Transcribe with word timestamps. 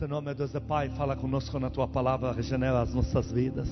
Senhor, 0.00 0.22
meu 0.22 0.34
Deus 0.34 0.54
e 0.54 0.60
Pai, 0.60 0.88
fala 0.96 1.14
conosco 1.14 1.60
na 1.60 1.68
tua 1.68 1.86
palavra, 1.86 2.32
regenera 2.32 2.80
as 2.80 2.94
nossas 2.94 3.30
vidas, 3.30 3.68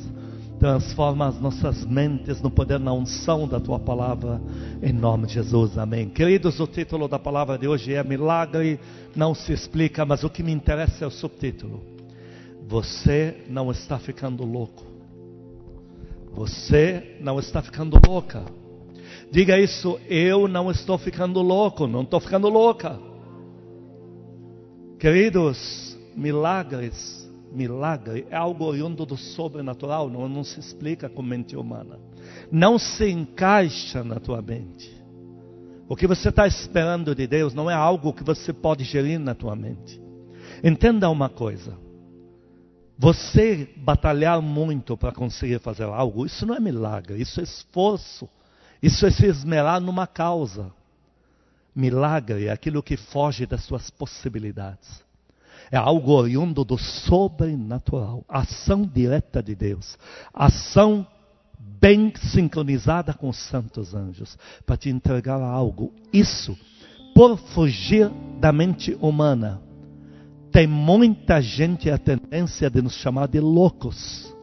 transforma 0.61 1.27
as 1.27 1.41
nossas 1.41 1.87
mentes 1.87 2.43
no 2.43 2.51
poder, 2.51 2.79
na 2.79 2.93
unção 2.93 3.49
da 3.49 3.58
tua 3.58 3.79
palavra, 3.79 4.38
em 4.83 4.93
nome 4.93 5.27
de 5.27 5.33
Jesus, 5.33 5.79
amém. 5.79 6.11
Queridos, 6.11 6.61
o 6.61 6.67
título 6.67 7.09
da 7.09 7.19
palavra 7.19 7.56
de 7.56 7.67
hoje 7.67 7.95
é 7.95 8.04
Milagre 8.04 8.79
não 9.17 9.35
se 9.35 9.54
explica, 9.54 10.04
mas 10.04 10.22
o 10.22 10.29
que 10.29 10.43
me 10.43 10.53
interessa 10.53 11.03
é 11.03 11.09
o 11.09 11.11
subtítulo. 11.11 11.83
Você 12.69 13.47
não 13.49 13.71
está 13.71 13.99
ficando 13.99 14.45
louco. 14.45 14.85
Você 16.34 17.16
não 17.23 17.38
está 17.38 17.62
ficando 17.62 17.98
louca. 18.06 18.45
Diga 19.33 19.59
isso, 19.59 19.98
eu 20.06 20.47
não 20.47 20.70
estou 20.70 20.98
ficando 20.98 21.41
louco, 21.41 21.87
não 21.87 22.02
estou 22.02 22.20
ficando 22.20 22.51
louca. 22.51 23.01
Queridos, 24.98 25.88
milagres, 26.19 27.30
milagre 27.52 28.26
é 28.28 28.36
algo 28.36 28.64
oriundo 28.64 29.06
do 29.06 29.16
sobrenatural, 29.16 30.10
não, 30.10 30.28
não 30.28 30.42
se 30.42 30.59
explica 30.59 31.09
com 31.09 31.22
mente 31.22 31.56
humana. 31.56 31.98
Não 32.50 32.76
se 32.78 33.09
encaixa 33.09 34.02
na 34.02 34.18
tua 34.18 34.42
mente. 34.42 34.92
O 35.88 35.96
que 35.96 36.06
você 36.06 36.28
está 36.28 36.46
esperando 36.46 37.14
de 37.14 37.26
Deus 37.26 37.54
não 37.54 37.70
é 37.70 37.74
algo 37.74 38.12
que 38.12 38.24
você 38.24 38.52
pode 38.52 38.84
gerir 38.84 39.18
na 39.18 39.34
tua 39.34 39.54
mente. 39.54 40.02
Entenda 40.62 41.09
uma 41.09 41.28
coisa. 41.28 41.78
Você 42.98 43.70
batalhar 43.76 44.42
muito 44.42 44.96
para 44.96 45.12
conseguir 45.12 45.60
fazer 45.60 45.84
algo, 45.84 46.26
isso 46.26 46.45
não 46.45 46.56
é 46.56 46.60
milagre, 46.60 47.23
isso 47.23 47.40
é 47.40 47.45
esforço. 47.45 48.28
Isso 48.82 49.06
é 49.06 49.10
se 49.10 49.26
esmerar 49.26 49.80
numa 49.80 50.06
causa. 50.06 50.73
Milagre 51.74 52.46
é 52.46 52.50
aquilo 52.50 52.82
que 52.82 52.96
foge 52.96 53.46
das 53.46 53.62
suas 53.62 53.88
possibilidades 53.88 55.07
é 55.70 55.77
algo 55.77 56.12
oriundo 56.12 56.64
do 56.64 56.78
sobrenatural, 56.78 58.24
ação 58.28 58.82
direta 58.82 59.42
de 59.42 59.54
Deus, 59.54 59.98
ação 60.32 61.06
bem 61.80 62.12
sincronizada 62.16 63.12
com 63.12 63.29
os 63.29 63.37
santos 63.37 63.95
anjos, 63.95 64.37
para 64.67 64.77
te 64.77 64.89
entregar 64.89 65.41
algo. 65.41 65.93
Isso, 66.12 66.56
por 67.15 67.37
fugir 67.37 68.11
da 68.41 68.53
mente 68.53 68.97
humana, 69.01 69.61
tem 70.51 70.67
muita 70.67 71.41
gente 71.41 71.91
a 71.91 71.98
tendência 71.98 72.71
de 72.71 72.83
nos 72.83 72.95
chamar 72.95 73.28
de 73.28 73.41
loucos. 73.41 74.34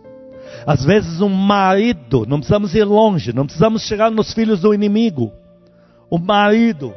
Às 0.66 0.86
vezes, 0.86 1.20
um 1.20 1.30
marido, 1.30 2.26
não 2.26 2.38
precisamos 2.38 2.74
ir 2.76 2.84
longe, 2.84 3.34
não 3.34 3.46
precisamos 3.46 3.82
chegar 3.84 4.12
nos 4.12 4.34
filhos 4.34 4.62
do 4.62 4.74
inimigo. 4.74 5.32
O 6.10 6.18
marido 6.18 6.94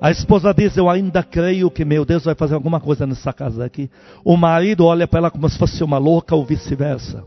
a 0.00 0.10
esposa 0.10 0.54
diz: 0.54 0.76
Eu 0.76 0.88
ainda 0.88 1.22
creio 1.22 1.70
que 1.70 1.84
meu 1.84 2.04
Deus 2.04 2.24
vai 2.24 2.34
fazer 2.34 2.54
alguma 2.54 2.80
coisa 2.80 3.06
nessa 3.06 3.32
casa 3.32 3.64
aqui. 3.64 3.90
O 4.24 4.36
marido 4.36 4.84
olha 4.84 5.08
para 5.08 5.18
ela 5.18 5.30
como 5.30 5.48
se 5.48 5.58
fosse 5.58 5.82
uma 5.82 5.98
louca 5.98 6.34
ou 6.34 6.44
vice-versa. 6.44 7.24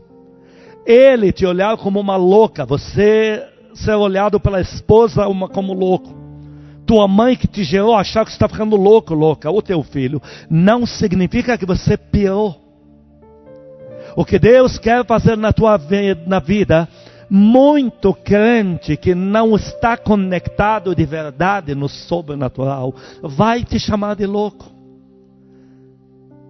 Ele 0.86 1.32
te 1.32 1.46
olhar 1.46 1.76
como 1.76 2.00
uma 2.00 2.16
louca, 2.16 2.64
você 2.64 3.46
ser 3.74 3.94
olhado 3.94 4.40
pela 4.40 4.60
esposa 4.60 5.24
como 5.52 5.72
louco. 5.72 6.14
Tua 6.86 7.06
mãe 7.06 7.36
que 7.36 7.46
te 7.46 7.62
gerou 7.62 7.94
achar 7.94 8.24
que 8.24 8.30
você 8.30 8.36
está 8.36 8.48
ficando 8.48 8.76
louco, 8.76 9.14
louca, 9.14 9.50
ou 9.50 9.62
teu 9.62 9.82
filho, 9.82 10.20
não 10.50 10.84
significa 10.84 11.56
que 11.56 11.64
você 11.64 11.96
piorou. 11.96 12.60
O 14.16 14.24
que 14.24 14.38
Deus 14.38 14.78
quer 14.78 15.06
fazer 15.06 15.36
na 15.36 15.52
tua 15.52 15.80
na 16.26 16.38
vida 16.38 16.88
muito 17.34 18.12
crente 18.12 18.94
que 18.94 19.14
não 19.14 19.56
está 19.56 19.96
conectado 19.96 20.94
de 20.94 21.06
verdade 21.06 21.74
no 21.74 21.88
sobrenatural 21.88 22.94
vai 23.22 23.64
te 23.64 23.78
chamar 23.78 24.16
de 24.16 24.26
louco. 24.26 24.70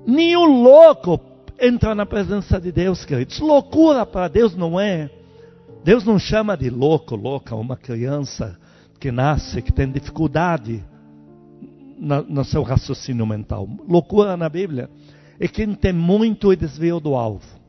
Nenhum 0.05 0.61
louco 0.61 1.20
entra 1.61 1.94
na 1.94 2.05
presença 2.05 2.61
de 2.61 2.72
Deus, 2.72 3.05
queridos. 3.05 3.39
Loucura 3.39 4.05
para 4.05 4.27
Deus 4.27 4.56
não 4.56 4.80
é. 4.80 5.08
Deus 5.84 6.05
não 6.05 6.19
chama 6.19 6.56
de 6.56 6.69
louco, 6.69 7.14
louca, 7.14 7.55
uma 7.55 7.77
criança 7.77 8.58
que 8.98 9.12
nasce, 9.12 9.62
que 9.62 9.73
tem 9.73 9.89
dificuldade 9.89 10.84
no 12.28 12.45
seu 12.45 12.64
raciocínio 12.64 13.24
mental. 13.24 13.68
Loucura 13.89 14.36
na 14.36 14.48
Bíblia 14.48 14.90
é 15.39 15.46
quem 15.46 15.77
tem 15.77 15.92
muito 15.92 16.52
e 16.52 16.57
desviou 16.57 16.98
do 16.98 17.14
alvo. 17.14 17.61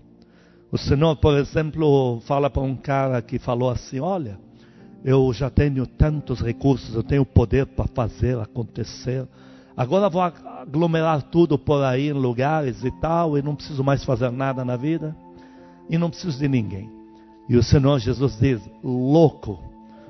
O 0.73 0.78
Senhor, 0.79 1.16
por 1.17 1.38
exemplo, 1.38 2.19
fala 2.22 2.50
para 2.50 2.63
um 2.63 2.75
cara 2.75 3.22
que 3.22 3.38
falou 3.38 3.69
assim: 3.69 4.00
Olha, 4.00 4.39
eu 5.06 5.31
já 5.31 5.47
tenho 5.47 5.85
tantos 5.85 6.41
recursos, 6.41 6.95
eu 6.95 7.03
tenho 7.03 7.23
poder 7.23 7.67
para 7.67 7.85
fazer 7.85 8.39
acontecer. 8.39 9.28
Agora 9.78 10.09
vou 10.09 10.23
aglomerar 10.23 11.22
tudo 11.29 11.59
por 11.59 11.83
aí 11.83 12.09
em 12.09 12.13
lugares 12.13 12.83
e 12.83 12.89
tal, 12.89 13.38
e 13.38 13.41
não 13.44 13.53
preciso 13.53 13.83
mais 13.83 14.03
fazer 14.03 14.31
nada 14.31 14.66
na 14.66 14.75
vida, 14.75 15.16
e 15.88 15.95
não 15.95 16.09
preciso 16.09 16.39
de 16.39 16.47
ninguém. 16.47 16.89
E 17.47 17.56
o 17.56 17.62
Senhor 17.62 18.00
Jesus 18.00 18.35
diz: 18.39 18.59
Louco, 18.83 19.59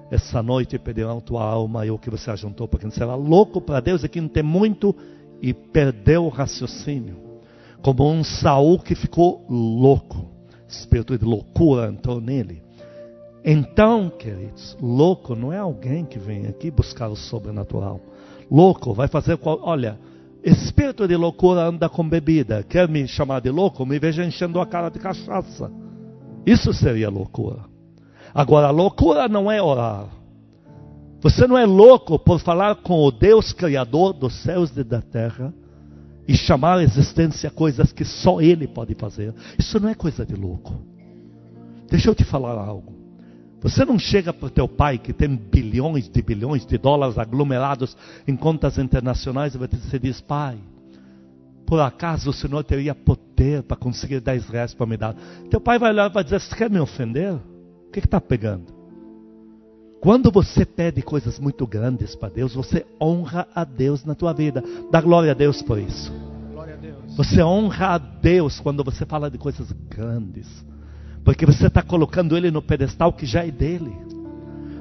essa 0.09 0.41
noite 0.41 0.79
pedirão 0.79 1.19
tua 1.19 1.43
alma 1.43 1.85
e 1.85 1.91
o 1.91 1.99
que 1.99 2.09
você 2.09 2.31
ajuntou 2.31 2.69
para 2.69 2.79
quem 2.79 2.89
será 2.89 3.15
louco 3.15 3.59
para 3.59 3.81
Deus 3.81 4.01
e 4.05 4.07
que 4.07 4.21
não 4.21 4.29
tem 4.29 4.43
muito 4.43 4.95
e 5.41 5.53
perdeu 5.53 6.23
o 6.23 6.29
raciocínio, 6.29 7.17
como 7.81 8.09
um 8.09 8.23
Saul 8.23 8.79
que 8.79 8.95
ficou 8.95 9.45
louco 9.49 10.31
espírito 10.67 11.17
de 11.17 11.25
loucura 11.25 11.89
entrou 11.89 12.19
nele. 12.19 12.61
Então, 13.43 14.09
queridos, 14.09 14.77
louco 14.81 15.35
não 15.35 15.51
é 15.51 15.57
alguém 15.57 16.05
que 16.05 16.17
vem 16.17 16.47
aqui 16.47 16.71
buscar 16.71 17.09
o 17.09 17.15
sobrenatural. 17.15 17.99
Louco 18.49 18.93
vai 18.93 19.07
fazer 19.07 19.37
qual. 19.37 19.59
Olha, 19.61 19.99
espírito 20.43 21.07
de 21.07 21.15
loucura 21.15 21.65
anda 21.65 21.89
com 21.89 22.07
bebida. 22.07 22.63
Quer 22.63 22.87
me 22.87 23.07
chamar 23.07 23.41
de 23.41 23.49
louco? 23.49 23.85
Me 23.85 23.99
veja 23.99 24.23
enchendo 24.23 24.61
a 24.61 24.65
cara 24.65 24.89
de 24.89 24.99
cachaça. 24.99 25.69
Isso 26.45 26.73
seria 26.73 27.09
loucura. 27.09 27.65
Agora, 28.33 28.69
loucura 28.69 29.27
não 29.27 29.51
é 29.51 29.61
orar. 29.61 30.07
Você 31.21 31.47
não 31.47 31.57
é 31.57 31.65
louco 31.65 32.17
por 32.19 32.39
falar 32.39 32.75
com 32.77 33.01
o 33.01 33.11
Deus 33.11 33.53
Criador 33.53 34.13
dos 34.13 34.41
céus 34.41 34.75
e 34.75 34.83
da 34.83 35.01
terra 35.01 35.53
e 36.27 36.35
chamar 36.35 36.77
a 36.79 36.83
existência 36.83 37.49
coisas 37.49 37.91
que 37.91 38.05
só 38.05 38.41
Ele 38.41 38.67
pode 38.67 38.95
fazer. 38.95 39.33
Isso 39.57 39.79
não 39.79 39.89
é 39.89 39.95
coisa 39.95 40.25
de 40.25 40.35
louco. 40.35 40.81
Deixa 41.89 42.09
eu 42.09 42.15
te 42.15 42.23
falar 42.23 42.53
algo. 42.53 42.93
Você 43.61 43.85
não 43.85 43.97
chega 43.97 44.33
para 44.33 44.47
o 44.47 44.49
teu 44.49 44.67
pai 44.67 44.97
que 44.97 45.13
tem 45.13 45.35
bilhões 45.35 46.09
de 46.09 46.21
bilhões 46.21 46.65
de 46.65 46.77
dólares 46.77 47.17
aglomerados 47.17 47.95
em 48.27 48.35
contas 48.35 48.77
internacionais 48.77 49.55
e 49.55 49.57
você 49.57 49.97
diz, 49.97 50.19
pai, 50.19 50.57
por 51.65 51.79
acaso 51.79 52.29
o 52.29 52.33
Senhor 52.33 52.61
teria 52.63 52.93
poder 52.93 53.63
para 53.63 53.77
conseguir 53.77 54.19
10 54.19 54.49
reais 54.49 54.73
para 54.73 54.85
me 54.85 54.97
dar? 54.97 55.15
Teu 55.49 55.61
pai 55.61 55.79
vai 55.79 55.91
olhar 55.91 56.09
e 56.09 56.13
vai 56.13 56.23
dizer, 56.23 56.41
você 56.41 56.53
quer 56.55 56.69
me 56.69 56.79
ofender? 56.79 57.33
O 57.33 57.91
que 57.91 57.99
está 57.99 58.19
pegando? 58.19 58.82
Quando 60.03 60.29
você 60.29 60.65
pede 60.65 61.01
coisas 61.01 61.39
muito 61.39 61.65
grandes 61.65 62.13
para 62.13 62.27
Deus, 62.27 62.53
você 62.53 62.85
honra 63.01 63.47
a 63.55 63.63
Deus 63.63 64.03
na 64.03 64.13
tua 64.13 64.33
vida. 64.33 64.61
Dá 64.91 64.99
glória 64.99 65.31
a 65.31 65.33
Deus 65.33 65.61
por 65.61 65.79
isso. 65.79 66.11
Deus. 66.81 67.15
Você 67.15 67.41
honra 67.41 67.95
a 67.95 67.97
Deus 67.97 68.59
quando 68.59 68.83
você 68.83 69.05
fala 69.05 69.31
de 69.31 69.37
coisas 69.37 69.71
grandes. 69.89 70.45
Porque 71.23 71.45
você 71.45 71.67
está 71.67 71.81
colocando 71.81 72.35
Ele 72.35 72.51
no 72.51 72.61
pedestal 72.61 73.13
que 73.13 73.25
já 73.25 73.45
é 73.45 73.51
dele. 73.51 73.95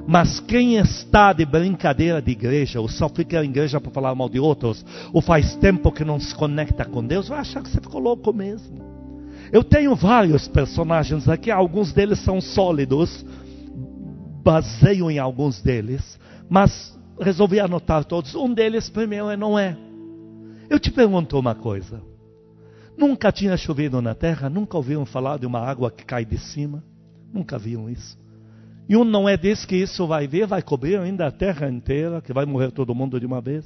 Mas 0.05 0.41
quem 0.41 0.75
está 0.75 1.31
de 1.31 1.45
brincadeira 1.45 2.21
de 2.21 2.31
igreja, 2.31 2.81
ou 2.81 2.89
só 2.89 3.07
fica 3.07 3.45
em 3.45 3.49
igreja 3.49 3.79
para 3.79 3.93
falar 3.93 4.13
mal 4.13 4.27
de 4.27 4.41
outros, 4.41 4.85
ou 5.13 5.21
faz 5.21 5.55
tempo 5.55 5.89
que 5.89 6.03
não 6.03 6.19
se 6.19 6.35
conecta 6.35 6.83
com 6.83 7.01
Deus, 7.01 7.29
vai 7.29 7.39
achar 7.39 7.63
que 7.63 7.69
você 7.69 7.79
ficou 7.79 8.01
louco 8.01 8.33
mesmo. 8.33 8.91
Eu 9.53 9.63
tenho 9.63 9.95
vários 9.95 10.49
personagens 10.49 11.29
aqui, 11.29 11.49
alguns 11.49 11.93
deles 11.93 12.19
são 12.19 12.41
sólidos, 12.41 13.25
baseio 14.43 15.09
em 15.09 15.17
alguns 15.17 15.61
deles, 15.61 16.19
mas 16.49 16.99
resolvi 17.19 17.59
anotar 17.59 18.03
todos. 18.03 18.35
Um 18.35 18.53
deles, 18.53 18.89
primeiro, 18.89 19.29
é 19.29 19.37
Noé. 19.37 19.77
Eu 20.69 20.79
te 20.79 20.91
pergunto 20.91 21.39
uma 21.39 21.55
coisa. 21.55 22.01
Nunca 22.97 23.31
tinha 23.31 23.55
chovido 23.57 24.01
na 24.01 24.13
terra? 24.13 24.49
Nunca 24.49 24.77
ouviram 24.77 25.05
falar 25.05 25.39
de 25.39 25.45
uma 25.45 25.59
água 25.59 25.89
que 25.89 26.05
cai 26.05 26.25
de 26.25 26.37
cima? 26.37 26.83
Nunca 27.33 27.57
viram 27.57 27.89
isso? 27.89 28.17
E 28.87 28.97
um 28.97 29.03
Noé 29.03 29.37
diz 29.37 29.65
que 29.65 29.77
isso 29.77 30.05
vai 30.05 30.27
vir, 30.27 30.45
vai 30.45 30.61
cobrir 30.61 30.97
ainda 30.99 31.27
a 31.27 31.31
terra 31.31 31.69
inteira, 31.69 32.21
que 32.21 32.33
vai 32.33 32.45
morrer 32.45 32.71
todo 32.71 32.93
mundo 32.93 33.19
de 33.19 33.25
uma 33.25 33.41
vez. 33.41 33.65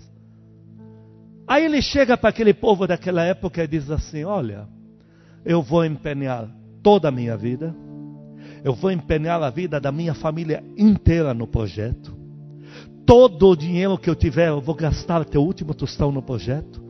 Aí 1.47 1.65
ele 1.65 1.81
chega 1.81 2.15
para 2.15 2.29
aquele 2.29 2.53
povo 2.53 2.85
daquela 2.85 3.23
época 3.23 3.63
e 3.63 3.67
diz 3.67 3.89
assim: 3.89 4.23
Olha, 4.23 4.67
eu 5.43 5.61
vou 5.61 5.83
empenhar 5.83 6.47
toda 6.83 7.07
a 7.07 7.11
minha 7.11 7.35
vida 7.35 7.75
eu 8.67 8.73
vou 8.73 8.91
empenhar 8.91 9.41
a 9.41 9.49
vida 9.49 9.79
da 9.79 9.93
minha 9.93 10.13
família 10.13 10.61
inteira 10.77 11.33
no 11.33 11.47
projeto. 11.47 12.13
Todo 13.05 13.47
o 13.47 13.55
dinheiro 13.55 13.97
que 13.97 14.09
eu 14.09 14.15
tiver, 14.15 14.49
eu 14.49 14.59
vou 14.59 14.75
gastar 14.75 15.21
até 15.21 15.39
o 15.39 15.41
último 15.41 15.73
tostão 15.73 16.11
no 16.11 16.21
projeto. 16.21 16.83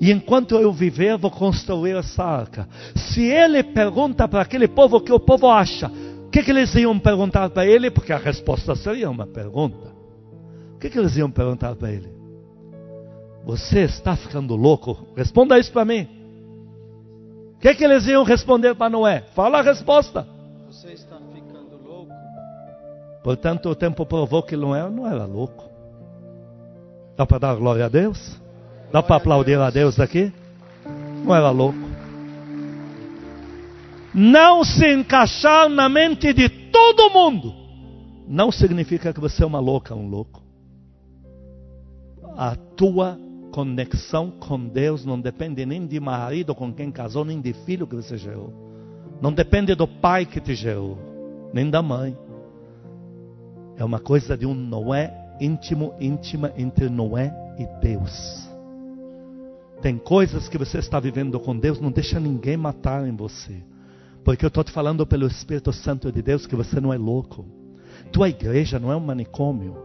E 0.00 0.12
enquanto 0.12 0.54
eu 0.54 0.72
viver, 0.72 1.18
vou 1.18 1.32
construir 1.32 1.96
essa 1.96 2.22
arca. 2.22 2.68
Se 2.94 3.22
ele 3.22 3.64
pergunta 3.64 4.28
para 4.28 4.42
aquele 4.42 4.68
povo 4.68 4.98
o 4.98 5.00
que 5.00 5.12
o 5.12 5.18
povo 5.18 5.48
acha, 5.48 5.88
o 5.88 6.30
que, 6.30 6.40
que 6.40 6.52
eles 6.52 6.72
iam 6.76 6.96
perguntar 7.00 7.50
para 7.50 7.66
ele? 7.66 7.90
Porque 7.90 8.12
a 8.12 8.18
resposta 8.18 8.76
seria 8.76 9.10
uma 9.10 9.26
pergunta. 9.26 9.92
O 10.76 10.78
que, 10.78 10.88
que 10.88 10.96
eles 10.96 11.16
iam 11.16 11.32
perguntar 11.32 11.74
para 11.74 11.90
ele? 11.90 12.12
Você 13.44 13.80
está 13.80 14.14
ficando 14.14 14.54
louco? 14.54 15.08
Responda 15.16 15.58
isso 15.58 15.72
para 15.72 15.84
mim. 15.84 16.06
que, 17.58 17.74
que 17.74 17.84
eles 17.84 18.06
iam 18.06 18.22
responder 18.22 18.76
para 18.76 18.88
Noé? 18.88 19.24
Fala 19.34 19.58
a 19.58 19.62
resposta. 19.62 20.33
Portanto, 23.24 23.68
o 23.68 23.74
tempo 23.74 24.06
provou 24.06 24.42
que 24.44 24.56
Noé 24.56 24.88
não 24.88 25.08
era 25.08 25.24
louco. 25.24 25.68
Dá 27.16 27.26
para 27.26 27.38
dar 27.38 27.56
glória 27.56 27.86
a 27.86 27.88
Deus? 27.88 28.40
Dá 28.92 29.02
para 29.02 29.16
aplaudir 29.16 29.58
a 29.58 29.70
Deus 29.70 29.98
aqui? 29.98 30.32
Não 31.24 31.34
era 31.34 31.50
louco. 31.50 31.78
Não 34.14 34.62
se 34.62 34.86
encaixar 34.94 35.68
na 35.68 35.88
mente 35.88 36.32
de 36.32 36.48
todo 36.48 37.10
mundo 37.10 37.64
não 38.26 38.50
significa 38.50 39.12
que 39.12 39.20
você 39.20 39.42
é 39.42 39.46
uma 39.46 39.60
louca, 39.60 39.94
um 39.94 40.08
louco. 40.08 40.42
A 42.36 42.56
tua 42.56 43.18
conexão 43.52 44.30
com 44.30 44.66
Deus 44.66 45.04
não 45.04 45.20
depende 45.20 45.64
nem 45.64 45.86
de 45.86 46.00
marido 46.00 46.54
com 46.54 46.72
quem 46.72 46.90
casou, 46.90 47.24
nem 47.24 47.40
de 47.40 47.52
filho 47.52 47.86
que 47.86 47.94
você 47.94 48.16
gerou. 48.16 48.52
Não 49.20 49.32
depende 49.32 49.74
do 49.74 49.86
pai 49.86 50.26
que 50.26 50.40
te 50.40 50.54
gerou, 50.54 50.98
nem 51.52 51.70
da 51.70 51.80
mãe. 51.80 52.16
É 53.76 53.84
uma 53.84 53.98
coisa 53.98 54.36
de 54.36 54.46
um 54.46 54.54
Noé 54.54 55.12
íntimo, 55.40 55.94
íntima 56.00 56.52
entre 56.56 56.88
Noé 56.88 57.32
e 57.58 57.66
Deus. 57.80 58.48
Tem 59.82 59.98
coisas 59.98 60.48
que 60.48 60.56
você 60.56 60.78
está 60.78 60.98
vivendo 60.98 61.38
com 61.38 61.56
Deus, 61.56 61.80
não 61.80 61.90
deixa 61.90 62.18
ninguém 62.18 62.56
matar 62.56 63.06
em 63.06 63.14
você. 63.14 63.62
Porque 64.24 64.44
eu 64.44 64.48
estou 64.48 64.64
te 64.64 64.72
falando 64.72 65.06
pelo 65.06 65.26
Espírito 65.26 65.72
Santo 65.72 66.10
de 66.10 66.22
Deus 66.22 66.46
que 66.46 66.56
você 66.56 66.80
não 66.80 66.92
é 66.92 66.96
louco. 66.96 67.44
Tua 68.10 68.28
igreja 68.28 68.78
não 68.78 68.90
é 68.90 68.96
um 68.96 69.00
manicômio. 69.00 69.76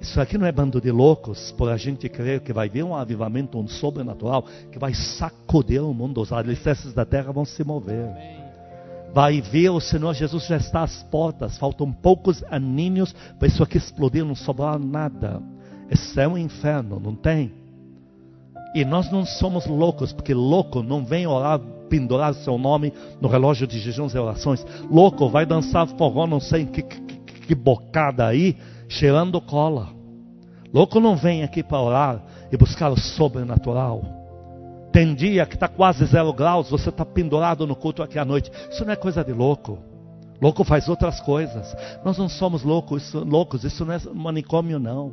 Isso 0.00 0.20
aqui 0.20 0.38
não 0.38 0.46
é 0.46 0.52
bando 0.52 0.80
de 0.80 0.90
loucos 0.90 1.52
por 1.52 1.68
a 1.68 1.76
gente 1.76 2.08
crer 2.08 2.40
que 2.40 2.52
vai 2.52 2.68
vir 2.68 2.84
um 2.84 2.94
avivamento, 2.94 3.58
um 3.58 3.66
sobrenatural, 3.66 4.44
que 4.70 4.78
vai 4.78 4.94
sacudir 4.94 5.82
o 5.82 5.92
mundo. 5.92 6.20
Os 6.20 6.32
alicerces 6.32 6.94
da 6.94 7.04
terra 7.04 7.32
vão 7.32 7.44
se 7.44 7.64
mover. 7.64 8.08
Vai 9.12 9.40
vir, 9.40 9.70
o 9.70 9.80
Senhor 9.80 10.14
Jesus 10.14 10.46
já 10.46 10.56
está 10.56 10.82
às 10.82 11.02
portas. 11.04 11.56
Faltam 11.58 11.92
poucos 11.92 12.44
aninhos 12.50 13.14
para 13.38 13.48
isso 13.48 13.62
aqui 13.62 13.78
explodir, 13.78 14.24
não 14.24 14.34
sobrar 14.34 14.78
nada. 14.78 15.42
É 15.90 15.96
céu 15.96 16.36
e 16.36 16.42
inferno, 16.42 17.00
não 17.00 17.14
tem? 17.14 17.52
E 18.74 18.84
nós 18.84 19.10
não 19.10 19.24
somos 19.24 19.66
loucos, 19.66 20.12
porque 20.12 20.34
louco 20.34 20.82
não 20.82 21.04
vem 21.04 21.26
orar, 21.26 21.58
pendurar 21.88 22.34
seu 22.34 22.58
nome 22.58 22.92
no 23.20 23.28
relógio 23.28 23.66
de 23.66 23.78
jejuns 23.78 24.14
e 24.14 24.18
orações. 24.18 24.64
Louco 24.90 25.28
vai 25.28 25.46
dançar 25.46 25.86
forró, 25.88 26.26
não 26.26 26.40
sei 26.40 26.66
que, 26.66 26.82
que, 26.82 26.96
que 27.46 27.54
bocada 27.54 28.26
aí, 28.26 28.56
cheirando 28.88 29.40
cola. 29.40 29.88
Louco 30.72 31.00
não 31.00 31.16
vem 31.16 31.42
aqui 31.42 31.62
para 31.62 31.80
orar 31.80 32.22
e 32.52 32.56
buscar 32.56 32.90
o 32.90 33.00
sobrenatural. 33.00 34.17
Tem 34.98 35.14
dia 35.14 35.46
que 35.46 35.54
está 35.54 35.68
quase 35.68 36.04
zero 36.06 36.32
graus, 36.32 36.70
você 36.70 36.88
está 36.88 37.04
pendurado 37.04 37.64
no 37.68 37.76
culto 37.76 38.02
aqui 38.02 38.18
à 38.18 38.24
noite. 38.24 38.50
Isso 38.68 38.84
não 38.84 38.92
é 38.92 38.96
coisa 38.96 39.22
de 39.22 39.32
louco. 39.32 39.78
Louco 40.42 40.64
faz 40.64 40.88
outras 40.88 41.20
coisas. 41.20 41.72
Nós 42.04 42.18
não 42.18 42.28
somos 42.28 42.64
loucos, 42.64 43.04
isso, 43.04 43.20
loucos, 43.20 43.62
isso 43.62 43.84
não 43.84 43.94
é 43.94 44.00
manicômio, 44.12 44.80
não. 44.80 45.12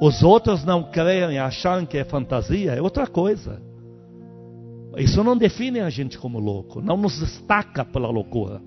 Os 0.00 0.22
outros 0.22 0.64
não 0.64 0.82
creem, 0.82 1.38
acham 1.38 1.84
que 1.84 1.98
é 1.98 2.04
fantasia, 2.04 2.72
é 2.72 2.80
outra 2.80 3.06
coisa. 3.06 3.60
Isso 4.96 5.22
não 5.22 5.36
define 5.36 5.80
a 5.80 5.90
gente 5.90 6.16
como 6.16 6.38
louco, 6.38 6.80
não 6.80 6.96
nos 6.96 7.20
destaca 7.20 7.84
pela 7.84 8.08
loucura. 8.08 8.62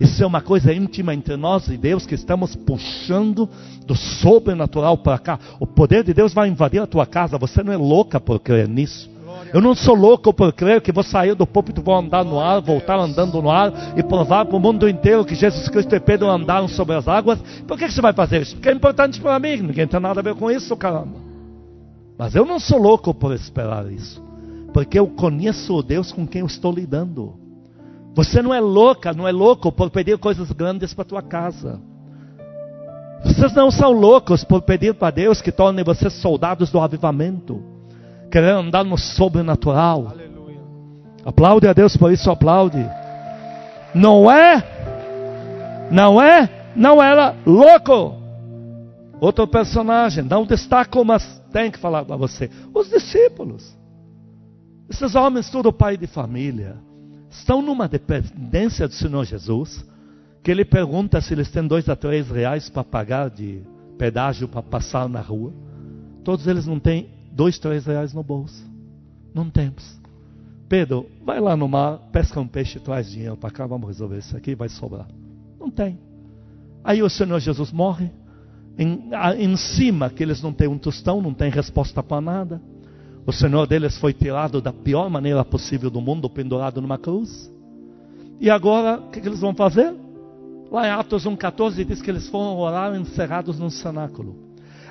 Isso 0.00 0.24
é 0.24 0.26
uma 0.26 0.40
coisa 0.40 0.72
íntima 0.72 1.12
entre 1.12 1.36
nós 1.36 1.68
e 1.68 1.76
Deus 1.76 2.06
que 2.06 2.14
estamos 2.14 2.56
puxando 2.56 3.46
do 3.84 3.94
sobrenatural 3.94 4.96
para 4.96 5.18
cá. 5.18 5.38
O 5.60 5.66
poder 5.66 6.02
de 6.02 6.14
Deus 6.14 6.32
vai 6.32 6.48
invadir 6.48 6.80
a 6.80 6.86
tua 6.86 7.04
casa. 7.04 7.36
Você 7.36 7.62
não 7.62 7.70
é 7.70 7.76
louca 7.76 8.18
por 8.18 8.40
crer 8.40 8.66
nisso. 8.66 9.09
Eu 9.52 9.60
não 9.60 9.74
sou 9.74 9.94
louco 9.94 10.32
por 10.32 10.52
crer 10.52 10.80
que 10.80 10.92
vou 10.92 11.02
sair 11.02 11.34
do 11.34 11.46
púlpito, 11.46 11.82
vou 11.82 11.96
andar 11.96 12.24
no 12.24 12.38
ar, 12.38 12.60
voltar 12.60 12.98
andando 12.98 13.42
no 13.42 13.50
ar 13.50 13.72
e 13.96 14.02
provar 14.02 14.44
para 14.46 14.56
o 14.56 14.60
mundo 14.60 14.88
inteiro 14.88 15.24
que 15.24 15.34
Jesus 15.34 15.68
Cristo 15.68 15.94
e 15.94 16.00
Pedro 16.00 16.30
andaram 16.30 16.68
sobre 16.68 16.94
as 16.94 17.08
águas. 17.08 17.40
Por 17.66 17.76
que, 17.76 17.90
você 17.90 18.00
vai 18.00 18.12
fazer 18.12 18.42
isso? 18.42 18.54
Porque 18.54 18.68
é 18.68 18.72
importante 18.72 19.20
para 19.20 19.38
mim, 19.40 19.56
ninguém 19.56 19.88
tem 19.88 19.98
nada 19.98 20.20
a 20.20 20.22
ver 20.22 20.36
com 20.36 20.50
isso, 20.50 20.76
caramba. 20.76 21.18
Mas 22.16 22.34
eu 22.36 22.44
não 22.44 22.60
sou 22.60 22.78
louco 22.78 23.12
por 23.12 23.34
esperar 23.34 23.90
isso, 23.90 24.22
porque 24.72 24.98
eu 24.98 25.08
conheço 25.08 25.74
o 25.74 25.82
Deus 25.82 26.12
com 26.12 26.26
quem 26.26 26.42
eu 26.42 26.46
estou 26.46 26.72
lidando. 26.72 27.34
Você 28.14 28.42
não 28.42 28.54
é 28.54 28.60
louca, 28.60 29.12
não 29.12 29.26
é 29.26 29.32
louco 29.32 29.72
por 29.72 29.90
pedir 29.90 30.16
coisas 30.18 30.52
grandes 30.52 30.94
para 30.94 31.04
tua 31.04 31.22
casa. 31.22 31.80
Vocês 33.24 33.52
não 33.52 33.70
são 33.70 33.90
loucos 33.90 34.44
por 34.44 34.62
pedir 34.62 34.94
para 34.94 35.10
Deus 35.10 35.42
que 35.42 35.50
torne 35.50 35.82
vocês 35.82 36.12
soldados 36.14 36.70
do 36.70 36.78
avivamento 36.78 37.69
querer 38.30 38.52
andar 38.52 38.84
no 38.84 38.96
sobrenatural. 38.96 40.08
Aleluia. 40.08 40.60
Aplaude 41.24 41.66
a 41.66 41.72
Deus 41.72 41.96
por 41.96 42.12
isso, 42.12 42.30
aplaude. 42.30 42.86
Não 43.94 44.30
é, 44.30 45.88
não 45.90 46.22
é, 46.22 46.48
não 46.74 47.02
era 47.02 47.34
louco. 47.44 48.16
Outro 49.20 49.46
personagem, 49.46 50.24
não 50.24 50.46
destaco, 50.46 51.04
mas 51.04 51.40
tem 51.52 51.70
que 51.70 51.78
falar 51.78 52.04
para 52.04 52.16
você. 52.16 52.48
Os 52.72 52.88
discípulos, 52.88 53.76
esses 54.88 55.14
homens, 55.14 55.50
tudo 55.50 55.72
pai 55.72 55.96
de 55.96 56.06
família, 56.06 56.76
estão 57.28 57.60
numa 57.60 57.86
dependência 57.86 58.88
do 58.88 58.94
Senhor 58.94 59.24
Jesus, 59.24 59.84
que 60.42 60.50
ele 60.50 60.64
pergunta 60.64 61.20
se 61.20 61.34
eles 61.34 61.50
têm 61.50 61.66
dois 61.66 61.86
a 61.88 61.94
três 61.94 62.30
reais 62.30 62.70
para 62.70 62.82
pagar 62.82 63.28
de 63.28 63.62
pedágio 63.98 64.48
para 64.48 64.62
passar 64.62 65.06
na 65.06 65.20
rua. 65.20 65.52
Todos 66.24 66.46
eles 66.46 66.66
não 66.66 66.80
têm 66.80 67.19
dois, 67.40 67.58
três 67.58 67.86
reais 67.86 68.12
no 68.12 68.22
bolso. 68.22 68.62
Não 69.34 69.48
temos. 69.48 69.98
Pedro, 70.68 71.06
vai 71.24 71.40
lá 71.40 71.56
no 71.56 71.66
mar, 71.66 71.96
pesca 72.12 72.38
um 72.38 72.46
peixe 72.46 72.78
traz 72.78 73.10
dinheiro 73.10 73.34
para 73.34 73.50
cá, 73.50 73.66
vamos 73.66 73.88
resolver 73.88 74.18
isso 74.18 74.36
aqui, 74.36 74.54
vai 74.54 74.68
sobrar. 74.68 75.08
Não 75.58 75.70
tem. 75.70 75.98
Aí 76.84 77.02
o 77.02 77.08
Senhor 77.08 77.40
Jesus 77.40 77.72
morre. 77.72 78.10
Em, 78.76 79.08
em 79.38 79.56
cima, 79.56 80.10
que 80.10 80.22
eles 80.22 80.42
não 80.42 80.52
têm 80.52 80.68
um 80.68 80.76
tostão, 80.76 81.22
não 81.22 81.32
tem 81.32 81.50
resposta 81.50 82.02
para 82.02 82.20
nada. 82.20 82.60
O 83.26 83.32
Senhor 83.32 83.66
deles 83.66 83.96
foi 83.96 84.12
tirado 84.12 84.60
da 84.60 84.72
pior 84.72 85.08
maneira 85.08 85.42
possível 85.42 85.88
do 85.88 86.00
mundo, 86.00 86.28
pendurado 86.28 86.78
numa 86.82 86.98
cruz. 86.98 87.50
E 88.38 88.50
agora, 88.50 89.00
o 89.00 89.08
que, 89.08 89.18
que 89.18 89.26
eles 89.26 89.40
vão 89.40 89.54
fazer? 89.54 89.94
Lá 90.70 90.86
em 90.86 90.90
Atos 90.90 91.24
1,14 91.24 91.86
diz 91.86 92.02
que 92.02 92.10
eles 92.10 92.28
foram 92.28 92.58
orar 92.58 92.94
encerrados 92.94 93.58
num 93.58 93.70
cenáculo. 93.70 94.36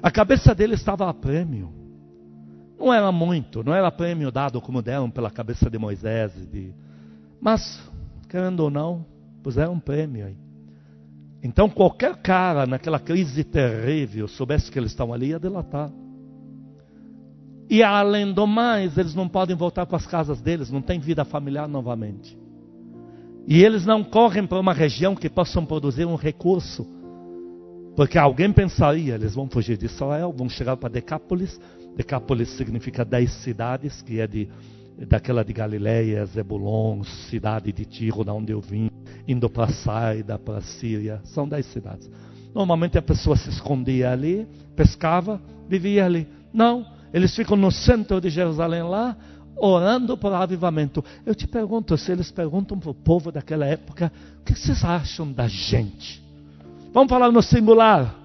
A 0.02 0.10
cabeça 0.10 0.56
deles 0.56 0.80
estava 0.80 1.08
a 1.08 1.14
prêmio. 1.14 1.79
Não 2.80 2.94
era 2.94 3.12
muito, 3.12 3.62
não 3.62 3.74
era 3.74 3.92
prêmio 3.92 4.32
dado 4.32 4.62
como 4.62 4.82
deram 4.82 5.12
pela 5.12 5.30
cabeça 5.30 5.70
de 5.70 5.78
Moisés. 5.78 6.32
De... 6.50 6.74
Mas, 7.42 7.82
querendo 8.30 8.62
ou 8.62 8.70
não, 8.70 9.06
puseram 9.44 9.74
um 9.74 9.80
prêmio 9.80 10.28
aí. 10.28 10.38
Então, 11.44 11.70
qualquer 11.70 12.16
cara 12.18 12.66
naquela 12.66 13.00
crise 13.00 13.44
terrível 13.44 14.28
soubesse 14.28 14.72
que 14.72 14.80
eles 14.80 14.92
estão 14.92 15.14
ali, 15.14 15.28
ia 15.28 15.40
delatar. 15.40 15.92
E 17.70 17.84
além 17.84 18.34
do 18.34 18.48
mais, 18.48 18.98
eles 18.98 19.14
não 19.14 19.28
podem 19.28 19.56
voltar 19.56 19.86
para 19.86 19.98
as 19.98 20.08
casas 20.08 20.42
deles, 20.42 20.72
não 20.72 20.82
tem 20.82 21.00
vida 21.00 21.24
familiar 21.24 21.68
novamente. 21.68 22.38
E 23.48 23.64
eles 23.64 23.86
não 23.86 24.04
correm 24.04 24.46
para 24.48 24.60
uma 24.60 24.74
região 24.74 25.16
que 25.16 25.30
possam 25.30 25.66
produzir 25.66 26.06
um 26.06 26.16
recurso. 26.16 26.88
Porque 27.96 28.18
alguém 28.18 28.52
pensaria, 28.52 29.16
eles 29.16 29.36
vão 29.36 29.50
fugir 29.50 29.78
de 29.78 29.86
Israel, 29.86 30.34
vão 30.36 30.50
chegar 30.50 30.78
para 30.78 30.90
Decápolis, 30.90 31.60
Decápolis 31.96 32.50
significa 32.50 33.04
dez 33.04 33.32
cidades, 33.44 34.02
que 34.02 34.20
é 34.20 34.28
de, 34.28 34.50
daquela 35.08 35.44
de 35.44 35.54
Galileia, 35.54 36.26
Zebulon, 36.26 37.04
cidade 37.30 37.72
de 37.72 37.86
Tiro, 37.86 38.24
da 38.24 38.34
onde 38.34 38.52
eu 38.52 38.62
vim, 38.62 38.90
indo 39.28 39.50
para 39.50 39.72
Saida, 39.72 40.38
para 40.38 40.62
Síria. 40.62 41.22
São 41.24 41.48
dez 41.48 41.66
cidades. 41.68 42.10
Normalmente 42.54 42.98
a 42.98 43.02
pessoa 43.02 43.36
se 43.36 43.50
escondia 43.50 44.12
ali, 44.12 44.48
pescava, 44.76 45.42
vivia 45.68 46.06
ali. 46.06 46.28
Não, 46.54 46.86
eles 47.14 47.36
ficam 47.36 47.56
no 47.56 47.72
centro 47.72 48.20
de 48.20 48.30
Jerusalém 48.30 48.84
lá, 48.84 49.16
orando 49.56 50.18
por 50.18 50.34
avivamento. 50.34 51.04
Eu 51.26 51.36
te 51.36 51.48
pergunto, 51.48 51.98
se 51.98 52.12
eles 52.12 52.32
perguntam 52.32 52.80
para 52.80 52.90
o 52.90 52.94
povo 52.94 53.32
daquela 53.32 53.66
época, 53.66 54.12
o 54.42 54.44
que 54.44 54.58
vocês 54.58 54.84
acham 54.84 55.32
da 55.32 55.48
gente? 55.48 56.24
Vamos 56.94 57.10
falar 57.10 57.32
no 57.32 57.42
singular 57.42 58.19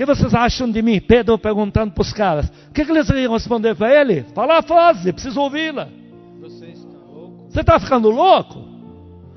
que 0.00 0.06
vocês 0.06 0.34
acham 0.34 0.70
de 0.70 0.80
mim? 0.80 0.98
Pedro 0.98 1.36
perguntando 1.38 1.92
para 1.92 2.00
os 2.00 2.10
caras. 2.10 2.50
O 2.70 2.72
que, 2.72 2.86
que 2.86 2.90
eles 2.90 3.06
iriam 3.10 3.34
responder 3.34 3.74
para 3.74 4.00
ele? 4.00 4.24
Fala 4.34 4.58
a 4.58 4.62
frase, 4.62 5.12
preciso 5.12 5.38
ouvi-la. 5.38 5.88
Você 6.40 6.68
está 6.68 6.88
louco? 6.88 7.46
Você 7.50 7.60
está 7.60 7.78
ficando 7.78 8.08
louco? 8.08 8.64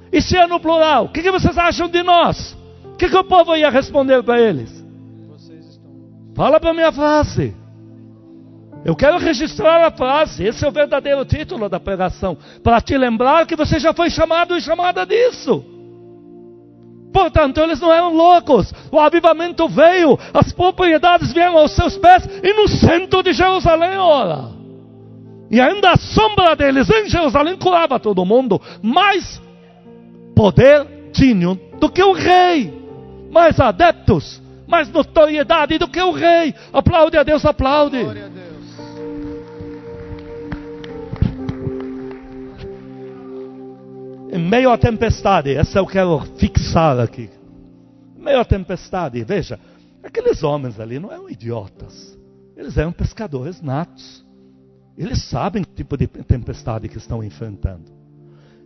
E 0.10 0.22
se 0.22 0.38
é 0.38 0.48
no 0.48 0.62
plural, 0.62 1.05
o 1.05 1.10
que, 1.10 1.22
que 1.22 1.32
vocês 1.32 1.58
acham 1.58 1.89
de 1.89 2.01
nós? 2.01 2.55
O 2.86 2.96
que, 2.96 3.10
que 3.10 3.17
o 3.17 3.25
povo 3.25 3.58
ia 3.58 3.70
responder 3.70 4.24
para 4.24 4.39
eles? 4.39 4.72
Vocês 5.27 5.65
estão 5.67 5.91
Fala 6.34 6.62
para 6.62 6.74
mim 6.74 6.84
a 6.84 6.93
frase. 6.93 7.53
Eu 8.86 8.96
quero 8.96 9.17
registrar 9.17 9.86
a 9.86 9.91
frase. 9.91 10.46
Esse 10.46 10.63
é 10.63 10.67
o 10.70 10.72
verdadeiro 10.72 11.25
título 11.25 11.67
da 11.67 11.79
pregação. 11.79 12.38
Para 12.63 12.79
te 12.79 12.98
lembrar 12.98 13.46
que 13.46 13.58
você 13.58 13.79
já 13.79 13.93
foi 13.93 14.10
chamado 14.10 14.55
e 14.55 14.62
chamada 14.62 15.05
disso. 15.05 15.73
Portanto, 17.13 17.60
eles 17.60 17.79
não 17.79 17.93
eram 17.93 18.13
loucos. 18.13 18.74
O 18.91 19.00
avivamento 19.00 19.70
veio, 19.70 20.17
as 20.34 20.51
propriedades 20.51 21.32
vieram 21.32 21.58
aos 21.58 21.72
seus 21.75 21.96
pés 21.98 22.27
e 22.43 22.53
no 22.53 22.67
centro 22.67 23.22
de 23.22 23.32
Jerusalém, 23.32 23.98
ora. 23.98 24.50
E 25.51 25.62
ainda 25.62 25.91
a 25.91 25.98
sombra 25.98 26.55
deles 26.55 26.89
em 26.89 27.08
Jerusalém 27.08 27.55
curava 27.55 28.00
todo 28.00 28.25
mundo. 28.25 28.60
Mais 28.82 29.39
poder 30.36 31.12
tinham 31.13 31.58
do 31.79 31.89
que 31.89 32.01
o 32.01 32.12
rei. 32.12 32.82
Mais 33.32 33.60
adeptos, 33.60 34.41
mais 34.67 34.89
notoriedade 34.89 35.77
do 35.77 35.88
que 35.88 36.01
o 36.01 36.12
rei. 36.12 36.55
Aplaude 36.74 37.17
a 37.17 37.24
Deus, 37.24 37.46
aplaude. 37.46 37.98
Em 44.34 44.40
meio 44.40 44.72
à 44.72 44.78
tempestade, 44.80 45.54
essa 45.54 45.78
eu 45.78 45.86
quero 45.86 46.20
fixar 46.38 47.00
aqui. 47.00 47.30
Em 48.18 48.24
meio 48.24 48.40
à 48.40 48.44
tempestade, 48.44 49.24
veja, 49.24 49.60
aqueles 50.02 50.42
homens 50.42 50.80
ali 50.80 50.98
não 50.98 51.12
eram 51.12 51.30
idiotas. 51.30 52.18
Eles 52.58 52.75
eram 52.75 52.92
pescadores 52.92 53.62
natos. 53.62 54.25
Eles 54.98 55.22
sabem 55.30 55.62
o 55.62 55.66
tipo 55.66 55.96
de 55.96 56.08
tempestade 56.08 56.90
que 56.90 56.98
estão 56.98 57.24
enfrentando. 57.24 57.92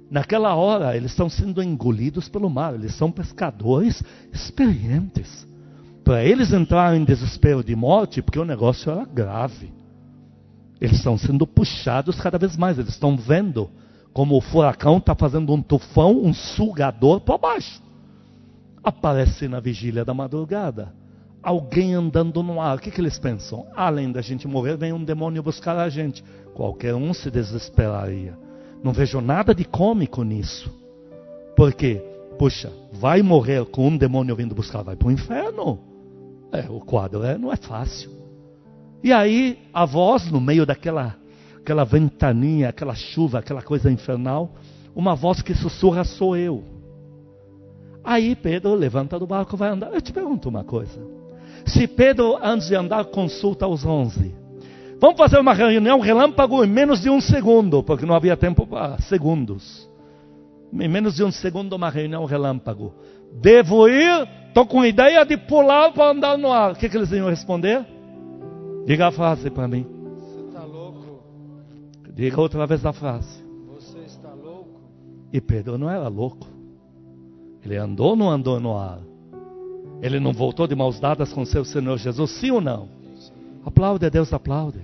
Naquela 0.10 0.56
hora, 0.56 0.96
eles 0.96 1.12
estão 1.12 1.30
sendo 1.30 1.62
engolidos 1.62 2.30
pelo 2.30 2.50
mar. 2.50 2.74
Eles 2.74 2.96
são 2.96 3.12
pescadores 3.12 4.02
experientes. 4.32 5.46
Para 6.02 6.24
eles 6.24 6.54
entrarem 6.54 7.02
em 7.02 7.06
desespero 7.06 7.62
de 7.62 7.76
morte, 7.76 8.22
porque 8.22 8.40
o 8.40 8.46
negócio 8.46 8.90
era 8.90 9.04
grave. 9.04 9.74
Eles 10.80 10.96
estão 10.96 11.18
sendo 11.18 11.46
puxados 11.46 12.18
cada 12.22 12.38
vez 12.38 12.56
mais. 12.56 12.80
Eles 12.80 12.92
estão 12.92 13.18
vendo 13.18 13.70
como 14.18 14.36
o 14.36 14.42
furacão 14.42 14.98
está 14.98 15.14
fazendo 15.14 15.54
um 15.54 15.62
tufão, 15.62 16.24
um 16.24 16.34
sugador 16.34 17.22
para 17.22 17.38
baixo. 17.38 17.80
Aparece 18.84 19.48
na 19.48 19.60
vigília 19.60 20.04
da 20.04 20.12
madrugada 20.12 20.92
alguém 21.44 21.94
andando 21.94 22.42
no 22.42 22.60
ar. 22.60 22.78
O 22.78 22.82
que, 22.82 22.90
que 22.90 23.00
eles 23.00 23.20
pensam? 23.20 23.68
Além 23.76 24.12
da 24.12 24.20
gente 24.20 24.48
morrer, 24.48 24.76
vem 24.76 24.92
um 24.92 25.04
demônio 25.04 25.44
buscar 25.44 25.78
a 25.78 25.88
gente. 25.88 26.24
Qualquer 26.56 26.96
um 26.96 27.14
se 27.14 27.30
desesperaria. 27.30 28.36
Não 28.84 28.92
vejo 28.92 29.22
nada 29.22 29.54
de 29.54 29.64
cômico 29.64 30.24
nisso. 30.24 30.68
Porque, 31.56 32.02
puxa, 32.40 32.74
vai 32.94 33.22
morrer 33.22 33.64
com 33.66 33.88
um 33.88 33.98
demônio 33.98 34.36
vindo 34.36 34.56
buscar, 34.56 34.82
vai 34.82 34.96
para 34.96 35.10
o 35.10 35.12
inferno. 35.12 35.78
É, 36.52 36.68
o 36.68 36.80
quadro 36.80 37.24
é, 37.24 37.38
não 37.38 37.54
é 37.54 37.56
fácil. 37.56 38.10
E 39.04 39.14
aí, 39.14 39.60
a 39.72 39.86
voz 39.86 40.32
no 40.32 40.42
meio 40.42 40.66
daquela 40.66 41.16
aquela 41.68 41.84
ventaninha, 41.84 42.70
aquela 42.70 42.96
chuva, 42.96 43.40
aquela 43.40 43.62
coisa 43.62 43.92
infernal, 43.92 44.52
uma 44.96 45.14
voz 45.16 45.42
que 45.42 45.54
sussurra 45.54 46.06
sou 46.06 46.38
eu. 46.38 46.64
Aí 48.02 48.38
Pedro 48.38 48.74
levanta 48.74 49.20
do 49.20 49.28
barco, 49.28 49.58
vai 49.58 49.72
andar. 49.72 49.94
Eu 49.94 50.02
te 50.02 50.14
pergunto 50.14 50.48
uma 50.48 50.64
coisa. 50.64 50.98
Se 51.66 51.86
Pedro, 51.86 52.38
antes 52.42 52.70
de 52.70 52.76
andar, 52.76 53.04
consulta 53.06 53.68
os 53.68 53.86
onze. 53.86 54.34
Vamos 54.98 55.18
fazer 55.18 55.40
uma 55.40 55.54
reunião 55.54 56.00
relâmpago 56.00 56.64
em 56.64 56.70
menos 56.70 57.02
de 57.02 57.10
um 57.10 57.20
segundo, 57.20 57.84
porque 57.84 58.06
não 58.06 58.16
havia 58.16 58.38
tempo 58.38 58.66
para 58.66 58.98
segundos. 59.00 59.90
Em 60.72 60.88
menos 60.88 61.16
de 61.16 61.24
um 61.26 61.32
segundo, 61.32 61.74
uma 61.74 61.90
reunião 61.90 62.24
relâmpago. 62.24 62.94
Devo 63.42 63.90
ir? 63.90 64.26
Estou 64.48 64.66
com 64.66 64.86
ideia 64.86 65.26
de 65.26 65.36
pular 65.36 65.92
para 65.92 66.12
andar 66.12 66.38
no 66.38 66.50
ar. 66.50 66.72
O 66.72 66.76
que, 66.76 66.88
que 66.88 66.96
eles 66.96 67.12
iam 67.12 67.30
responder? 67.30 67.86
Diga 68.86 69.08
a 69.08 69.12
frase 69.12 69.50
para 69.50 69.68
mim. 69.68 69.97
Diga 72.18 72.42
outra 72.42 72.66
vez 72.66 72.84
a 72.84 72.92
frase. 72.92 73.44
Você 73.68 74.00
está 74.00 74.34
louco? 74.34 74.82
E 75.32 75.40
Pedro 75.40 75.78
não 75.78 75.88
era 75.88 76.08
louco. 76.08 76.48
Ele 77.64 77.78
andou 77.78 78.10
ou 78.10 78.16
não 78.16 78.32
andou 78.32 78.60
no 78.60 78.76
ar? 78.76 79.00
Ele 80.02 80.20
não 80.20 80.34
voltou 80.34 80.66
de 80.66 80.74
mãos 80.74 81.00
dadas 81.00 81.32
com 81.32 81.46
seu 81.46 81.64
Senhor 81.64 81.96
Jesus, 81.96 82.32
sim 82.32 82.50
ou 82.50 82.60
não? 82.60 82.90
Aplaude 83.64 84.08
a 84.08 84.10
Deus, 84.10 84.34
aplaude. 84.34 84.80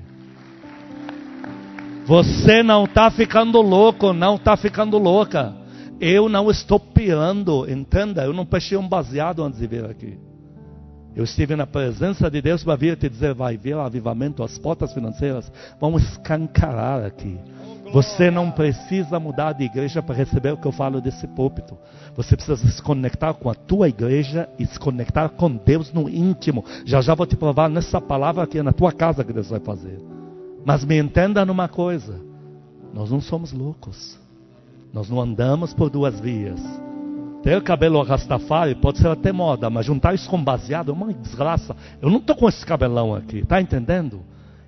Você 2.06 2.62
não 2.62 2.84
está 2.84 3.10
ficando 3.10 3.60
louco, 3.62 4.13
não 4.13 4.36
está 4.36 4.56
ficando 4.56 5.00
louca. 5.00 5.56
Eu 6.00 6.30
não 6.30 6.52
estou 6.52 6.80
pirando, 6.80 7.68
entenda. 7.68 8.24
Eu 8.25 8.34
não 8.34 8.46
peixei 8.46 8.78
um 8.78 8.88
baseado 8.88 9.44
antes 9.44 9.60
de 9.60 9.66
vir 9.66 9.86
aqui. 9.86 10.20
Eu 11.15 11.24
estive 11.24 11.55
na 11.55 11.67
presença 11.67 12.29
de 12.29 12.41
Deus 12.41 12.63
para 12.63 12.75
vir 12.75 12.98
te 12.98 13.08
dizer: 13.08 13.34
vai 13.34 13.55
vir 13.55 13.75
avivamento, 13.75 14.43
as 14.43 14.58
portas 14.58 14.93
financeiras 14.93 15.51
vão 15.79 15.98
escancarar 15.98 17.05
aqui. 17.05 17.38
Você 17.93 18.32
não 18.32 18.50
precisa 18.50 19.20
mudar 19.20 19.53
de 19.53 19.65
igreja 19.65 20.01
para 20.01 20.15
receber 20.15 20.51
o 20.51 20.58
que 20.58 20.65
eu 20.65 20.72
falo 20.72 21.00
desse 21.00 21.27
púlpito. 21.27 21.77
Você 22.15 22.36
precisa 22.36 22.58
se 22.58 22.82
conectar 22.82 23.36
com 23.36 23.51
a 23.51 23.53
tua 23.53 23.88
igreja 23.88 24.50
e 24.58 24.65
se 24.65 24.79
conectar 24.79 25.29
com 25.29 25.55
Deus 25.55 25.93
no 25.93 26.10
íntimo. 26.10 26.65
Já 26.86 27.01
já 27.01 27.13
vou 27.13 27.27
te 27.27 27.36
provar 27.36 27.70
nessa 27.70 28.01
palavra 28.01 28.48
que 28.48 28.58
é 28.58 28.63
na 28.63 28.74
tua 28.74 28.91
casa 28.91 29.24
que 29.24 29.32
Deus 29.32 29.50
vai 29.50 29.60
fazer. 29.60 30.00
Mas 30.65 30.84
me 30.84 30.98
entenda 30.98 31.46
numa 31.46 31.67
coisa: 31.67 32.20
nós 32.91 33.12
não 33.12 33.22
somos 33.22 33.53
loucos. 33.53 34.17
Nós 34.91 35.10
não 35.10 35.22
andamos 35.22 35.74
por 35.74 35.91
duas 35.91 36.20
vias. 36.20 36.60
Ter 37.44 37.62
cabelo 37.62 38.02
rastafari 38.04 38.74
pode 38.74 39.00
ser 39.00 39.10
até 39.10 39.34
moda, 39.34 39.70
mas 39.70 39.86
juntar 39.86 40.16
isso 40.16 40.30
com 40.30 40.42
baseado 40.42 40.92
é 40.92 40.94
uma 40.94 41.14
desgraça. 41.14 41.76
Eu 42.02 42.10
não 42.10 42.20
estou 42.20 42.38
com 42.38 42.48
esse 42.48 42.66
cabelão 42.66 43.14
aqui, 43.14 43.46
tá 43.46 43.60
entendendo? 43.60 44.22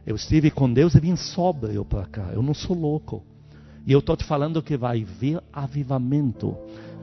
Eu 0.06 0.18
estive 0.18 0.52
com 0.52 0.72
Deus 0.72 0.94
e 0.94 1.00
vim 1.00 1.16
sóbrio 1.16 1.86
para 1.86 2.06
cá. 2.06 2.26
Eu 2.34 2.44
não 2.44 2.54
sou 2.54 2.78
louco. 2.78 3.24
E 3.88 3.94
eu 3.94 4.00
estou 4.00 4.18
te 4.18 4.26
falando 4.26 4.62
que 4.62 4.76
vai 4.76 5.04
vir 5.04 5.42
avivamento. 5.54 6.54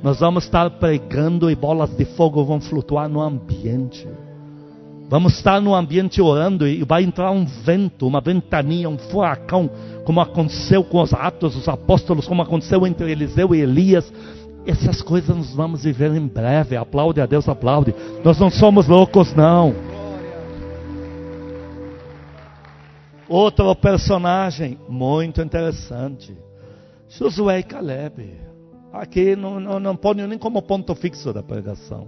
Nós 0.02 0.20
vamos 0.20 0.44
estar 0.44 0.68
pregando 0.72 1.50
e 1.50 1.54
bolas 1.54 1.96
de 1.96 2.04
fogo 2.04 2.44
vão 2.44 2.60
flutuar 2.60 3.08
no 3.08 3.22
ambiente. 3.22 4.06
Vamos 5.08 5.34
estar 5.34 5.60
no 5.60 5.74
ambiente 5.74 6.20
orando 6.20 6.66
e 6.66 6.84
vai 6.84 7.02
entrar 7.02 7.30
um 7.30 7.44
vento, 7.44 8.06
uma 8.06 8.20
ventania, 8.20 8.88
um 8.88 8.98
furacão, 8.98 9.70
como 10.04 10.20
aconteceu 10.20 10.82
com 10.82 11.00
os 11.00 11.12
atos 11.12 11.54
dos 11.54 11.68
apóstolos, 11.68 12.26
como 12.26 12.42
aconteceu 12.42 12.86
entre 12.86 13.10
Eliseu 13.10 13.54
e 13.54 13.60
Elias. 13.60 14.12
Essas 14.66 15.02
coisas 15.02 15.36
nós 15.36 15.54
vamos 15.54 15.84
viver 15.84 16.12
em 16.14 16.26
breve. 16.26 16.76
Aplaude 16.76 17.20
a 17.20 17.26
Deus, 17.26 17.48
aplaude. 17.48 17.94
Nós 18.24 18.38
não 18.38 18.50
somos 18.50 18.86
loucos, 18.86 19.34
não. 19.34 19.74
Outro 23.28 23.74
personagem 23.74 24.78
muito 24.88 25.40
interessante. 25.40 26.36
Josué 27.08 27.60
e 27.60 27.62
Caleb. 27.62 28.40
Aqui 28.92 29.34
não, 29.34 29.58
não, 29.58 29.80
não 29.80 29.96
ponho 29.96 30.28
nem 30.28 30.38
como 30.38 30.62
ponto 30.62 30.94
fixo 30.94 31.32
da 31.32 31.42
pregação. 31.42 32.06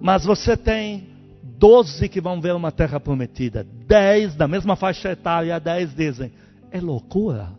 Mas 0.00 0.24
você 0.24 0.56
tem 0.56 1.08
doze 1.42 2.08
que 2.08 2.20
vão 2.20 2.40
ver 2.40 2.54
uma 2.54 2.72
terra 2.72 2.98
prometida. 2.98 3.66
Dez 3.86 4.34
da 4.34 4.48
mesma 4.48 4.76
faixa 4.76 5.10
etária, 5.10 5.60
dez 5.60 5.94
dizem, 5.94 6.32
é 6.70 6.80
loucura. 6.80 7.50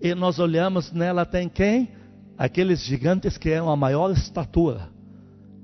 E 0.00 0.14
nós 0.16 0.40
olhamos 0.40 0.90
nela, 0.90 1.24
tem 1.24 1.48
quem? 1.48 1.88
Aqueles 2.36 2.82
gigantes 2.82 3.36
que 3.36 3.50
eram 3.50 3.70
a 3.70 3.76
maior 3.76 4.10
estatura. 4.10 4.88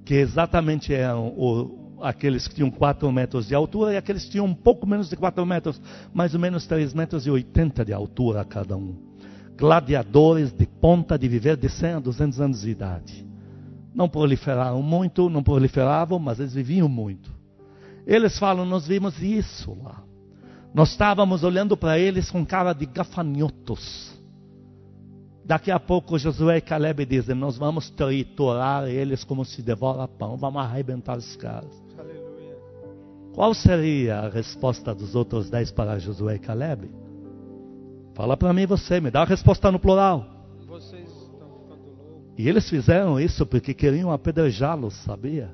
Que 0.05 0.15
exatamente 0.15 0.95
eram 0.95 1.29
o, 1.29 1.99
aqueles 2.03 2.47
que 2.49 2.55
tinham 2.55 2.71
4 2.71 3.11
metros 3.13 3.47
de 3.47 3.55
altura 3.55 3.95
e 3.95 3.97
aqueles 3.97 4.25
que 4.25 4.31
tinham 4.33 4.47
um 4.47 4.55
pouco 4.55 4.87
menos 4.87 5.09
de 5.09 5.17
4 5.17 5.45
metros, 5.45 5.81
mais 6.13 6.35
ou 6.35 6.41
menos 6.41 6.67
3 6.67 6.95
metros 6.95 7.27
e 7.27 7.31
80 7.31 7.85
de 7.85 7.93
altura 7.93 8.45
cada 8.45 8.77
um. 8.77 8.97
Gladiadores 9.57 10.53
de 10.53 10.67
ponta 10.67 11.19
de 11.19 11.29
viver 11.29 11.57
de 11.57 11.69
100 11.69 11.91
a 11.95 11.99
200 11.99 12.41
anos 12.41 12.61
de 12.63 12.71
idade. 12.71 13.27
Não 13.95 14.09
proliferaram 14.09 14.81
muito, 14.83 15.29
não 15.29 15.43
proliferavam, 15.43 16.19
mas 16.19 16.39
eles 16.39 16.55
viviam 16.55 16.89
muito. 16.89 17.33
Eles 18.07 18.39
falam: 18.39 18.65
Nós 18.65 18.87
vimos 18.87 19.21
isso 19.21 19.77
lá. 19.83 20.03
Nós 20.73 20.91
estávamos 20.91 21.43
olhando 21.43 21.77
para 21.77 21.99
eles 21.99 22.31
com 22.31 22.45
cara 22.45 22.73
de 22.73 22.87
gafanhotos. 22.87 24.18
Daqui 25.49 25.71
a 25.71 25.81
pouco 25.81 26.19
Josué 26.19 26.59
e 26.59 26.61
Caleb 26.61 27.07
dizem: 27.07 27.35
Nós 27.35 27.57
vamos 27.57 27.89
triturar 27.89 28.87
eles 28.87 29.25
como 29.25 29.47
se 29.47 29.63
devora 29.63 30.07
pão, 30.07 30.37
vamos 30.37 30.61
arrebentar 30.61 31.17
os 31.17 31.37
caras. 31.37 31.73
Aleluia. 31.99 32.55
Qual 33.33 33.55
seria 33.55 34.19
a 34.19 34.29
resposta 34.29 34.95
dos 34.95 35.15
outros 35.15 35.49
dez 35.49 35.71
para 35.71 35.99
Josué 35.99 36.35
e 36.35 36.39
Caleb? 36.39 36.91
Fala 38.15 38.37
para 38.37 38.53
mim 38.53 38.67
você, 38.67 39.01
me 39.01 39.11
dá 39.11 39.23
a 39.23 39.25
resposta 39.25 39.73
no 39.73 39.79
plural. 39.79 40.27
Vocês 40.67 41.09
estão 41.09 41.49
ficando 41.49 41.95
loucos? 41.97 42.35
E 42.37 42.47
eles 42.47 42.69
fizeram 42.69 43.19
isso 43.19 43.47
porque 43.47 43.73
queriam 43.73 44.13
apedrejá-los, 44.13 44.93
sabia? 44.97 45.51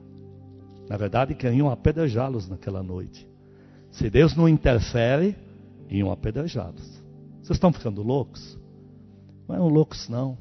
Na 0.88 0.96
verdade, 0.96 1.36
queriam 1.36 1.70
apedrejá-los 1.70 2.48
naquela 2.48 2.82
noite. 2.82 3.28
Se 3.92 4.10
Deus 4.10 4.34
não 4.34 4.48
interfere, 4.48 5.36
iam 5.88 6.10
apedrejá-los. 6.10 7.00
Vocês 7.40 7.56
estão 7.56 7.72
ficando 7.72 8.02
loucos? 8.02 8.58
Não 9.48 9.56
eram 9.56 9.68
loucos, 9.68 10.08
não. 10.08 10.36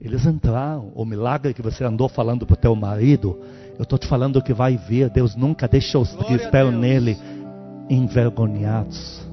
Eles 0.00 0.26
entraram. 0.26 0.92
O 0.94 1.04
milagre 1.04 1.54
que 1.54 1.62
você 1.62 1.84
andou 1.84 2.08
falando 2.08 2.46
para 2.46 2.54
o 2.54 2.58
teu 2.58 2.74
marido, 2.74 3.38
eu 3.78 3.84
estou 3.84 3.98
te 3.98 4.06
falando 4.06 4.42
que 4.42 4.52
vai 4.52 4.76
vir. 4.76 5.08
Deus 5.10 5.34
nunca 5.36 5.68
deixa 5.68 5.98
os 5.98 6.14
que 6.14 6.34
esperam 6.34 6.72
nele 6.72 7.16
envergonhados. 7.88 9.24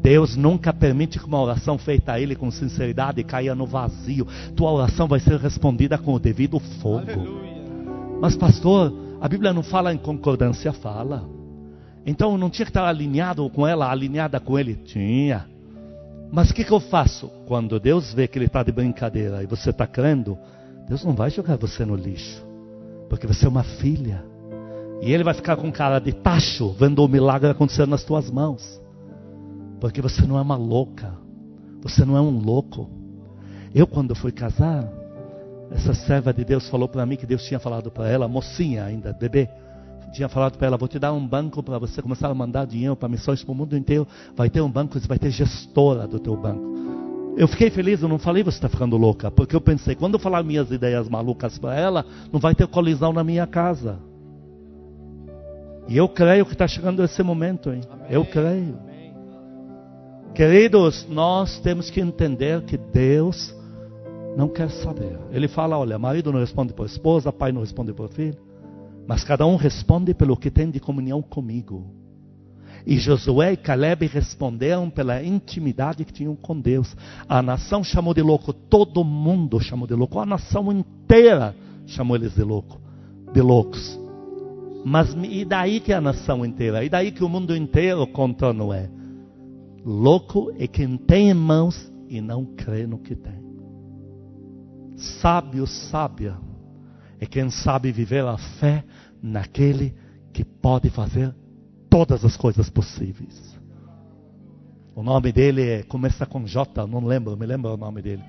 Deus 0.00 0.36
nunca 0.36 0.72
permite 0.72 1.18
que 1.18 1.26
uma 1.26 1.40
oração 1.40 1.76
feita 1.76 2.12
a 2.12 2.20
Ele 2.20 2.34
com 2.34 2.50
sinceridade 2.50 3.22
caia 3.24 3.54
no 3.54 3.66
vazio. 3.66 4.26
Tua 4.56 4.70
oração 4.70 5.06
vai 5.06 5.20
ser 5.20 5.38
respondida 5.38 5.98
com 5.98 6.14
o 6.14 6.18
devido 6.18 6.58
fogo. 6.58 7.10
Aleluia. 7.10 7.58
Mas, 8.20 8.36
pastor, 8.36 8.92
a 9.20 9.28
Bíblia 9.28 9.52
não 9.52 9.62
fala 9.62 9.92
em 9.92 9.98
concordância, 9.98 10.72
fala. 10.72 11.28
Então 12.06 12.38
não 12.38 12.48
tinha 12.48 12.64
que 12.64 12.70
estar 12.70 12.86
alinhado 12.86 13.48
com 13.50 13.66
ela, 13.66 13.90
alinhada 13.90 14.40
com 14.40 14.58
ele? 14.58 14.76
Tinha. 14.76 15.46
Mas 16.30 16.50
o 16.50 16.54
que, 16.54 16.64
que 16.64 16.72
eu 16.72 16.80
faço? 16.80 17.28
Quando 17.46 17.80
Deus 17.80 18.12
vê 18.12 18.28
que 18.28 18.38
ele 18.38 18.46
está 18.46 18.62
de 18.62 18.72
brincadeira 18.72 19.42
e 19.42 19.46
você 19.46 19.70
está 19.70 19.86
crendo, 19.86 20.38
Deus 20.86 21.04
não 21.04 21.14
vai 21.14 21.30
jogar 21.30 21.56
você 21.56 21.84
no 21.84 21.96
lixo. 21.96 22.44
Porque 23.08 23.26
você 23.26 23.46
é 23.46 23.48
uma 23.48 23.62
filha. 23.62 24.24
E 25.00 25.12
ele 25.12 25.24
vai 25.24 25.32
ficar 25.32 25.56
com 25.56 25.70
cara 25.72 25.98
de 25.98 26.12
tacho, 26.12 26.70
vendo 26.72 27.02
o 27.02 27.08
milagre 27.08 27.50
acontecer 27.50 27.86
nas 27.86 28.04
tuas 28.04 28.30
mãos. 28.30 28.80
Porque 29.80 30.02
você 30.02 30.26
não 30.26 30.36
é 30.38 30.42
uma 30.42 30.56
louca. 30.56 31.14
Você 31.82 32.04
não 32.04 32.16
é 32.16 32.20
um 32.20 32.38
louco. 32.38 32.90
Eu, 33.74 33.86
quando 33.86 34.14
fui 34.14 34.32
casar, 34.32 34.90
essa 35.70 35.94
serva 35.94 36.32
de 36.32 36.44
Deus 36.44 36.68
falou 36.68 36.88
para 36.88 37.06
mim 37.06 37.16
que 37.16 37.26
Deus 37.26 37.44
tinha 37.44 37.60
falado 37.60 37.90
para 37.90 38.08
ela, 38.08 38.26
mocinha 38.26 38.84
ainda, 38.84 39.12
bebê, 39.12 39.48
tinha 40.12 40.28
falado 40.28 40.56
para 40.56 40.66
ela: 40.66 40.76
Vou 40.76 40.88
te 40.88 40.98
dar 40.98 41.12
um 41.12 41.26
banco 41.26 41.62
para 41.62 41.78
você 41.78 42.02
começar 42.02 42.28
a 42.28 42.34
mandar 42.34 42.66
dinheiro 42.66 42.96
para 42.96 43.08
missões 43.08 43.42
para 43.42 43.52
o 43.52 43.54
mundo 43.54 43.76
inteiro. 43.76 44.06
Vai 44.36 44.50
ter 44.50 44.60
um 44.60 44.70
banco, 44.70 44.98
você 44.98 45.06
vai 45.06 45.18
ter 45.18 45.30
gestora 45.30 46.06
do 46.06 46.18
teu 46.18 46.36
banco. 46.36 46.78
Eu 47.36 47.46
fiquei 47.46 47.70
feliz, 47.70 48.02
eu 48.02 48.08
não 48.08 48.18
falei 48.18 48.42
você 48.42 48.56
está 48.56 48.68
ficando 48.68 48.96
louca, 48.96 49.30
porque 49.30 49.54
eu 49.54 49.60
pensei: 49.60 49.94
quando 49.94 50.14
eu 50.14 50.20
falar 50.20 50.42
minhas 50.42 50.70
ideias 50.70 51.08
malucas 51.08 51.58
para 51.58 51.76
ela, 51.76 52.04
não 52.32 52.40
vai 52.40 52.54
ter 52.54 52.66
colisão 52.66 53.12
na 53.12 53.22
minha 53.22 53.46
casa. 53.46 53.98
E 55.86 55.96
eu 55.96 56.08
creio 56.08 56.44
que 56.44 56.52
está 56.52 56.66
chegando 56.66 57.02
esse 57.02 57.22
momento, 57.22 57.72
hein? 57.72 57.80
Amém. 57.90 58.06
Eu 58.10 58.24
creio. 58.24 58.76
Amém. 58.80 59.14
Queridos, 60.34 61.06
nós 61.08 61.58
temos 61.60 61.90
que 61.90 62.00
entender 62.00 62.62
que 62.62 62.76
Deus 62.76 63.54
não 64.36 64.48
quer 64.48 64.70
saber. 64.70 65.18
Ele 65.30 65.48
fala: 65.48 65.78
olha, 65.78 65.98
marido 65.98 66.32
não 66.32 66.40
responde 66.40 66.72
por 66.72 66.86
esposa, 66.86 67.32
pai 67.32 67.52
não 67.52 67.60
responde 67.60 67.92
por 67.92 68.08
filho, 68.08 68.36
mas 69.08 69.24
cada 69.24 69.46
um 69.46 69.56
responde 69.56 70.12
pelo 70.12 70.36
que 70.36 70.50
tem 70.50 70.70
de 70.70 70.78
comunhão 70.78 71.22
comigo. 71.22 71.86
E 72.86 72.98
Josué 72.98 73.54
e 73.54 73.56
Caleb 73.56 74.06
responderam 74.06 74.90
pela 74.90 75.24
intimidade 75.24 76.04
que 76.04 76.12
tinham 76.12 76.36
com 76.36 76.60
Deus. 76.60 76.94
A 77.26 77.40
nação 77.40 77.82
chamou 77.82 78.12
de 78.12 78.20
louco, 78.20 78.52
todo 78.52 79.02
mundo 79.02 79.58
chamou 79.60 79.86
de 79.86 79.94
louco, 79.94 80.18
a 80.18 80.26
nação 80.26 80.70
inteira 80.70 81.56
chamou 81.86 82.16
eles 82.16 82.34
de 82.34 82.42
louco, 82.42 82.78
de 83.32 83.40
loucos. 83.40 83.98
Mas 84.84 85.16
e 85.24 85.42
daí 85.42 85.80
que 85.80 85.94
a 85.94 86.02
nação 86.02 86.44
inteira? 86.44 86.84
E 86.84 86.90
daí 86.90 87.10
que 87.10 87.24
o 87.24 87.30
mundo 87.30 87.56
inteiro 87.56 88.06
contou 88.08 88.52
Noé? 88.52 88.90
Louco 89.86 90.52
é 90.58 90.66
quem 90.66 90.98
tem 90.98 91.30
em 91.30 91.34
mãos 91.34 91.90
e 92.10 92.20
não 92.20 92.44
crê 92.44 92.86
no 92.86 92.98
que 92.98 93.16
tem. 93.16 93.42
Sábio, 94.96 95.66
sábia 95.66 96.47
é 97.20 97.26
quem 97.26 97.50
sabe 97.50 97.92
viver 97.92 98.24
a 98.24 98.36
fé 98.36 98.84
naquele 99.22 99.94
que 100.32 100.44
pode 100.44 100.90
fazer 100.90 101.34
todas 101.90 102.24
as 102.24 102.36
coisas 102.36 102.70
possíveis. 102.70 103.56
O 104.94 105.02
nome 105.02 105.32
dele 105.32 105.62
é, 105.62 105.82
começa 105.82 106.26
com 106.26 106.44
J, 106.44 106.86
não 106.86 107.04
lembro, 107.04 107.36
me 107.36 107.46
lembro 107.46 107.72
o 107.72 107.76
nome 107.76 108.02
dele. 108.02 108.22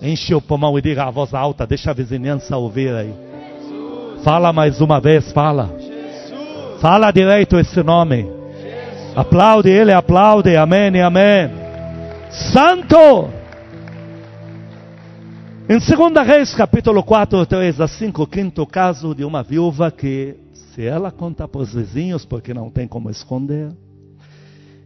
Enche 0.00 0.34
o 0.34 0.40
pulmão 0.40 0.78
e 0.78 0.82
diga 0.82 1.04
a 1.04 1.10
voz 1.10 1.34
alta, 1.34 1.66
deixa 1.66 1.90
a 1.90 1.94
vizinhança 1.94 2.56
ouvir 2.56 2.94
aí. 2.94 3.14
Fala 4.22 4.52
mais 4.52 4.80
uma 4.80 5.00
vez, 5.00 5.30
fala. 5.32 5.70
Fala 6.80 7.10
direito 7.10 7.58
esse 7.58 7.82
nome. 7.82 8.30
Aplaude 9.14 9.68
ele, 9.68 9.92
aplaude. 9.92 10.56
Amém 10.56 11.00
amém. 11.00 11.50
Santo! 12.30 13.37
Em 15.70 15.78
2 15.78 16.26
Reis, 16.26 16.54
capítulo 16.54 17.02
4, 17.02 17.44
3 17.44 17.78
a 17.82 17.86
5, 17.86 18.26
quinto 18.26 18.66
caso 18.66 19.14
de 19.14 19.22
uma 19.22 19.42
viúva 19.42 19.90
que, 19.90 20.34
se 20.54 20.86
ela 20.86 21.10
conta 21.10 21.46
para 21.46 21.60
os 21.60 21.74
vizinhos, 21.74 22.24
porque 22.24 22.54
não 22.54 22.70
tem 22.70 22.88
como 22.88 23.10
esconder, 23.10 23.70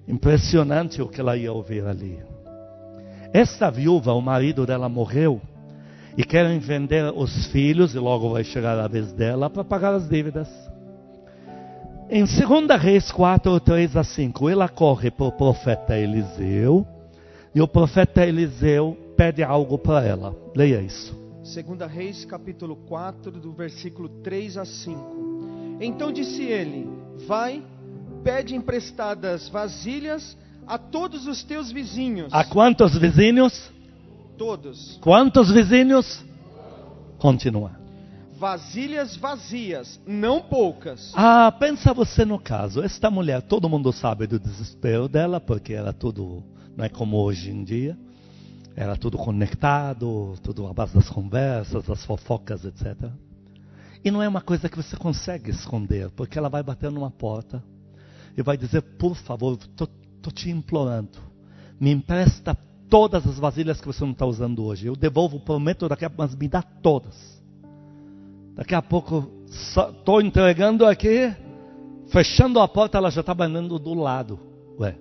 impressionante 0.09 1.01
o 1.01 1.07
que 1.07 1.21
ela 1.21 1.37
ia 1.37 1.53
ouvir 1.53 1.87
ali. 1.87 2.19
Esta 3.33 3.71
viúva, 3.71 4.13
o 4.13 4.21
marido 4.21 4.67
dela 4.67 4.89
morreu, 4.89 5.41
e 6.19 6.25
querem 6.25 6.59
vender 6.59 7.13
os 7.15 7.47
filhos, 7.53 7.95
e 7.95 8.01
logo 8.01 8.31
vai 8.31 8.43
chegar 8.43 8.77
a 8.77 8.89
vez 8.89 9.13
dela, 9.13 9.49
para 9.49 9.63
pagar 9.63 9.95
as 9.95 10.09
dívidas. 10.09 10.49
Em 12.11 12.25
2 12.25 12.83
Reis 12.83 13.13
4, 13.13 13.61
3 13.61 13.97
a 13.97 14.03
5, 14.03 14.49
ela 14.49 14.69
corre 14.69 15.13
para 15.13 15.27
o 15.27 15.31
profeta 15.31 15.97
Eliseu, 15.97 16.85
e 17.55 17.63
o 17.63 17.69
profeta 17.69 18.27
Eliseu 18.27 18.99
pede 19.23 19.45
algo 19.45 19.79
para 19.79 20.05
ela. 20.05 20.35
Leia 20.53 20.81
isso. 20.81 21.17
Segunda 21.45 21.87
Reis, 21.87 22.25
capítulo 22.25 22.75
4, 22.75 23.31
do 23.31 23.53
versículo 23.53 24.09
3 24.09 24.57
a 24.57 24.65
5. 24.65 25.79
Então 25.81 26.11
disse 26.11 26.43
ele: 26.43 26.89
Vai, 27.29 27.63
pede 28.25 28.57
emprestadas 28.57 29.49
vasilhas 29.49 30.37
a 30.67 30.77
todos 30.77 31.29
os 31.29 31.45
teus 31.45 31.71
vizinhos. 31.71 32.33
A 32.33 32.45
quantos 32.45 32.99
vizinhos? 32.99 33.71
Todos. 34.37 34.99
Quantos 35.01 35.53
vizinhos? 35.53 36.25
Continua. 37.17 37.81
Vasilhas 38.37 39.15
vazias, 39.15 40.01
não 40.05 40.41
poucas. 40.41 41.13
Ah, 41.15 41.53
pensa 41.61 41.95
você 41.95 42.25
no 42.25 42.41
caso. 42.41 42.83
Esta 42.83 43.09
mulher, 43.09 43.41
todo 43.43 43.69
mundo 43.69 43.93
sabe 43.93 44.27
do 44.27 44.41
desespero 44.41 45.09
dela, 45.09 45.41
porque 45.41 45.75
era 45.75 45.93
tudo, 45.93 46.43
não 46.77 46.85
é 46.85 46.89
como 46.89 47.19
hoje 47.19 47.53
em 47.53 47.63
dia. 47.63 47.97
Era 48.75 48.97
tudo 48.97 49.19
conectado, 49.19 50.35
tudo 50.43 50.67
à 50.67 50.73
base 50.73 50.95
das 50.95 51.09
conversas, 51.09 51.85
das 51.85 52.05
fofocas, 52.05 52.65
etc. 52.65 53.11
E 54.05 54.11
não 54.11 54.23
é 54.23 54.29
uma 54.29 54.41
coisa 54.41 54.69
que 54.69 54.77
você 54.77 54.97
consegue 54.97 55.51
esconder, 55.51 56.11
porque 56.11 56.39
ela 56.39 56.49
vai 56.49 56.63
bater 56.63 56.91
numa 56.91 57.11
porta 57.11 57.63
e 58.37 58.43
vai 58.43 58.57
dizer: 58.57 58.83
Por 58.99 59.15
favor, 59.15 59.59
estou 59.61 60.33
te 60.33 60.51
implorando, 60.51 61.19
me 61.79 61.93
empresta 61.93 62.57
todas 62.89 63.27
as 63.27 63.39
vasilhas 63.39 63.81
que 63.81 63.87
você 63.87 64.05
não 64.05 64.13
está 64.13 64.27
usando 64.27 64.65
hoje. 64.65 64.87
Eu 64.87 64.97
devolvo, 64.97 65.41
prometo 65.41 65.89
daqui 65.89 66.05
a 66.05 66.11
pouco, 66.11 66.23
mas 66.23 66.35
me 66.35 66.49
dá 66.49 66.63
todas. 66.63 67.43
Daqui 68.55 68.75
a 68.75 68.83
pouco, 68.83 69.31
estou 69.47 70.21
entregando 70.21 70.85
aqui, 70.85 71.35
fechando 72.09 72.61
a 72.61 72.69
porta, 72.69 72.99
ela 72.99 73.11
já 73.11 73.21
está 73.21 73.33
banando 73.33 73.79
do 73.79 73.95
lado. 73.95 74.39
Ué, 74.79 74.97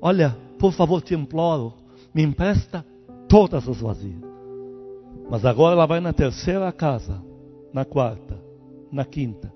olha, 0.00 0.36
por 0.58 0.72
favor, 0.72 1.00
te 1.00 1.14
imploro, 1.14 1.74
me 2.14 2.22
empresta 2.22 2.84
todas 3.28 3.68
as 3.68 3.80
vasilhas. 3.80 4.22
Mas 5.28 5.44
agora 5.44 5.74
ela 5.74 5.86
vai 5.86 6.00
na 6.00 6.12
terceira 6.12 6.70
casa, 6.70 7.20
na 7.72 7.84
quarta, 7.84 8.40
na 8.92 9.04
quinta. 9.04 9.52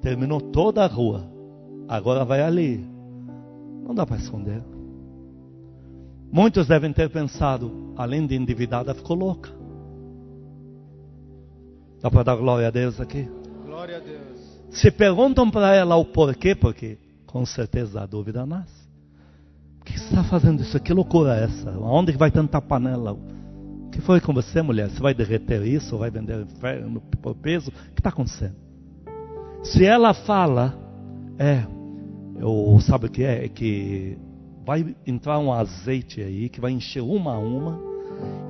Terminou 0.00 0.40
toda 0.40 0.82
a 0.82 0.86
rua. 0.86 1.30
Agora 1.88 2.24
vai 2.24 2.40
ali. 2.40 2.84
Não 3.84 3.94
dá 3.94 4.06
para 4.06 4.16
esconder. 4.16 4.62
Muitos 6.32 6.66
devem 6.66 6.92
ter 6.92 7.10
pensado, 7.10 7.92
além 7.96 8.26
de 8.26 8.34
endividada, 8.34 8.94
ficou 8.94 9.16
louca. 9.16 9.50
Dá 12.00 12.10
para 12.10 12.22
dar 12.22 12.36
glória 12.36 12.68
a 12.68 12.70
Deus 12.70 13.00
aqui? 13.00 13.28
Glória 13.64 13.96
a 13.96 14.00
Deus. 14.00 14.62
Se 14.70 14.90
perguntam 14.90 15.50
para 15.50 15.74
ela 15.74 15.96
o 15.96 16.04
porquê, 16.04 16.54
porque 16.54 16.98
com 17.26 17.44
certeza 17.46 18.02
a 18.02 18.06
dúvida 18.06 18.44
nasce. 18.44 18.85
Que 19.86 19.98
você 19.98 20.04
está 20.06 20.24
fazendo 20.24 20.62
isso? 20.62 20.78
Que 20.80 20.92
loucura 20.92 21.36
é 21.38 21.44
essa? 21.44 21.70
Onde 21.78 22.12
vai 22.12 22.30
tanta 22.30 22.60
panela? 22.60 23.12
O 23.12 23.90
que 23.90 24.00
foi 24.00 24.20
com 24.20 24.34
você, 24.34 24.60
mulher? 24.60 24.90
Você 24.90 25.00
vai 25.00 25.14
derreter 25.14 25.62
isso? 25.62 25.96
Vai 25.96 26.10
vender 26.10 26.42
inferno 26.42 27.00
por 27.22 27.36
peso? 27.36 27.70
O 27.70 27.94
que 27.94 28.00
está 28.00 28.10
acontecendo? 28.10 28.56
Se 29.62 29.84
ela 29.84 30.12
fala, 30.12 30.76
é, 31.38 31.64
eu, 32.38 32.76
sabe 32.80 33.06
o 33.06 33.10
que 33.10 33.22
é? 33.22 33.44
É 33.44 33.48
que 33.48 34.18
vai 34.64 34.94
entrar 35.06 35.38
um 35.38 35.52
azeite 35.52 36.20
aí 36.20 36.48
que 36.48 36.60
vai 36.60 36.72
encher 36.72 37.00
uma 37.00 37.34
a 37.34 37.38
uma. 37.38 37.80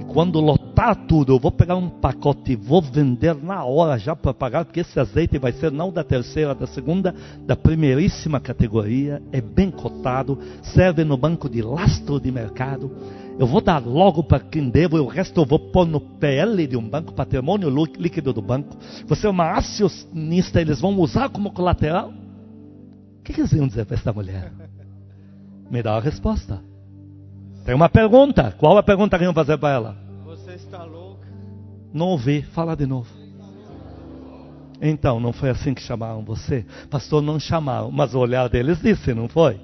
E 0.01 0.05
quando 0.05 0.41
lotar 0.77 0.95
tudo, 1.07 1.33
eu 1.33 1.39
vou 1.39 1.51
pegar 1.51 1.75
um 1.77 1.89
pacote 1.89 2.53
e 2.53 2.57
vou 2.57 2.83
vender 2.83 3.35
na 3.35 3.65
hora 3.65 3.99
já 3.99 4.15
para 4.15 4.35
pagar, 4.35 4.67
porque 4.67 4.81
esse 4.81 5.01
azeite 5.01 5.39
vai 5.39 5.53
ser 5.53 5.73
não 5.73 5.91
da 5.91 6.05
terceira, 6.05 6.55
da 6.55 6.67
segunda, 6.67 7.15
da 7.47 7.57
primeiríssima 7.57 8.39
categoria, 8.39 9.23
é 9.33 9.41
bem 9.41 9.71
cotado, 9.71 10.39
serve 10.63 11.03
no 11.03 11.17
banco 11.17 11.49
de 11.49 11.63
lastro 11.63 12.21
de 12.21 12.31
mercado. 12.31 12.91
Eu 13.39 13.47
vou 13.47 13.63
dar 13.63 13.85
logo 13.85 14.23
para 14.23 14.39
quem 14.39 14.69
devo, 14.69 14.99
e 14.99 15.01
o 15.01 15.07
resto 15.07 15.41
eu 15.41 15.47
vou 15.47 15.59
pôr 15.59 15.87
no 15.87 16.01
PL 16.01 16.67
de 16.67 16.77
um 16.77 16.87
banco, 16.87 17.15
patrimônio 17.15 17.71
líquido 17.99 18.33
do 18.33 18.43
banco. 18.43 18.77
Você 19.07 19.27
é 19.27 19.31
uma 19.31 19.53
acionista, 19.53 20.61
eles 20.61 20.81
vão 20.81 20.99
usar 21.01 21.31
como 21.31 21.53
colateral. 21.53 22.11
O 22.11 23.23
que, 23.25 23.33
que 23.33 23.41
eles 23.41 23.53
iam 23.53 23.67
dizer 23.67 23.87
para 23.87 23.97
essa 23.97 24.13
mulher? 24.13 24.53
Me 25.71 25.83
dá 25.83 25.97
a 25.97 26.01
resposta. 26.01 26.61
Tem 27.65 27.75
uma 27.75 27.89
pergunta. 27.89 28.55
Qual 28.57 28.79
a 28.79 28.83
pergunta 28.83 29.19
que 29.19 29.25
iam 29.25 29.35
fazer 29.35 29.59
para 29.59 29.75
ela? 29.75 30.06
Não 31.93 32.07
ouvi. 32.07 32.43
Fala 32.43 32.77
de 32.77 32.87
novo. 32.87 33.09
Então, 34.81 35.19
não 35.19 35.33
foi 35.33 35.51
assim 35.51 35.73
que 35.73 35.81
chamaram 35.81 36.23
você? 36.23 36.65
Pastor, 36.91 37.23
não 37.23 37.41
chamaram, 37.41 37.91
mas 37.91 38.15
o 38.15 38.19
olhar 38.19 38.49
deles 38.49 38.79
disse, 38.81 39.15
não 39.15 39.29
foi? 39.29 39.59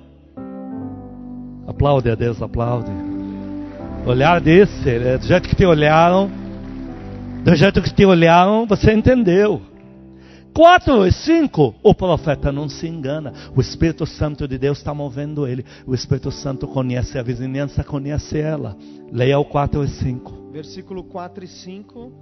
Aplaude 1.67 2.11
a 2.11 2.15
Deus, 2.15 2.41
aplaude. 2.41 2.91
O 4.07 4.11
olhar 4.11 4.41
disse, 4.41 4.89
é 4.89 5.19
do 5.19 5.27
jeito 5.27 5.49
que 5.49 5.55
te 5.55 5.65
olharam, 5.65 6.31
do 7.45 7.55
jeito 7.55 7.83
que 7.83 7.93
te 7.93 8.05
olharam, 8.05 8.67
você 8.67 8.93
entendeu. 8.93 9.61
4 10.55 11.07
e 11.07 11.13
5, 11.13 11.75
o 11.83 11.95
profeta 11.95 12.53
não 12.53 12.69
se 12.69 12.87
engana. 12.87 13.33
O 13.55 13.61
Espírito 13.61 14.05
Santo 14.05 14.47
de 14.47 14.59
Deus 14.59 14.79
está 14.79 14.93
movendo 14.93 15.47
ele. 15.47 15.65
O 15.87 15.95
Espírito 15.95 16.31
Santo 16.31 16.67
conhece 16.67 17.19
a 17.19 17.23
vizinhança, 17.23 17.83
conhece 17.83 18.39
ela. 18.39 18.77
Leia 19.11 19.39
o 19.39 19.45
4 19.45 19.83
e 19.83 19.89
5. 19.89 20.42
Versículo 20.53 21.03
4 21.05 21.45
e 21.45 21.49
5. 21.49 22.13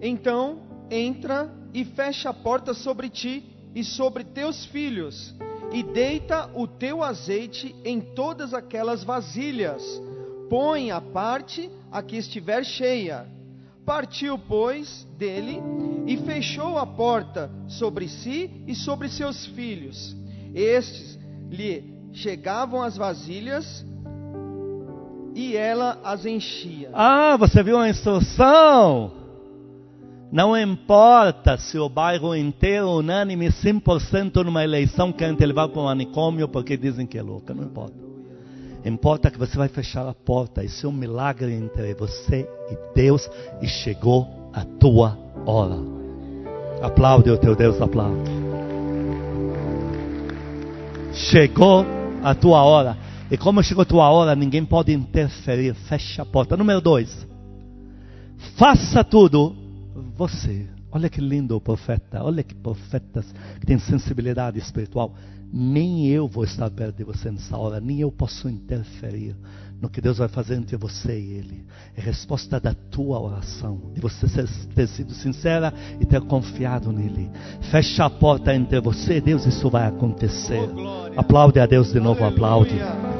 Então 0.00 0.62
entra 0.90 1.52
e 1.74 1.84
fecha 1.84 2.30
a 2.30 2.34
porta 2.34 2.72
sobre 2.72 3.10
ti 3.10 3.44
e 3.74 3.82
sobre 3.82 4.22
teus 4.22 4.64
filhos, 4.66 5.34
e 5.72 5.82
deita 5.82 6.48
o 6.54 6.68
teu 6.68 7.02
azeite 7.02 7.74
em 7.84 8.00
todas 8.00 8.54
aquelas 8.54 9.02
vasilhas. 9.02 9.82
Põe 10.48 10.92
a 10.92 11.00
parte 11.00 11.68
a 11.90 12.00
que 12.00 12.16
estiver 12.16 12.64
cheia 12.64 13.26
Partiu, 13.84 14.38
pois, 14.38 15.06
dele 15.18 15.60
e 16.06 16.16
fechou 16.16 16.78
a 16.78 16.86
porta 16.86 17.50
sobre 17.68 18.08
si 18.08 18.50
e 18.66 18.74
sobre 18.74 19.08
seus 19.08 19.44
filhos. 19.46 20.16
Estes 20.54 21.18
lhe 21.50 21.84
chegavam 22.14 22.82
as 22.82 22.96
vasilhas 22.96 23.84
e 25.34 25.56
ela 25.56 25.98
as 26.04 26.24
enchia. 26.24 26.90
Ah, 26.92 27.36
você 27.36 27.62
viu 27.62 27.78
a 27.78 27.88
instrução? 27.88 29.12
Não 30.30 30.56
importa 30.56 31.56
se 31.58 31.78
o 31.78 31.88
bairro 31.88 32.34
inteiro, 32.34 32.90
unânime, 32.90 33.48
100% 33.48 34.42
numa 34.44 34.64
eleição, 34.64 35.12
querem 35.12 35.36
te 35.36 35.44
levar 35.44 35.68
para 35.68 35.80
um 35.80 35.84
manicômio 35.84 36.48
porque 36.48 36.76
dizem 36.76 37.06
que 37.06 37.18
é 37.18 37.22
louca. 37.22 37.54
Não 37.54 37.64
importa. 37.64 37.94
Importa 38.84 39.30
que 39.30 39.38
você 39.38 39.56
vai 39.56 39.68
fechar 39.68 40.06
a 40.06 40.12
porta. 40.12 40.62
Isso 40.62 40.86
é 40.86 40.88
um 40.88 40.92
milagre 40.92 41.52
entre 41.52 41.94
você 41.94 42.48
e 42.70 42.94
Deus. 42.94 43.30
E 43.62 43.66
chegou 43.66 44.28
a 44.52 44.64
tua 44.64 45.16
hora. 45.46 45.78
Aplaude 46.82 47.30
o 47.30 47.38
teu 47.38 47.56
Deus, 47.56 47.80
aplaude. 47.80 48.30
Chegou 51.12 51.86
a 52.22 52.34
tua 52.34 52.62
hora. 52.62 53.03
E 53.34 53.36
como 53.36 53.60
chegou 53.64 53.82
a 53.82 53.84
tua 53.84 54.08
hora, 54.10 54.36
ninguém 54.36 54.64
pode 54.64 54.92
interferir. 54.92 55.74
Fecha 55.74 56.22
a 56.22 56.24
porta. 56.24 56.56
Número 56.56 56.80
dois. 56.80 57.26
Faça 58.56 59.02
tudo 59.02 59.56
você. 60.16 60.68
Olha 60.92 61.10
que 61.10 61.20
lindo 61.20 61.56
o 61.56 61.60
profeta. 61.60 62.22
Olha 62.22 62.44
que 62.44 62.54
profetas 62.54 63.26
que 63.58 63.66
têm 63.66 63.76
sensibilidade 63.76 64.60
espiritual 64.60 65.16
nem 65.52 66.08
eu 66.08 66.26
vou 66.26 66.42
estar 66.42 66.68
perto 66.68 66.96
de 66.96 67.04
você 67.04 67.30
nessa 67.30 67.56
hora, 67.56 67.80
nem 67.80 68.00
eu 68.00 68.10
posso 68.10 68.48
interferir 68.48 69.36
no 69.80 69.88
que 69.88 70.00
Deus 70.00 70.18
vai 70.18 70.28
fazer 70.28 70.54
entre 70.54 70.76
você 70.76 71.18
e 71.18 71.32
Ele. 71.32 71.66
É 71.96 72.00
resposta 72.00 72.58
da 72.58 72.74
tua 72.74 73.20
oração, 73.20 73.92
de 73.92 74.00
você 74.00 74.26
ter 74.74 74.86
sido 74.88 75.12
sincera 75.12 75.72
e 76.00 76.06
ter 76.06 76.20
confiado 76.22 76.92
nele. 76.92 77.30
Fecha 77.70 78.04
a 78.04 78.10
porta 78.10 78.54
entre 78.54 78.80
você 78.80 79.18
e 79.18 79.20
Deus, 79.20 79.46
isso 79.46 79.68
vai 79.68 79.86
acontecer. 79.86 80.68
Oh, 80.74 81.20
aplaude 81.20 81.60
a 81.60 81.66
Deus 81.66 81.92
de 81.92 82.00
novo, 82.00 82.24
Aleluia. 82.24 82.34
aplaude. 82.34 83.14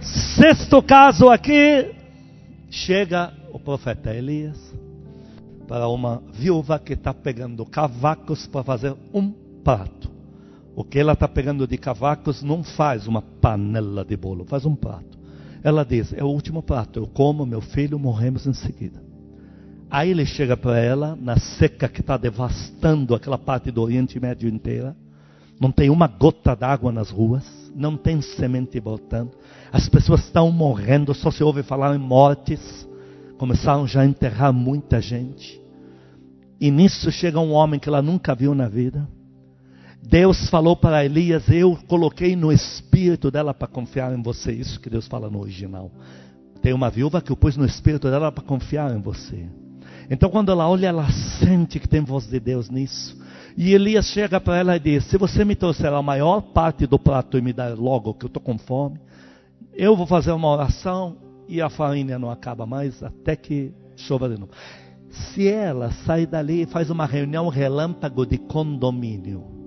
Sexto 0.00 0.82
caso 0.82 1.28
aqui, 1.28 1.94
chega 2.70 3.32
o 3.52 3.58
profeta 3.58 4.14
Elias 4.14 4.56
para 5.66 5.88
uma 5.88 6.22
viúva 6.32 6.78
que 6.78 6.94
está 6.94 7.12
pegando 7.12 7.66
cavacos 7.66 8.46
para 8.46 8.64
fazer 8.64 8.94
um 9.12 9.30
prato. 9.62 10.17
O 10.78 10.84
que 10.84 11.00
ela 11.00 11.14
está 11.14 11.26
pegando 11.26 11.66
de 11.66 11.76
cavacos 11.76 12.40
não 12.40 12.62
faz 12.62 13.08
uma 13.08 13.20
panela 13.20 14.04
de 14.04 14.16
bolo, 14.16 14.44
faz 14.44 14.64
um 14.64 14.76
prato. 14.76 15.18
Ela 15.60 15.84
diz: 15.84 16.12
É 16.12 16.22
o 16.22 16.28
último 16.28 16.62
prato, 16.62 17.00
eu 17.00 17.06
como, 17.08 17.44
meu 17.44 17.60
filho, 17.60 17.98
morremos 17.98 18.46
em 18.46 18.52
seguida. 18.52 19.02
Aí 19.90 20.08
ele 20.08 20.24
chega 20.24 20.56
para 20.56 20.78
ela, 20.78 21.18
na 21.20 21.36
seca 21.36 21.88
que 21.88 22.00
está 22.00 22.16
devastando 22.16 23.12
aquela 23.12 23.36
parte 23.36 23.72
do 23.72 23.82
Oriente 23.82 24.20
Médio 24.20 24.48
inteira. 24.48 24.94
Não 25.60 25.72
tem 25.72 25.90
uma 25.90 26.06
gota 26.06 26.54
d'água 26.54 26.92
nas 26.92 27.10
ruas, 27.10 27.44
não 27.74 27.96
tem 27.96 28.20
semente 28.20 28.78
brotando. 28.78 29.32
As 29.72 29.88
pessoas 29.88 30.20
estão 30.20 30.52
morrendo, 30.52 31.12
só 31.12 31.32
se 31.32 31.42
ouve 31.42 31.64
falar 31.64 31.92
em 31.96 31.98
mortes. 31.98 32.88
Começaram 33.36 33.84
já 33.84 34.02
a 34.02 34.06
enterrar 34.06 34.52
muita 34.52 35.00
gente. 35.00 35.60
E 36.60 36.70
nisso 36.70 37.10
chega 37.10 37.40
um 37.40 37.50
homem 37.50 37.80
que 37.80 37.88
ela 37.88 38.00
nunca 38.00 38.32
viu 38.32 38.54
na 38.54 38.68
vida. 38.68 39.17
Deus 40.02 40.48
falou 40.48 40.76
para 40.76 41.04
Elias: 41.04 41.48
Eu 41.48 41.78
coloquei 41.86 42.36
no 42.36 42.52
espírito 42.52 43.30
dela 43.30 43.52
para 43.52 43.68
confiar 43.68 44.12
em 44.12 44.22
você. 44.22 44.52
Isso 44.52 44.80
que 44.80 44.90
Deus 44.90 45.06
fala 45.06 45.28
no 45.28 45.40
original. 45.40 45.90
Tem 46.62 46.72
uma 46.72 46.90
viúva 46.90 47.20
que 47.20 47.30
eu 47.30 47.36
pus 47.36 47.56
no 47.56 47.64
espírito 47.64 48.10
dela 48.10 48.32
para 48.32 48.44
confiar 48.44 48.94
em 48.94 49.00
você. 49.00 49.46
Então, 50.10 50.30
quando 50.30 50.50
ela 50.50 50.68
olha, 50.68 50.88
ela 50.88 51.08
sente 51.38 51.78
que 51.78 51.88
tem 51.88 52.00
voz 52.00 52.26
de 52.26 52.40
Deus 52.40 52.70
nisso. 52.70 53.16
E 53.56 53.74
Elias 53.74 54.06
chega 54.06 54.40
para 54.40 54.56
ela 54.56 54.76
e 54.76 54.80
diz: 54.80 55.04
Se 55.04 55.18
você 55.18 55.44
me 55.44 55.54
trouxer 55.54 55.92
a 55.92 56.02
maior 56.02 56.40
parte 56.40 56.86
do 56.86 56.98
prato 56.98 57.36
e 57.36 57.42
me 57.42 57.52
dar 57.52 57.76
logo 57.76 58.14
que 58.14 58.24
eu 58.24 58.28
estou 58.28 58.42
com 58.42 58.56
fome, 58.56 58.98
eu 59.74 59.96
vou 59.96 60.06
fazer 60.06 60.32
uma 60.32 60.48
oração 60.48 61.16
e 61.48 61.60
a 61.60 61.68
farinha 61.68 62.18
não 62.18 62.30
acaba 62.30 62.66
mais 62.66 63.02
até 63.02 63.36
que 63.36 63.72
chova 63.96 64.28
de 64.28 64.38
novo. 64.38 64.52
Se 65.10 65.48
ela 65.48 65.90
sai 66.04 66.26
dali 66.26 66.62
e 66.62 66.66
faz 66.66 66.90
uma 66.90 67.06
reunião 67.06 67.48
relâmpago 67.48 68.26
de 68.26 68.38
condomínio, 68.38 69.57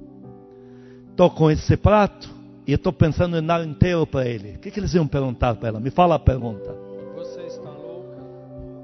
estou 1.22 1.30
com 1.30 1.52
esse 1.52 1.78
prato 1.78 2.34
e 2.66 2.74
estou 2.74 2.92
pensando 2.92 3.38
em 3.38 3.46
dar 3.46 3.64
inteiro 3.64 4.08
para 4.08 4.28
ele. 4.28 4.56
O 4.56 4.60
que, 4.60 4.72
que 4.72 4.80
eles 4.80 4.94
iam 4.96 5.06
perguntar 5.06 5.54
para 5.56 5.70
ela? 5.70 5.80
Me 5.80 5.92
fala 5.92 6.16
a 6.16 6.20
pergunta. 6.20 6.76
Você 7.16 7.42
está 7.42 7.70
louca? 7.70 8.18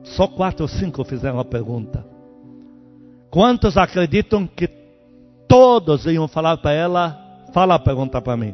Só 0.04 0.28
quatro 0.28 0.64
ou 0.64 0.68
cinco 0.68 1.04
fizeram 1.04 1.40
a 1.40 1.46
pergunta. 1.46 2.06
Quantos 3.32 3.76
acreditam 3.76 4.46
que 4.46 4.68
todos 5.48 6.06
iam 6.06 6.28
falar 6.28 6.58
para 6.58 6.74
ela? 6.74 7.20
Fala 7.54 7.74
a 7.74 7.80
pergunta 7.80 8.22
para 8.22 8.38
mim. 8.38 8.54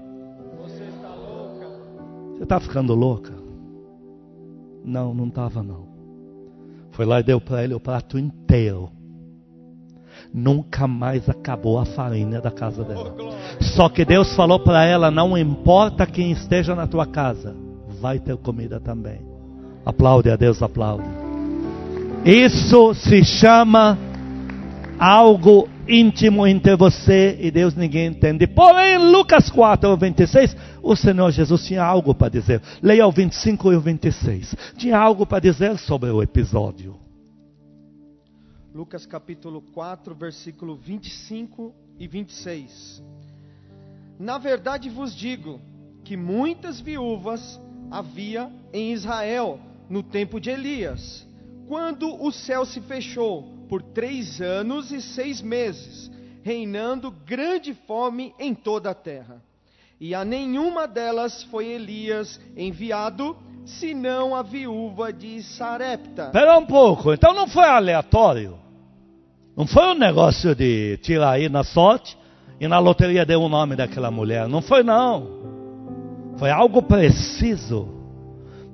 Você 0.62 0.84
está 0.84 1.10
louca? 1.10 1.68
Você 2.36 2.44
está 2.44 2.60
ficando 2.62 2.96
louca? 2.96 3.34
Não, 4.86 5.14
não 5.14 5.28
estava 5.28 5.62
não. 5.62 5.88
Foi 6.92 7.06
lá 7.06 7.20
e 7.20 7.24
deu 7.24 7.42
para 7.42 7.62
ele 7.66 7.74
o 7.74 7.82
prato 7.82 8.18
inteiro. 8.18 8.90
Nunca 10.34 10.88
mais 10.88 11.28
acabou 11.28 11.80
a 11.80 11.86
farinha 11.86 12.40
da 12.40 12.52
casa 12.52 12.84
dela. 12.84 13.16
Só 13.60 13.90
que 13.90 14.06
Deus 14.06 14.36
falou 14.36 14.60
para 14.60 14.86
ela: 14.86 15.10
não 15.10 15.38
importa 15.38 16.06
quem 16.06 16.32
esteja 16.32 16.76
na 16.76 16.86
tua 16.86 17.06
casa, 17.06 17.56
vai 18.00 18.20
ter 18.20 18.38
comida 18.38 18.80
também. 18.80 19.22
Aplaude 19.86 20.30
a 20.30 20.36
Deus, 20.36 20.62
aplaude. 20.62 21.08
Isso 22.26 22.94
se 22.94 23.24
chama 23.24 23.98
algo 24.98 25.68
íntimo 25.88 26.48
entre 26.48 26.76
você 26.76 27.38
e 27.40 27.52
Deus, 27.52 27.76
ninguém 27.76 28.08
entende. 28.08 28.48
Porém, 28.48 28.98
Lucas 28.98 29.50
4, 29.50 29.98
26, 29.98 30.56
o 30.82 30.96
Senhor 30.96 31.32
Jesus 31.32 31.66
tinha 31.66 31.84
algo 31.84 32.16
para 32.16 32.30
dizer. 32.30 32.62
Leia 32.82 33.06
o 33.06 33.12
25 33.12 33.74
e 33.74 33.76
o 33.76 33.82
26. 33.82 34.56
Tinha 34.78 34.98
algo 34.98 35.26
para 35.26 35.40
dizer 35.40 35.78
sobre 35.78 36.10
o 36.10 36.22
episódio. 36.22 37.03
Lucas 38.74 39.06
capítulo 39.06 39.62
4, 39.62 40.16
versículo 40.16 40.76
25 40.76 41.72
e 42.00 42.08
26. 42.08 43.04
Na 44.18 44.40
verdade 44.40 44.90
vos 44.90 45.16
digo 45.16 45.62
que 46.04 46.18
muitas 46.18 46.82
viúvas 46.82 47.62
havia 47.92 48.52
em 48.74 48.92
Israel 48.92 49.60
no 49.88 50.02
tempo 50.02 50.40
de 50.40 50.50
Elias, 50.50 51.24
quando 51.68 52.20
o 52.20 52.32
céu 52.32 52.66
se 52.66 52.82
fechou 52.82 53.44
por 53.70 53.84
três 53.84 54.42
anos 54.42 54.92
e 54.92 55.04
seis 55.04 55.40
meses, 55.40 56.10
reinando 56.42 57.12
grande 57.12 57.76
fome 57.76 58.34
em 58.40 58.56
toda 58.56 58.90
a 58.90 58.96
terra. 58.96 59.40
E 60.00 60.16
a 60.16 60.26
nenhuma 60.26 60.88
delas 60.88 61.44
foi 61.44 61.68
Elias 61.68 62.42
enviado, 62.58 63.38
senão 63.66 64.36
a 64.36 64.42
viúva 64.42 65.14
de 65.14 65.44
Sarepta. 65.44 66.26
Espera 66.26 66.58
um 66.58 66.66
pouco, 66.66 67.14
então 67.14 67.36
não 67.36 67.48
foi 67.48 67.66
aleatório. 67.66 68.63
Não 69.56 69.68
foi 69.68 69.84
um 69.88 69.94
negócio 69.94 70.56
de 70.56 70.98
tirar 70.98 71.32
aí 71.32 71.48
na 71.48 71.64
sorte 71.64 72.18
e 72.60 72.68
na 72.68 72.80
loteria 72.80 73.26
deu 73.26 73.42
o 73.42 73.50
nome 73.50 73.76
daquela 73.76 74.10
mulher. 74.10 74.48
Não 74.48 74.62
foi 74.62 74.84
não. 74.84 75.28
Foi 76.38 76.50
algo 76.50 76.82
preciso. 76.82 78.03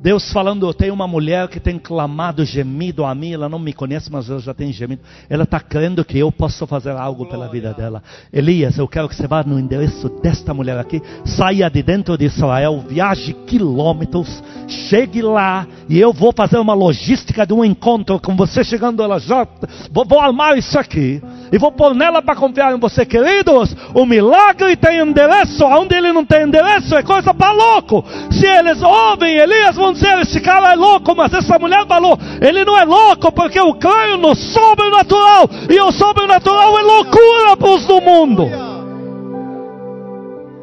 Deus 0.02 0.32
falando, 0.32 0.66
eu 0.66 0.74
tenho 0.74 0.94
uma 0.94 1.08
mulher 1.08 1.50
que 1.50 1.60
tem 1.60 1.78
clamado, 1.78 2.46
gemido 2.46 3.04
a 3.04 3.14
mim, 3.14 3.34
ela 3.34 3.50
não 3.50 3.60
me 3.60 3.74
conhece, 3.74 4.10
mas 4.10 4.30
ela 4.30 4.40
já 4.40 4.54
tem 4.54 4.72
gemido. 4.72 5.02
Ela 5.30 5.44
está 5.44 5.60
crendo 5.60 6.06
que 6.06 6.18
eu 6.18 6.32
posso 6.32 6.66
fazer 6.66 6.92
algo 6.92 7.26
pela 7.26 7.50
vida 7.50 7.74
dela. 7.74 8.02
Elias, 8.32 8.78
eu 8.78 8.88
quero 8.88 9.10
que 9.10 9.16
você 9.16 9.28
vá 9.28 9.44
no 9.44 9.60
endereço 9.60 10.08
desta 10.22 10.54
mulher 10.54 10.78
aqui, 10.78 11.02
saia 11.26 11.70
de 11.70 11.84
dentro 11.84 12.18
de 12.18 12.26
Israel, 12.26 12.84
viaje 12.88 13.34
quilômetros, 13.46 14.42
chegue 14.68 15.22
lá 15.22 15.68
e 15.90 16.00
eu 16.00 16.14
vou 16.14 16.32
fazer 16.32 16.58
uma 16.60 16.74
logística 16.74 17.46
de 17.46 17.54
um 17.54 17.66
encontro 17.66 18.20
com 18.22 18.38
você 18.38 18.64
chegando 18.64 19.04
ela 19.04 19.20
já. 19.20 19.46
Vou, 19.92 20.06
vou 20.06 20.22
armar 20.22 20.58
isso 20.58 20.80
aqui. 20.80 21.22
E 21.52 21.58
vou 21.58 21.72
pôr 21.72 21.94
nela 21.94 22.22
para 22.22 22.36
confiar 22.36 22.74
em 22.74 22.80
você, 22.80 23.06
queridos. 23.06 23.76
O 23.94 24.06
milagre 24.06 24.76
tem 24.76 25.00
endereço, 25.00 25.66
onde 25.66 25.96
ele 25.96 26.12
não 26.12 26.26
tem 26.26 26.44
endereço 26.44 26.96
é 26.96 27.04
coisa 27.04 27.34
para 27.34 27.52
louco. 27.52 28.04
Se 28.32 28.46
eles 28.46 28.82
ouvem 28.82 29.38
Elias, 29.38 29.76
vão 29.76 29.94
dizer: 29.94 30.20
esse 30.20 30.40
cara 30.42 30.74
é 30.74 30.76
louco, 30.76 31.16
mas 31.16 31.34
essa 31.34 31.58
mulher 31.58 31.86
falou: 31.88 32.18
ele 32.42 32.64
não 32.66 32.78
é 32.78 32.86
louco, 32.86 33.32
porque 33.32 33.60
eu 33.60 33.74
creio 33.76 34.18
no 34.18 34.36
sobrenatural, 34.36 35.50
e 35.70 35.80
o 35.80 35.92
sobrenatural 35.92 36.80
é 36.80 36.82
loucura 36.82 37.58
para 37.58 37.70
os 37.70 37.86
do 37.86 38.02
mundo. 38.02 38.69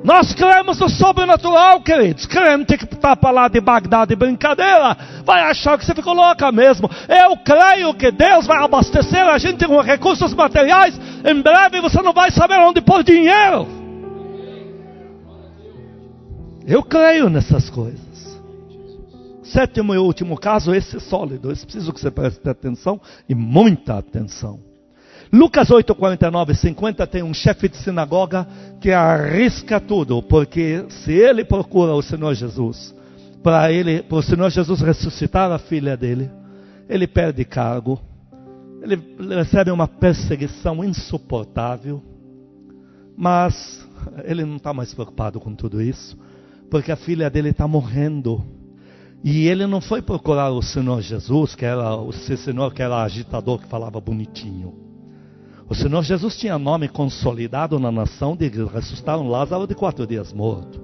Nós 0.07 0.33
cremos 0.33 0.79
no 0.79 0.89
sobrenatural, 0.89 1.81
queridos. 1.81 2.27
Crente 2.27 2.79
que 2.79 2.85
está 2.85 3.17
para 3.17 3.33
lá 3.33 3.49
de 3.49 3.61
Bagdá 3.61 4.05
de 4.05 4.15
brincadeira, 4.15 4.97
vai 5.25 5.43
achar 5.43 5.77
que 5.77 5.85
você 5.85 5.93
ficou 5.97 6.15
louca 6.15 6.53
mesmo. 6.53 6.89
Eu 7.09 7.37
creio 7.39 7.93
que 7.93 8.13
Deus 8.13 8.47
vai 8.47 8.63
abastecer 8.63 9.27
a 9.27 9.37
gente 9.37 9.67
com 9.67 9.81
recursos 9.81 10.33
materiais. 10.33 10.97
Em 11.25 11.43
breve 11.43 11.81
você 11.81 12.01
não 12.03 12.13
vai 12.13 12.31
saber 12.31 12.55
onde 12.61 12.81
pôr 12.81 13.03
dinheiro. 13.03 13.67
Eu 16.65 16.85
creio 16.85 17.29
nessas 17.29 17.69
coisas. 17.69 18.41
Sétimo 19.43 19.93
e 19.93 19.99
último 19.99 20.39
caso, 20.39 20.73
esse 20.73 20.99
é 20.99 21.01
sólido. 21.01 21.51
Esse 21.51 21.65
preciso 21.65 21.93
que 21.93 22.01
você 22.01 22.13
preste 22.13 22.49
atenção 22.49 23.01
e 23.29 23.35
muita 23.35 23.99
atenção. 23.99 24.66
Lucas 25.33 25.71
8, 25.71 25.95
49 25.95 26.53
e 26.53 26.57
50 26.57 27.07
tem 27.07 27.23
um 27.23 27.35
chefe 27.35 27.69
de 27.69 27.77
sinagoga 27.79 28.47
que 28.81 28.93
arrisca 28.93 29.81
tudo, 29.81 30.23
porque 30.23 30.85
se 30.89 31.13
ele 31.13 31.45
procura 31.45 31.95
o 31.95 32.03
Senhor 32.03 32.35
Jesus, 32.35 32.95
para 33.43 33.71
ele, 33.73 34.03
para 34.03 34.19
o 34.19 34.23
Senhor 34.23 34.51
Jesus 34.51 34.81
ressuscitar 34.81 35.51
a 35.51 35.59
filha 35.59 35.97
dele, 35.97 36.31
ele 36.89 37.07
perde 37.07 37.45
cargo, 37.45 38.01
ele 38.83 39.01
recebe 39.35 39.71
uma 39.71 39.89
perseguição 39.89 40.85
insuportável, 40.85 42.03
mas 43.17 43.85
ele 44.25 44.45
não 44.45 44.57
está 44.57 44.73
mais 44.73 44.95
preocupado 44.95 45.41
com 45.41 45.55
tudo 45.55 45.83
isso, 45.83 46.17
porque 46.71 46.93
a 46.93 46.97
filha 46.97 47.29
dele 47.29 47.51
está 47.51 47.67
morrendo. 47.67 48.45
E 49.25 49.49
ele 49.49 49.67
não 49.67 49.81
foi 49.81 50.03
procurar 50.03 50.51
o 50.51 50.63
Senhor 50.63 51.01
Jesus, 51.01 51.55
que 51.55 51.65
era 51.65 51.97
o 51.97 52.13
Senhor 52.13 52.73
que 52.73 52.83
era 52.83 53.03
agitador, 53.03 53.59
que 53.59 53.67
falava 53.67 54.01
bonitinho. 54.01 54.86
O 55.69 55.75
Senhor 55.75 56.03
Jesus 56.05 56.37
tinha 56.37 56.59
nome 56.59 56.89
consolidado 56.89 57.79
na 57.79 57.91
nação 57.91 58.37
de 58.37 58.49
ressuscitar 58.49 59.19
um 59.19 59.29
Lázaro 59.29 59.67
de 59.67 59.75
quatro 59.75 60.07
dias 60.07 60.33
morto. 60.33 60.81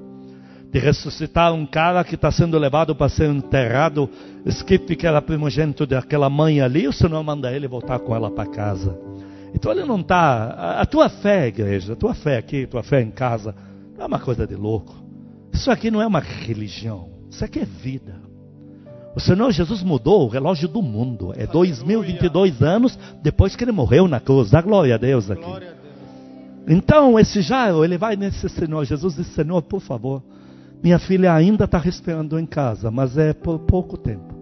De 0.73 0.79
ressuscitar 0.81 1.53
um 1.53 1.65
cara 1.65 2.03
que 2.03 2.17
está 2.17 2.33
sendo 2.33 2.59
levado 2.59 2.95
para 2.97 3.09
ser 3.09 3.31
enterrado. 3.31 4.11
Skip, 4.47 4.97
que 4.97 5.07
era 5.07 5.23
primogênito 5.23 5.87
daquela 5.87 6.29
mãe 6.29 6.61
ali, 6.61 6.89
o 6.89 6.93
Senhor 6.93 7.23
manda 7.23 7.53
ele 7.53 7.69
voltar 7.69 8.01
com 8.01 8.15
ela 8.15 8.31
para 8.31 8.51
casa. 8.51 8.99
Então 9.55 9.71
ele 9.71 9.85
não 9.85 10.01
está. 10.01 10.81
A 10.81 10.87
tua 10.87 11.09
fé, 11.09 11.47
igreja, 11.47 11.93
a 11.93 11.97
tua 11.97 12.15
fé 12.15 12.39
aqui, 12.39 12.65
a 12.65 12.67
tua 12.67 12.83
fé 12.83 13.03
em 13.03 13.11
casa, 13.11 13.55
não 13.97 14.05
é 14.05 14.07
uma 14.09 14.19
coisa 14.19 14.47
de 14.47 14.57
louco. 14.57 14.97
Isso 15.53 15.71
aqui 15.71 15.91
não 15.91 16.03
é 16.03 16.07
uma 16.07 16.21
religião. 16.21 17.11
Isso 17.31 17.45
aqui 17.45 17.61
é 17.61 17.65
vida. 17.65 18.32
O 19.15 19.21
Senhor 19.21 19.51
Jesus 19.53 19.83
mudou 19.83 20.25
o 20.25 20.29
relógio 20.29 20.69
do 20.69 20.81
mundo. 20.81 21.33
É 21.37 21.47
2022 21.47 22.63
anos 22.63 22.99
depois 23.23 23.55
que 23.55 23.63
ele 23.63 23.73
morreu 23.73 24.09
na 24.09 24.19
cruz. 24.19 24.51
Dá 24.51 24.63
glória 24.63 24.95
a 24.95 24.99
Deus 24.99 25.31
aqui. 25.31 25.45
Então, 26.67 27.19
esse 27.19 27.43
Jairo, 27.43 27.85
ele 27.85 27.99
vai 27.99 28.17
nesse 28.17 28.49
Senhor 28.49 28.85
Jesus 28.85 29.15
e 29.15 29.23
diz: 29.23 29.35
Senhor, 29.35 29.61
por 29.63 29.81
favor, 29.81 30.23
minha 30.83 30.99
filha 30.99 31.35
ainda 31.35 31.65
está 31.65 31.79
respirando 31.79 32.39
em 32.39 32.47
casa, 32.47 32.91
mas 32.91 33.19
é 33.19 33.33
por 33.33 33.59
pouco 33.61 33.97
tempo. 33.97 34.33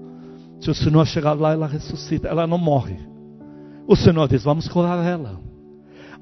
Se 0.61 0.71
o 0.71 0.75
Senhor 0.75 1.07
chegar 1.07 1.33
lá, 1.33 1.53
ela 1.53 1.67
ressuscita, 1.67 2.29
ela 2.29 2.47
não 2.47 2.59
morre. 2.59 2.97
O 3.89 3.97
Senhor 3.97 4.29
diz: 4.29 4.45
Vamos 4.45 4.69
curar 4.69 5.05
ela. 5.05 5.41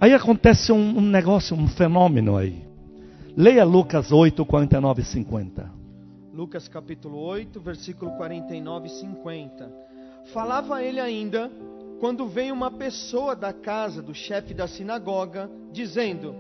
Aí 0.00 0.14
acontece 0.14 0.72
um, 0.72 0.98
um 0.98 1.02
negócio, 1.02 1.56
um 1.56 1.68
fenômeno 1.68 2.37
aí. 2.37 2.62
Leia 3.37 3.64
Lucas 3.64 4.11
8, 4.11 4.44
49 4.44 5.02
e 5.02 5.04
50. 5.04 5.78
Lucas 6.38 6.68
capítulo 6.68 7.18
8, 7.18 7.59
versículo 7.59 8.12
49 8.12 8.87
e 8.87 8.90
50. 8.90 9.72
Falava 10.33 10.81
ele 10.85 11.01
ainda 11.01 11.51
quando 11.98 12.29
veio 12.29 12.55
uma 12.55 12.70
pessoa 12.70 13.35
da 13.35 13.53
casa 13.53 14.01
do 14.01 14.14
chefe 14.14 14.55
da 14.55 14.68
sinagoga, 14.68 15.51
dizendo: 15.72 16.37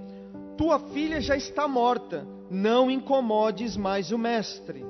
Tua 0.56 0.78
filha 0.78 1.20
já 1.20 1.36
está 1.36 1.66
morta, 1.66 2.24
não 2.48 2.88
incomodes 2.88 3.76
mais 3.76 4.12
o 4.12 4.18
mestre. 4.18 4.84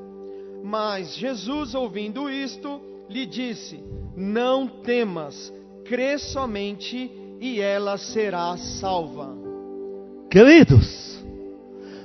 Mas 0.62 1.16
Jesus, 1.16 1.74
ouvindo 1.74 2.28
isto, 2.28 2.78
lhe 3.08 3.24
disse: 3.24 3.82
Não 4.14 4.66
temas, 4.66 5.50
crê 5.86 6.18
somente 6.18 7.10
e 7.40 7.62
ela 7.62 7.96
será 7.96 8.58
salva. 8.58 9.34
Queridos, 10.30 11.07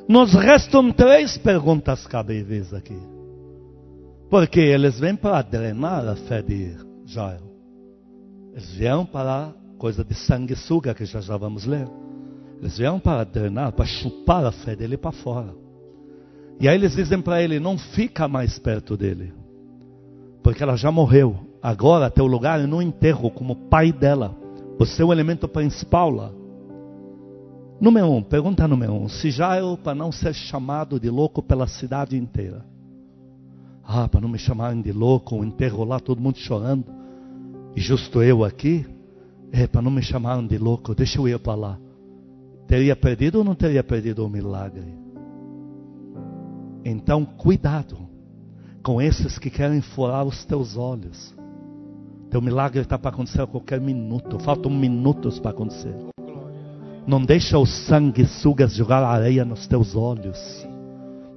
nos 0.08 0.34
restam 0.34 0.92
três 0.92 1.38
perguntas 1.38 2.06
cabíveis 2.08 2.74
aqui. 2.74 2.98
Porque 4.30 4.60
eles 4.60 5.00
vêm 5.00 5.16
para 5.16 5.42
drenar 5.42 6.08
a 6.08 6.16
fé 6.16 6.42
de 6.42 6.76
Jael. 7.06 7.54
Eles 8.52 8.70
vieram 8.72 9.06
para 9.06 9.54
coisa 9.78 10.04
de 10.04 10.14
sanguessuga, 10.16 10.94
que 10.94 11.06
já 11.06 11.20
já 11.20 11.38
vamos 11.38 11.66
ler. 11.66 11.88
Eles 12.60 12.78
vieram 12.78 13.00
para 13.00 13.24
drenar, 13.24 13.74
para 13.74 13.86
chupar 13.86 14.46
a 14.46 14.52
fé 14.52 14.76
dele 14.76 14.98
para 14.98 15.12
fora. 15.12 15.54
E 16.60 16.68
aí 16.68 16.76
eles 16.76 16.96
dizem 16.96 17.22
para 17.22 17.42
ele: 17.42 17.60
não 17.60 17.78
fica 17.78 18.28
mais 18.28 18.58
perto 18.60 18.96
dele. 18.96 19.34
Porque 20.42 20.64
ela 20.64 20.76
já 20.76 20.92
morreu. 20.92 21.38
Agora 21.62 22.10
teu 22.10 22.26
lugar 22.26 22.60
é 22.60 22.66
no 22.66 22.82
enterro, 22.82 23.32
como 23.32 23.56
pai 23.70 23.92
dela. 23.92 24.36
Você 24.78 25.02
é 25.02 25.06
o 25.06 25.14
elemento 25.14 25.48
principal 25.48 26.10
lá. 26.10 26.32
Número 27.84 28.10
um, 28.10 28.24
pergunta 28.24 28.66
número 28.66 28.94
um: 28.94 29.10
se 29.10 29.30
Jairo, 29.30 29.76
para 29.76 29.94
não 29.94 30.10
ser 30.10 30.34
chamado 30.34 30.98
de 30.98 31.10
louco 31.10 31.44
pela 31.44 31.68
cidade 31.68 32.16
inteira, 32.16 32.64
ah, 33.84 34.08
para 34.08 34.22
não 34.22 34.30
me 34.30 34.40
chamarem 34.40 34.82
de 34.82 34.94
louco, 34.94 35.36
um 35.36 35.44
enterro 35.44 35.84
lá, 35.84 36.00
todo 36.00 36.22
mundo 36.22 36.38
chorando, 36.38 36.86
e 37.76 37.82
justo 37.82 38.24
eu 38.24 38.46
aqui, 38.46 38.86
é, 39.52 39.68
para 39.68 39.82
não 39.82 39.92
me 39.92 40.02
chamarem 40.02 40.48
de 40.48 40.58
louco, 40.58 40.96
deixa 40.96 41.20
eu 41.20 41.28
ir 41.28 41.38
para 41.40 41.56
lá. 41.56 41.80
Teria 42.70 42.96
perdido 42.96 43.40
ou 43.40 43.44
não 43.44 43.54
teria 43.54 43.84
perdido 43.84 44.26
o 44.26 44.30
milagre? 44.30 44.96
Então, 46.86 47.26
cuidado 47.26 47.98
com 48.82 49.02
esses 49.02 49.38
que 49.38 49.50
querem 49.50 49.82
furar 49.82 50.24
os 50.24 50.46
teus 50.46 50.78
olhos. 50.78 51.36
Teu 52.30 52.42
milagre 52.42 52.80
está 52.80 52.98
para 52.98 53.10
acontecer 53.10 53.42
a 53.42 53.48
qualquer 53.48 53.82
minuto. 53.82 54.40
Faltam 54.40 54.72
minutos 54.72 55.38
para 55.38 55.52
acontecer. 55.52 56.13
Não 57.06 57.22
deixa 57.22 57.58
o 57.58 57.66
sangue 57.66 58.26
sugas 58.26 58.74
jogar 58.74 59.04
areia 59.04 59.44
nos 59.44 59.68
teus 59.68 59.96
olhos. 59.96 60.40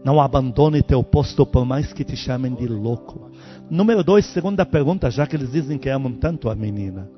Não 0.05 0.21
abandone 0.21 0.81
teu 0.83 1.03
posto 1.03 1.45
por 1.45 1.65
mais 1.65 1.93
que 1.93 2.05
te 2.05 2.17
chamem 2.17 2.55
de 2.55 2.69
louco. 2.69 3.29
Número 3.69 4.05
dois, 4.05 4.25
segunda 4.27 4.65
pergunta, 4.65 5.11
já 5.11 5.27
que 5.27 5.35
eles 5.35 5.51
dizem 5.51 5.77
que 5.77 5.89
amam 5.89 6.13
tanto 6.13 6.49
a 6.49 6.55
menina. 6.55 7.09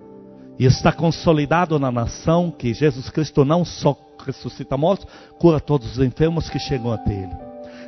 E 0.59 0.65
está 0.65 0.91
consolidado 0.91 1.79
na 1.79 1.93
nação 1.93 2.51
que 2.51 2.73
Jesus 2.73 3.11
Cristo 3.11 3.45
não 3.45 3.67
só 3.67 3.95
ressuscita 4.25 4.79
mortos, 4.79 5.07
cura 5.39 5.61
todos 5.61 5.93
os 5.93 5.99
enfermos 5.99 6.49
que 6.49 6.59
chegam 6.59 6.91
até 6.91 7.13
ele. 7.13 7.37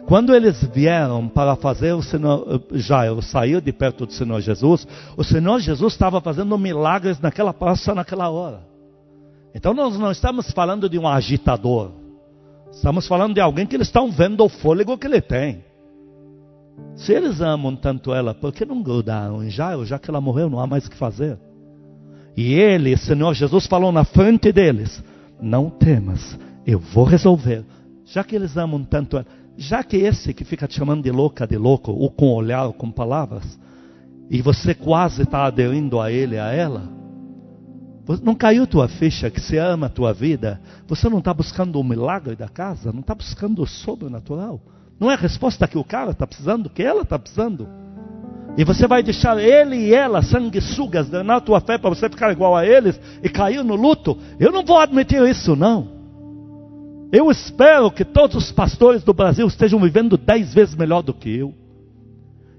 Quando 0.06 0.34
eles 0.34 0.62
vieram 0.74 1.26
para 1.26 1.56
fazer 1.56 1.94
o 1.94 2.02
Senhor 2.02 2.62
Jairo 2.72 3.22
sair 3.22 3.62
de 3.62 3.72
perto 3.72 4.04
do 4.04 4.12
Senhor 4.12 4.40
Jesus, 4.40 4.86
o 5.16 5.24
Senhor 5.24 5.58
Jesus 5.60 5.94
estava 5.94 6.20
fazendo 6.20 6.58
milagres 6.58 7.18
naquela 7.18 7.54
praça 7.54 7.94
naquela 7.94 8.28
hora. 8.28 8.69
Então 9.54 9.74
nós 9.74 9.98
não 9.98 10.10
estamos 10.10 10.50
falando 10.50 10.88
de 10.88 10.98
um 10.98 11.06
agitador. 11.06 11.92
Estamos 12.70 13.06
falando 13.06 13.34
de 13.34 13.40
alguém 13.40 13.66
que 13.66 13.74
eles 13.74 13.88
estão 13.88 14.10
vendo 14.10 14.44
o 14.44 14.48
fôlego 14.48 14.96
que 14.96 15.06
ele 15.06 15.20
tem. 15.20 15.64
Se 16.94 17.12
eles 17.12 17.40
amam 17.40 17.74
tanto 17.74 18.12
ela, 18.14 18.34
por 18.34 18.52
que 18.52 18.64
não 18.64 18.82
grudaram 18.82 19.42
em 19.42 19.50
Jairo, 19.50 19.84
já 19.84 19.98
que 19.98 20.10
ela 20.10 20.20
morreu, 20.20 20.48
não 20.48 20.60
há 20.60 20.66
mais 20.66 20.86
o 20.86 20.90
que 20.90 20.96
fazer? 20.96 21.38
E 22.36 22.54
ele, 22.54 22.96
Senhor 22.96 23.34
Jesus, 23.34 23.66
falou 23.66 23.90
na 23.90 24.04
frente 24.04 24.52
deles: 24.52 25.02
Não 25.40 25.68
temas, 25.68 26.38
eu 26.66 26.78
vou 26.78 27.04
resolver. 27.04 27.64
Já 28.04 28.24
que 28.24 28.34
eles 28.34 28.56
amam 28.56 28.82
tanto 28.84 29.16
ela, 29.16 29.26
já 29.56 29.82
que 29.82 29.96
esse 29.96 30.32
que 30.32 30.44
fica 30.44 30.66
te 30.66 30.76
chamando 30.76 31.02
de 31.02 31.10
louca, 31.10 31.46
de 31.46 31.56
louco, 31.56 31.92
ou 31.92 32.10
com 32.10 32.32
olhar, 32.32 32.66
ou 32.66 32.72
com 32.72 32.90
palavras, 32.90 33.58
e 34.30 34.40
você 34.40 34.74
quase 34.74 35.22
está 35.22 35.44
aderindo 35.44 36.00
a 36.00 36.10
ele, 36.10 36.38
a 36.38 36.52
ela, 36.52 36.82
não 38.22 38.34
caiu 38.34 38.66
tua 38.66 38.88
ficha 38.88 39.30
que 39.30 39.40
você 39.40 39.58
ama 39.58 39.86
a 39.86 39.90
tua 39.90 40.12
vida? 40.12 40.60
Você 40.88 41.08
não 41.08 41.18
está 41.18 41.34
buscando 41.34 41.78
o 41.78 41.84
milagre 41.84 42.34
da 42.34 42.48
casa? 42.48 42.92
Não 42.92 43.00
está 43.00 43.14
buscando 43.14 43.62
o 43.62 43.66
sobrenatural? 43.66 44.60
Não 44.98 45.10
é 45.10 45.14
a 45.14 45.18
resposta 45.18 45.68
que 45.68 45.78
o 45.78 45.84
cara 45.84 46.10
está 46.10 46.26
precisando, 46.26 46.70
que 46.70 46.82
ela 46.82 47.02
está 47.02 47.18
precisando? 47.18 47.68
E 48.56 48.64
você 48.64 48.86
vai 48.86 49.02
deixar 49.02 49.38
ele 49.38 49.76
e 49.76 49.94
ela, 49.94 50.22
sanguessugas, 50.22 51.08
danar 51.08 51.40
tua 51.40 51.60
fé 51.60 51.78
para 51.78 51.90
você 51.90 52.08
ficar 52.08 52.32
igual 52.32 52.56
a 52.56 52.66
eles 52.66 53.00
e 53.22 53.28
cair 53.28 53.62
no 53.62 53.76
luto? 53.76 54.18
Eu 54.38 54.50
não 54.50 54.64
vou 54.64 54.78
admitir 54.78 55.22
isso, 55.28 55.54
não. 55.54 56.00
Eu 57.12 57.30
espero 57.30 57.90
que 57.90 58.04
todos 58.04 58.36
os 58.36 58.52
pastores 58.52 59.02
do 59.02 59.12
Brasil 59.12 59.46
estejam 59.46 59.80
vivendo 59.80 60.16
dez 60.16 60.52
vezes 60.52 60.74
melhor 60.74 61.02
do 61.02 61.14
que 61.14 61.38
eu. 61.38 61.54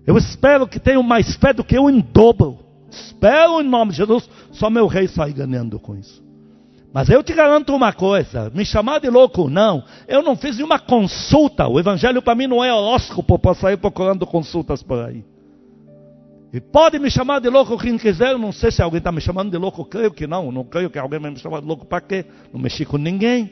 Eu 0.06 0.18
espero 0.18 0.68
que 0.68 0.80
tenham 0.80 1.04
mais 1.04 1.36
fé 1.36 1.54
do 1.54 1.64
que 1.64 1.78
eu 1.78 1.90
em 1.90 2.00
dobro. 2.00 2.60
Espero 2.92 3.62
em 3.62 3.68
nome 3.68 3.92
de 3.92 3.98
Jesus, 3.98 4.30
só 4.52 4.70
meu 4.70 4.86
rei 4.86 5.08
sai 5.08 5.32
ganhando 5.32 5.80
com 5.80 5.96
isso. 5.96 6.22
Mas 6.94 7.10
eu 7.10 7.24
te 7.24 7.34
garanto 7.34 7.74
uma 7.74 7.94
coisa: 7.94 8.52
me 8.54 8.66
chamar 8.66 9.00
de 9.00 9.10
louco, 9.10 9.50
não. 9.50 9.84
Eu 10.08 10.22
não 10.22 10.36
fiz 10.36 10.58
nenhuma 10.58 10.78
consulta. 10.78 11.68
O 11.68 11.80
evangelho 11.80 12.22
para 12.22 12.36
mim 12.36 12.48
não 12.48 12.64
é 12.64 12.74
horóscopo 12.74 13.40
para 13.40 13.56
sair 13.56 13.78
procurando 13.78 14.28
consultas 14.28 14.84
por 14.84 15.00
aí. 15.00 15.24
E 16.54 16.60
pode 16.60 17.00
me 17.00 17.10
chamar 17.10 17.40
de 17.40 17.50
louco 17.50 17.78
quem 17.78 17.98
quiser. 17.98 18.32
Eu 18.32 18.38
não 18.38 18.52
sei 18.52 18.72
se 18.72 18.82
alguém 18.82 18.98
está 18.98 19.12
me 19.12 19.22
chamando 19.22 19.50
de 19.50 19.58
louco. 19.58 19.86
Creio 19.86 20.12
que 20.12 20.28
não. 20.28 20.52
Não 20.52 20.66
creio 20.66 20.90
que 20.90 21.00
alguém 21.00 21.18
vai 21.18 21.32
me 21.32 21.40
chamar 21.40 21.62
de 21.62 21.68
louco 21.68 21.86
para 21.86 22.02
quê? 22.02 22.26
Não 22.52 22.60
mexi 22.60 22.84
com 22.84 22.98
ninguém. 22.98 23.50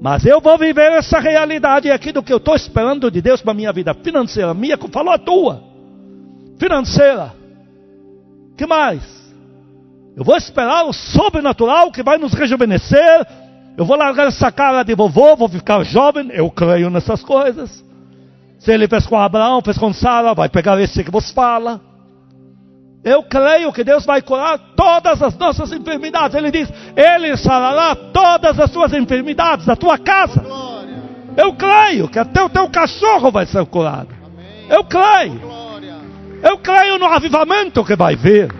Mas 0.00 0.24
eu 0.24 0.40
vou 0.40 0.58
viver 0.58 0.92
essa 0.92 1.20
realidade 1.20 1.90
aqui 1.90 2.10
do 2.12 2.22
que 2.22 2.32
eu 2.32 2.36
estou 2.38 2.54
esperando 2.56 3.10
de 3.10 3.20
Deus 3.22 3.42
para 3.42 3.54
minha 3.54 3.72
vida 3.72 3.94
financeira. 3.94 4.52
Minha, 4.54 4.76
falou 4.76 5.12
a 5.12 5.18
tua. 5.18 5.62
Financeira. 6.58 7.32
Que 8.58 8.66
mais? 8.66 9.00
Eu 10.16 10.24
vou 10.24 10.36
esperar 10.36 10.84
o 10.84 10.92
sobrenatural 10.92 11.92
que 11.92 12.02
vai 12.02 12.18
nos 12.18 12.34
rejuvenescer. 12.34 13.26
Eu 13.76 13.84
vou 13.84 13.96
largar 13.96 14.26
essa 14.26 14.50
cara 14.50 14.82
de 14.82 14.94
vovô, 14.94 15.36
vou 15.36 15.48
ficar 15.48 15.84
jovem. 15.84 16.28
Eu 16.32 16.50
creio 16.50 16.90
nessas 16.90 17.22
coisas. 17.22 17.84
Se 18.58 18.72
ele 18.72 18.88
fez 18.88 19.06
com 19.06 19.16
Abraão, 19.16 19.62
fez 19.64 19.78
com 19.78 19.92
Sara, 19.92 20.34
vai 20.34 20.48
pegar 20.48 20.78
esse 20.80 21.04
que 21.04 21.10
vos 21.10 21.30
fala. 21.30 21.80
Eu 23.04 23.22
creio 23.22 23.72
que 23.72 23.84
Deus 23.84 24.04
vai 24.04 24.20
curar 24.20 24.58
todas 24.76 25.22
as 25.22 25.38
nossas 25.38 25.70
enfermidades. 25.70 26.36
Ele 26.36 26.50
diz: 26.50 26.68
Ele 26.96 27.36
sarará 27.36 27.94
todas 28.12 28.58
as 28.58 28.72
suas 28.72 28.92
enfermidades 28.92 29.64
da 29.64 29.76
tua 29.76 29.96
casa. 29.96 30.42
Eu 31.36 31.54
creio 31.54 32.08
que 32.08 32.18
até 32.18 32.42
o 32.42 32.48
teu 32.48 32.68
cachorro 32.68 33.30
vai 33.30 33.46
ser 33.46 33.64
curado. 33.66 34.08
Eu 34.68 34.82
creio. 34.82 35.57
Eu 36.42 36.58
creio 36.58 36.98
no 36.98 37.06
avivamento 37.06 37.84
que 37.84 37.96
vai 37.96 38.14
vir. 38.16 38.52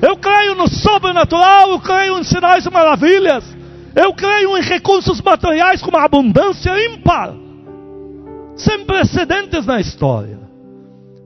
Eu 0.00 0.16
creio 0.16 0.54
no 0.54 0.68
sobrenatural, 0.68 1.70
eu 1.70 1.80
creio 1.80 2.18
em 2.18 2.24
sinais 2.24 2.64
e 2.64 2.70
maravilhas. 2.70 3.44
Eu 3.94 4.12
creio 4.12 4.56
em 4.58 4.62
recursos 4.62 5.20
materiais 5.20 5.80
com 5.80 5.88
uma 5.88 6.04
abundância 6.04 6.70
ímpar, 6.86 7.32
sem 8.56 8.84
precedentes 8.84 9.64
na 9.66 9.80
história. 9.80 10.40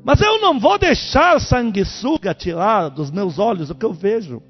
Mas 0.04 0.20
eu 0.20 0.40
não 0.40 0.58
vou 0.58 0.78
deixar 0.78 1.40
sanguessuga 1.40 2.34
tirar 2.34 2.88
dos 2.88 3.10
meus 3.10 3.38
olhos 3.38 3.70
o 3.70 3.74
que 3.74 3.84
eu 3.84 3.92
vejo. 3.92 4.42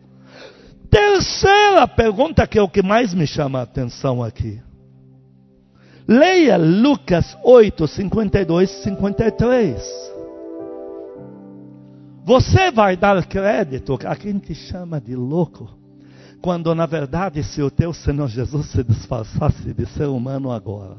Terceira 0.90 1.86
pergunta 1.86 2.46
que 2.46 2.58
é 2.58 2.62
o 2.62 2.68
que 2.68 2.82
mais 2.82 3.14
me 3.14 3.26
chama 3.26 3.60
a 3.60 3.62
atenção 3.62 4.22
aqui. 4.22 4.60
Leia 6.08 6.56
Lucas 6.56 7.36
8, 7.44 7.86
52 7.86 8.70
e 8.70 8.82
53. 8.84 10.17
Você 12.28 12.70
vai 12.70 12.94
dar 12.94 13.24
crédito 13.24 13.98
a 14.04 14.14
quem 14.14 14.38
te 14.38 14.54
chama 14.54 15.00
de 15.00 15.16
louco, 15.16 15.66
quando 16.42 16.74
na 16.74 16.84
verdade, 16.84 17.42
se 17.42 17.62
o 17.62 17.70
teu 17.70 17.90
Senhor 17.94 18.28
Jesus 18.28 18.66
se 18.66 18.84
disfarçasse 18.84 19.72
de 19.72 19.86
ser 19.86 20.08
humano 20.08 20.52
agora, 20.52 20.98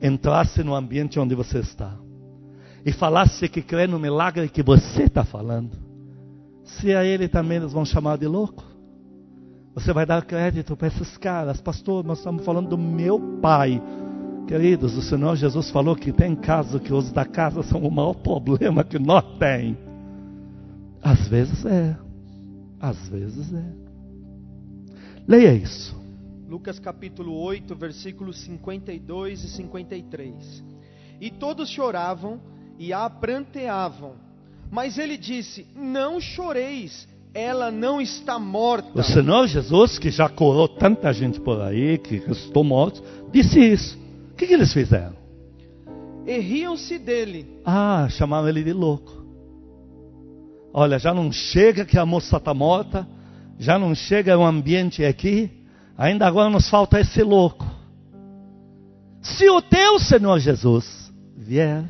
entrasse 0.00 0.64
no 0.64 0.74
ambiente 0.74 1.20
onde 1.20 1.34
você 1.34 1.58
está 1.58 1.94
e 2.86 2.90
falasse 2.90 3.50
que 3.50 3.60
crê 3.60 3.86
no 3.86 3.98
milagre 3.98 4.48
que 4.48 4.62
você 4.62 5.02
está 5.02 5.26
falando, 5.26 5.76
se 6.64 6.94
a 6.94 7.04
ele 7.04 7.28
também 7.28 7.58
eles 7.58 7.74
vão 7.74 7.84
chamar 7.84 8.16
de 8.16 8.26
louco, 8.26 8.64
você 9.74 9.92
vai 9.92 10.06
dar 10.06 10.24
crédito 10.24 10.74
para 10.74 10.88
esses 10.88 11.18
caras, 11.18 11.60
pastor. 11.60 12.02
Nós 12.02 12.16
estamos 12.16 12.46
falando 12.46 12.70
do 12.70 12.78
meu 12.78 13.20
pai. 13.42 13.80
Queridos, 14.48 14.96
o 14.96 15.02
Senhor 15.02 15.36
Jesus 15.36 15.68
falou 15.68 15.94
que 15.94 16.10
tem 16.10 16.34
caso 16.34 16.80
que 16.80 16.94
os 16.94 17.12
da 17.12 17.26
casa 17.26 17.62
são 17.62 17.82
o 17.82 17.90
maior 17.90 18.14
problema 18.24 18.82
que 18.82 18.98
nós 18.98 19.22
temos. 19.38 19.89
Às 21.02 21.28
vezes 21.28 21.64
é. 21.64 21.96
Às 22.80 23.08
vezes 23.08 23.52
é. 23.52 23.72
Leia 25.26 25.54
isso. 25.54 25.98
Lucas 26.48 26.78
capítulo 26.78 27.32
8, 27.38 27.74
versículos 27.76 28.38
52 28.40 29.44
e 29.44 29.48
53. 29.48 30.64
E 31.20 31.30
todos 31.30 31.68
choravam 31.68 32.40
e 32.78 32.92
a 32.92 33.08
pranteavam. 33.08 34.14
Mas 34.70 34.98
ele 34.98 35.16
disse: 35.16 35.66
Não 35.76 36.20
choreis, 36.20 37.06
ela 37.32 37.70
não 37.70 38.00
está 38.00 38.38
morta. 38.38 38.98
O 38.98 39.02
Senhor 39.02 39.46
Jesus, 39.46 39.98
que 39.98 40.10
já 40.10 40.28
curou 40.28 40.68
tanta 40.68 41.12
gente 41.12 41.40
por 41.40 41.60
aí, 41.60 41.98
que 41.98 42.16
restou 42.16 42.64
mortos, 42.64 43.02
disse 43.32 43.60
isso. 43.60 43.98
O 44.32 44.34
que, 44.34 44.46
que 44.46 44.54
eles 44.54 44.72
fizeram? 44.72 45.14
E 46.26 46.38
riam-se 46.38 46.98
dele. 46.98 47.60
Ah, 47.64 48.08
chamaram 48.10 48.48
ele 48.48 48.62
de 48.62 48.72
louco. 48.72 49.19
Olha, 50.72 50.98
já 50.98 51.12
não 51.12 51.32
chega 51.32 51.84
que 51.84 51.98
a 51.98 52.06
moça 52.06 52.36
está 52.36 52.54
morta, 52.54 53.06
já 53.58 53.78
não 53.78 53.94
chega 53.94 54.38
o 54.38 54.44
ambiente 54.44 55.04
aqui, 55.04 55.50
ainda 55.96 56.26
agora 56.26 56.48
nos 56.48 56.68
falta 56.70 57.00
esse 57.00 57.22
louco. 57.22 57.66
Se 59.20 59.48
o 59.50 59.60
teu 59.60 59.98
Senhor 59.98 60.38
Jesus 60.38 61.12
vier, 61.36 61.84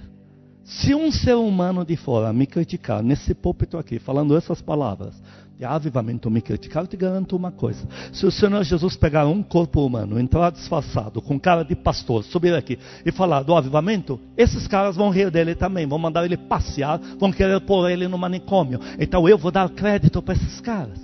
se 0.65 0.95
um 0.95 1.13
ser 1.13 1.35
humano 1.35 1.85
de 1.85 1.97
fora 1.97 2.33
me 2.33 2.47
criticar 2.47 3.03
nesse 3.03 3.35
púlpito 3.35 3.77
aqui, 3.77 3.99
falando 3.99 4.37
essas 4.37 4.63
palavras, 4.63 5.21
de 5.61 5.67
avivamento 5.67 6.31
me 6.31 6.41
criticar, 6.41 6.85
eu 6.85 6.87
te 6.87 6.97
garanto 6.97 7.37
uma 7.37 7.53
coisa: 7.53 7.87
se 8.15 8.25
o 8.25 8.31
Senhor 8.31 8.65
Jesus 8.65 8.97
pegar 8.97 9.27
um 9.27 9.43
corpo 9.43 9.85
humano, 9.85 10.19
entrar 10.19 10.51
disfarçado, 10.51 11.21
com 11.21 11.39
cara 11.39 11.63
de 11.63 11.77
pastor, 11.77 12.25
subir 12.25 12.55
aqui 12.55 12.79
e 13.05 13.13
falar 13.13 13.43
do 13.43 13.55
avivamento, 13.55 14.19
esses 14.39 14.67
caras 14.67 14.97
vão 14.97 15.11
rir 15.11 15.31
dele 15.31 15.55
também, 15.55 15.87
vão 15.87 15.99
mandar 15.99 16.25
ele 16.25 16.39
passear, 16.39 16.99
vão 17.19 17.31
querer 17.31 17.61
pôr 17.61 17.91
ele 17.91 18.09
no 18.09 18.17
manicômio. 18.17 18.81
Então 18.99 19.29
eu 19.29 19.37
vou 19.37 19.51
dar 19.51 19.69
crédito 19.69 20.23
para 20.23 20.33
esses 20.33 20.63
caras. 20.63 20.99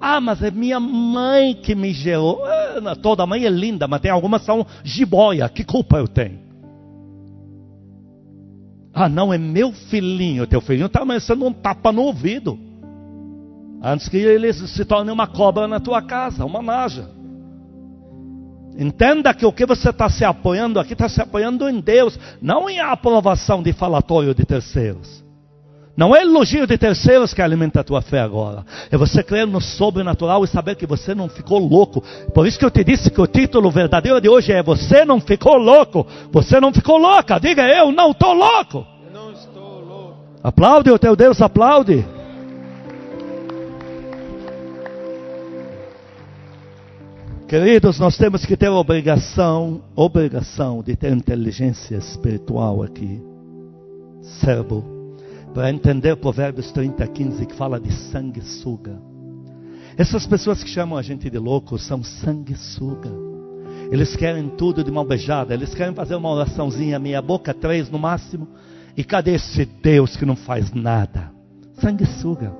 Ah, 0.00 0.20
mas 0.20 0.42
é 0.42 0.50
minha 0.50 0.80
mãe 0.80 1.54
que 1.54 1.76
me 1.76 1.92
gerou. 1.92 2.44
Ah, 2.44 2.96
toda 3.00 3.24
mãe 3.26 3.46
é 3.46 3.48
linda, 3.48 3.86
mas 3.86 4.00
tem 4.00 4.10
algumas 4.10 4.40
que 4.40 4.46
são 4.46 4.66
jiboia. 4.82 5.48
Que 5.48 5.62
culpa 5.62 5.98
eu 5.98 6.08
tenho? 6.08 6.40
Ah, 8.92 9.08
não, 9.08 9.32
é 9.32 9.38
meu 9.38 9.72
filhinho. 9.72 10.48
Teu 10.48 10.60
filhinho 10.60 10.86
está 10.86 11.02
amanhecendo 11.02 11.46
um 11.46 11.52
tapa 11.52 11.92
no 11.92 12.02
ouvido. 12.02 12.65
Antes 13.86 14.08
que 14.08 14.16
ele 14.16 14.52
se 14.52 14.84
torne 14.84 15.12
uma 15.12 15.28
cobra 15.28 15.68
na 15.68 15.78
tua 15.78 16.02
casa, 16.02 16.44
uma 16.44 16.60
naja. 16.60 17.08
Entenda 18.76 19.32
que 19.32 19.46
o 19.46 19.52
que 19.52 19.64
você 19.64 19.90
está 19.90 20.08
se 20.08 20.24
apoiando 20.24 20.80
aqui 20.80 20.94
está 20.94 21.08
se 21.08 21.22
apoiando 21.22 21.68
em 21.68 21.78
Deus, 21.78 22.18
não 22.42 22.68
em 22.68 22.80
aprovação 22.80 23.62
de 23.62 23.72
falatório 23.72 24.34
de 24.34 24.44
terceiros. 24.44 25.24
Não 25.96 26.16
é 26.16 26.22
elogio 26.22 26.66
de 26.66 26.76
terceiros 26.76 27.32
que 27.32 27.40
alimenta 27.40 27.78
a 27.78 27.84
tua 27.84 28.02
fé 28.02 28.18
agora. 28.18 28.66
É 28.90 28.96
você 28.96 29.22
crer 29.22 29.46
no 29.46 29.60
sobrenatural 29.60 30.42
e 30.42 30.48
saber 30.48 30.74
que 30.74 30.84
você 30.84 31.14
não 31.14 31.28
ficou 31.28 31.60
louco. 31.60 32.02
Por 32.34 32.44
isso 32.44 32.58
que 32.58 32.64
eu 32.64 32.70
te 32.72 32.82
disse 32.82 33.08
que 33.08 33.20
o 33.20 33.26
título 33.28 33.70
verdadeiro 33.70 34.20
de 34.20 34.28
hoje 34.28 34.50
é 34.52 34.64
Você 34.64 35.04
não 35.04 35.20
ficou 35.20 35.56
louco. 35.56 36.04
Você 36.32 36.58
não 36.58 36.72
ficou 36.72 36.98
louca. 36.98 37.38
Diga 37.38 37.62
eu 37.68 37.92
não 37.92 38.10
estou 38.10 38.34
louco. 38.34 38.84
Eu 39.06 39.12
não 39.12 39.32
estou 39.32 39.80
louco. 39.80 40.16
Aplaude 40.42 40.90
o 40.90 40.98
teu 40.98 41.14
Deus, 41.14 41.40
aplaude. 41.40 42.04
Queridos, 47.48 48.00
nós 48.00 48.18
temos 48.18 48.44
que 48.44 48.56
ter 48.56 48.68
obrigação, 48.68 49.80
obrigação 49.94 50.82
de 50.82 50.96
ter 50.96 51.12
inteligência 51.12 51.94
espiritual 51.94 52.82
aqui, 52.82 53.22
cérebro, 54.40 54.84
para 55.54 55.70
entender 55.70 56.16
Provérbios 56.16 56.72
30, 56.72 57.06
15, 57.06 57.46
que 57.46 57.54
fala 57.54 57.78
de 57.78 57.92
sanguessuga. 57.92 59.00
Essas 59.96 60.26
pessoas 60.26 60.60
que 60.64 60.68
chamam 60.68 60.98
a 60.98 61.02
gente 61.02 61.30
de 61.30 61.38
louco 61.38 61.78
são 61.78 62.02
sanguessuga. 62.02 63.12
Eles 63.92 64.16
querem 64.16 64.48
tudo 64.48 64.82
de 64.82 64.90
mão 64.90 65.04
beijada, 65.04 65.54
eles 65.54 65.72
querem 65.72 65.94
fazer 65.94 66.16
uma 66.16 66.32
oraçãozinha 66.32 66.98
meia 66.98 67.22
boca, 67.22 67.54
três 67.54 67.88
no 67.88 67.98
máximo, 67.98 68.48
e 68.96 69.04
cadê 69.04 69.36
esse 69.36 69.64
Deus 69.64 70.16
que 70.16 70.26
não 70.26 70.34
faz 70.34 70.72
nada? 70.72 71.30
Sanguessuga. 71.80 72.52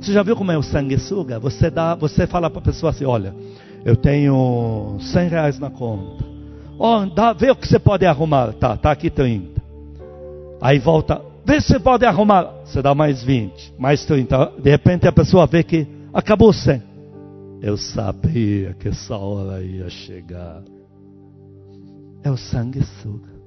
Você 0.00 0.12
já 0.12 0.22
viu 0.22 0.36
como 0.36 0.52
é 0.52 0.56
o 0.56 0.62
sanguessuga? 0.62 1.40
Você 1.40 1.68
dá, 1.68 1.96
você 1.96 2.24
fala 2.24 2.48
para 2.48 2.60
a 2.60 2.64
pessoa 2.64 2.90
assim, 2.90 3.04
olha, 3.04 3.34
eu 3.88 3.96
tenho 3.96 4.98
100 5.00 5.28
reais 5.28 5.58
na 5.58 5.70
conta. 5.70 6.22
Ó, 6.78 7.00
oh, 7.00 7.06
dá, 7.06 7.32
vê 7.32 7.50
o 7.50 7.56
que 7.56 7.66
você 7.66 7.78
pode 7.78 8.04
arrumar. 8.04 8.52
Tá, 8.52 8.76
tá 8.76 8.90
aqui 8.90 9.08
30. 9.08 9.62
Aí 10.60 10.78
volta, 10.78 11.22
vê 11.42 11.58
se 11.58 11.68
você 11.68 11.80
pode 11.80 12.04
arrumar. 12.04 12.52
Você 12.66 12.82
dá 12.82 12.94
mais 12.94 13.22
20, 13.22 13.76
mais 13.78 14.04
30. 14.04 14.60
De 14.62 14.68
repente 14.68 15.08
a 15.08 15.12
pessoa 15.12 15.46
vê 15.46 15.62
que 15.62 15.86
acabou 16.12 16.52
100. 16.52 16.82
Eu 17.62 17.78
sabia 17.78 18.74
que 18.74 18.88
essa 18.88 19.16
hora 19.16 19.62
ia 19.62 19.88
chegar. 19.88 20.62
É 22.22 22.30
o 22.30 22.36
sanguessuga. 22.36 23.38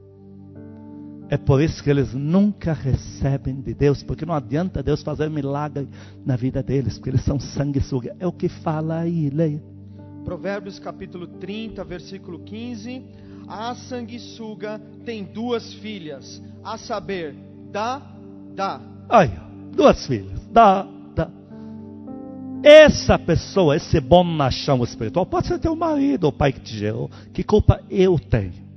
É 1.30 1.38
por 1.38 1.62
isso 1.62 1.84
que 1.84 1.90
eles 1.92 2.16
nunca 2.16 2.74
recebem 2.74 3.62
de 3.62 3.76
Deus, 3.76 4.02
porque 4.02 4.26
não 4.26 4.34
adianta 4.34 4.82
Deus 4.82 5.04
fazer 5.04 5.30
milagre 5.30 5.88
na 6.26 6.36
vida 6.36 6.64
deles, 6.64 6.98
porque 6.98 7.12
eles 7.12 7.24
são 7.24 7.40
sanguessuga. 7.40 8.16
É 8.20 8.26
o 8.26 8.32
que 8.32 8.50
fala 8.50 9.02
aí, 9.02 9.30
leia. 9.30 9.62
Provérbios 10.24 10.80
capítulo 10.80 11.28
30, 11.28 11.84
versículo 11.84 12.40
15. 12.40 13.04
A 13.48 13.76
sanguessuga 13.76 14.80
tem 15.04 15.24
duas 15.24 15.74
filhas, 15.76 16.42
a 16.64 16.78
saber, 16.78 17.36
Dá, 17.72 18.02
Dá. 18.56 18.80
Aí, 19.10 19.32
duas 19.76 20.06
filhas, 20.08 20.40
Dá, 20.48 20.88
Dá. 21.16 21.30
essa 22.64 23.18
pessoa, 23.20 23.76
esse 23.76 24.00
bom 24.00 24.24
machão 24.24 24.84
espiritual, 24.84 25.26
pode 25.26 25.48
ser 25.48 25.60
teu 25.60 25.76
marido, 25.76 26.28
o 26.28 26.32
pai 26.32 26.54
que 26.54 26.62
te 26.62 26.78
gerou. 26.78 27.10
Que 27.34 27.44
culpa 27.44 27.82
eu 27.90 28.18
tenho? 28.18 28.72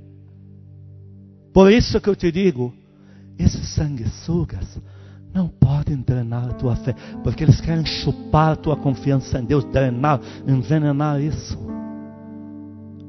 Por 1.53 1.71
isso 1.71 2.01
que 2.01 2.09
eu 2.09 2.15
te 2.15 2.31
digo, 2.31 2.73
esses 3.37 3.69
sanguessugas 3.69 4.77
não 5.35 5.49
podem 5.49 5.97
drenar 5.97 6.47
a 6.47 6.53
tua 6.53 6.77
fé, 6.77 6.95
porque 7.21 7.43
eles 7.43 7.59
querem 7.59 7.85
chupar 7.85 8.53
a 8.53 8.55
tua 8.55 8.77
confiança 8.77 9.37
em 9.37 9.43
Deus, 9.43 9.65
drenar, 9.65 10.21
envenenar 10.47 11.21
isso. 11.21 11.59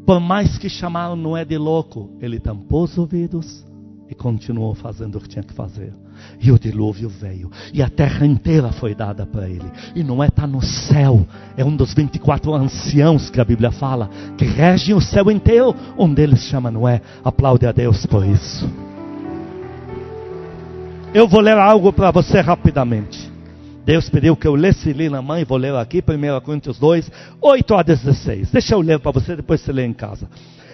Por 0.04 0.18
mais 0.18 0.58
que 0.58 0.68
chamaram 0.68 1.14
Noé 1.14 1.44
de 1.44 1.56
louco, 1.56 2.10
ele 2.20 2.40
tampou 2.40 2.82
os 2.82 2.98
ouvidos 2.98 3.64
e 4.08 4.14
continuou 4.14 4.74
fazendo 4.74 5.18
o 5.18 5.20
que 5.20 5.28
tinha 5.28 5.42
que 5.42 5.54
fazer. 5.54 5.92
E 6.40 6.50
o 6.50 6.58
dilúvio 6.58 7.08
veio. 7.08 7.50
E 7.72 7.82
a 7.82 7.88
terra 7.88 8.26
inteira 8.26 8.72
foi 8.72 8.94
dada 8.94 9.24
para 9.24 9.48
ele. 9.48 9.70
E 9.94 10.02
Noé 10.02 10.28
está 10.28 10.46
no 10.46 10.62
céu. 10.62 11.26
É 11.56 11.64
um 11.64 11.76
dos 11.76 11.92
24 11.92 12.54
anciãos 12.54 13.30
que 13.30 13.40
a 13.40 13.44
Bíblia 13.44 13.70
fala. 13.70 14.08
Que 14.36 14.44
regem 14.44 14.94
o 14.94 15.00
céu 15.00 15.30
inteiro. 15.30 15.74
Um 15.98 16.12
deles 16.12 16.40
chama 16.44 16.70
Noé. 16.70 17.02
Aplaude 17.24 17.66
a 17.66 17.72
Deus 17.72 18.06
por 18.06 18.24
isso. 18.24 18.68
Eu 21.14 21.26
vou 21.26 21.40
ler 21.40 21.56
algo 21.56 21.92
para 21.92 22.10
você 22.10 22.40
rapidamente. 22.40 23.30
Deus 23.84 24.08
pediu 24.08 24.36
que 24.36 24.46
eu 24.46 24.54
lesse 24.54 24.90
ali 24.90 25.08
na 25.08 25.22
mãe, 25.22 25.44
vou 25.44 25.56
ler 25.56 25.74
aqui, 25.74 26.02
1 26.02 26.40
Coríntios 26.40 26.78
2, 26.78 27.10
8 27.40 27.74
a 27.74 27.82
16. 27.82 28.50
Deixa 28.50 28.74
eu 28.74 28.80
ler 28.80 28.98
para 28.98 29.12
você, 29.12 29.36
depois 29.36 29.60
você 29.60 29.72
lê 29.72 29.86
em 29.86 29.92
casa. 29.92 30.28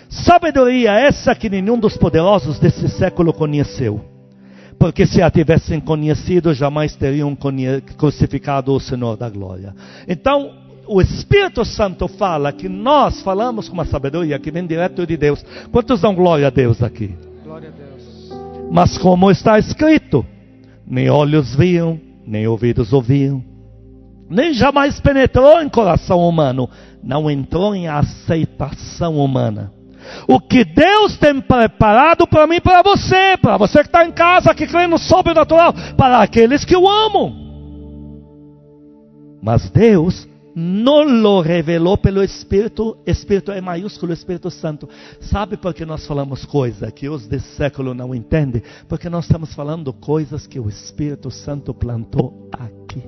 Sabedoria 0.09 0.93
essa 0.93 1.35
que 1.35 1.49
nenhum 1.49 1.79
dos 1.79 1.97
poderosos 1.97 2.59
desse 2.59 2.89
século 2.89 3.33
conheceu. 3.33 4.03
Porque 4.79 5.07
se 5.07 5.23
a 5.23 5.31
tivessem 5.31 5.79
conhecido, 5.79 6.53
jamais 6.53 6.97
teriam 6.97 7.37
crucificado 7.97 8.73
o 8.73 8.81
Senhor 8.81 9.17
da 9.17 9.29
glória. 9.29 9.75
Então, 10.09 10.51
o 10.87 11.01
Espírito 11.01 11.65
Santo 11.65 12.09
fala 12.09 12.53
que 12.53 12.69
nós 12.69 13.23
falamos 13.23 13.69
com 13.69 13.75
uma 13.75 13.85
sabedoria 13.85 14.39
que 14.39 14.51
vem 14.51 14.67
direto 14.67 15.07
de 15.07 15.17
Deus. 15.17 15.45
Quantos 15.71 16.01
dão 16.01 16.15
glória 16.15 16.47
a 16.47 16.51
Deus 16.51 16.83
aqui? 16.83 17.15
Glória 17.45 17.69
a 17.69 17.73
Deus. 17.73 17.92
Mas 18.73 18.97
como 18.99 19.31
está 19.31 19.59
escrito, 19.59 20.25
nem 20.87 21.11
olhos 21.11 21.55
viam, 21.55 22.01
nem 22.27 22.47
ouvidos 22.47 22.93
ouviam, 22.93 23.45
nem 24.29 24.55
jamais 24.55 24.99
penetrou 24.99 25.61
em 25.61 25.69
coração 25.69 26.27
humano, 26.27 26.69
não 27.05 27.31
entrou 27.31 27.75
em 27.75 27.87
aceitação 27.87 29.19
humana 29.19 29.71
o 30.27 30.41
que 30.41 30.65
Deus 30.65 31.17
tem 31.19 31.41
preparado 31.41 32.27
para 32.27 32.47
mim 32.47 32.61
para 32.61 32.83
você, 32.83 33.37
para 33.41 33.57
você 33.57 33.81
que 33.81 33.87
está 33.87 34.05
em 34.05 34.13
casa, 34.13 34.55
que 34.55 34.67
crê 34.67 34.87
no 34.87 34.99
sobrenatural, 34.99 35.73
para 35.97 36.23
aqueles 36.23 36.65
que 36.65 36.77
o 36.77 36.89
amam. 36.89 37.41
Mas 39.43 39.71
Deus 39.71 40.29
não 40.55 41.03
lo 41.03 41.41
revelou 41.41 41.97
pelo 41.97 42.23
Espírito, 42.23 42.97
Espírito 43.07 43.53
é 43.53 43.61
maiúsculo, 43.61 44.13
Espírito 44.13 44.51
Santo. 44.51 44.89
Sabe 45.21 45.57
por 45.57 45.73
que 45.73 45.85
nós 45.85 46.07
falamos 46.07 46.45
coisas 46.45 46.93
que 46.93 47.09
os 47.09 47.27
desse 47.27 47.57
século 47.57 47.95
não 47.95 48.15
entendem? 48.15 48.63
Porque 48.89 49.09
nós 49.09 49.25
estamos 49.25 49.55
falando 49.55 49.93
coisas 49.93 50.47
que 50.47 50.61
o 50.61 50.69
Espírito 50.69 51.31
Santo 51.31 51.73
plantou 51.73 52.49
aqui. 52.53 53.03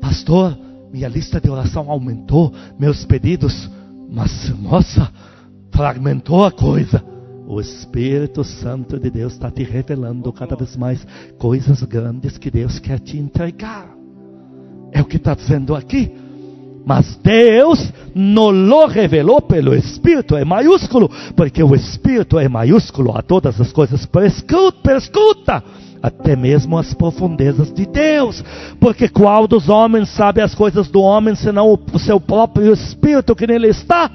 Pastor, 0.00 0.58
minha 0.92 1.08
lista 1.08 1.40
de 1.40 1.48
oração 1.48 1.90
aumentou, 1.90 2.52
meus 2.78 3.04
pedidos, 3.04 3.70
mas 4.10 4.50
nossa, 4.58 5.10
fragmentou 5.70 6.44
a 6.44 6.50
coisa. 6.50 7.02
O 7.46 7.60
Espírito 7.60 8.42
Santo 8.44 8.98
de 8.98 9.10
Deus 9.10 9.34
está 9.34 9.50
te 9.50 9.62
revelando 9.62 10.32
cada 10.32 10.56
vez 10.56 10.76
mais 10.76 11.06
coisas 11.38 11.82
grandes 11.82 12.38
que 12.38 12.50
Deus 12.50 12.78
quer 12.78 12.98
te 12.98 13.16
entregar. 13.18 13.91
É 14.92 15.00
o 15.00 15.04
que 15.04 15.16
está 15.16 15.34
dizendo 15.34 15.74
aqui. 15.74 16.12
Mas 16.84 17.16
Deus 17.22 17.92
não 18.14 18.50
lo 18.50 18.86
revelou 18.86 19.40
pelo 19.40 19.74
Espírito, 19.74 20.36
é 20.36 20.44
maiúsculo, 20.44 21.10
porque 21.36 21.62
o 21.62 21.74
Espírito 21.74 22.38
é 22.38 22.48
maiúsculo 22.48 23.16
a 23.16 23.22
todas 23.22 23.60
as 23.60 23.72
coisas, 23.72 24.04
perscruta, 24.04 25.62
até 26.02 26.34
mesmo 26.34 26.76
as 26.76 26.92
profundezas 26.92 27.72
de 27.72 27.86
Deus. 27.86 28.44
Porque 28.80 29.08
qual 29.08 29.46
dos 29.46 29.68
homens 29.68 30.08
sabe 30.08 30.40
as 30.40 30.54
coisas 30.56 30.88
do 30.88 31.00
homem, 31.00 31.36
senão 31.36 31.78
o 31.92 31.98
seu 32.00 32.18
próprio 32.18 32.72
Espírito 32.72 33.36
que 33.36 33.46
nele 33.46 33.68
está? 33.68 34.10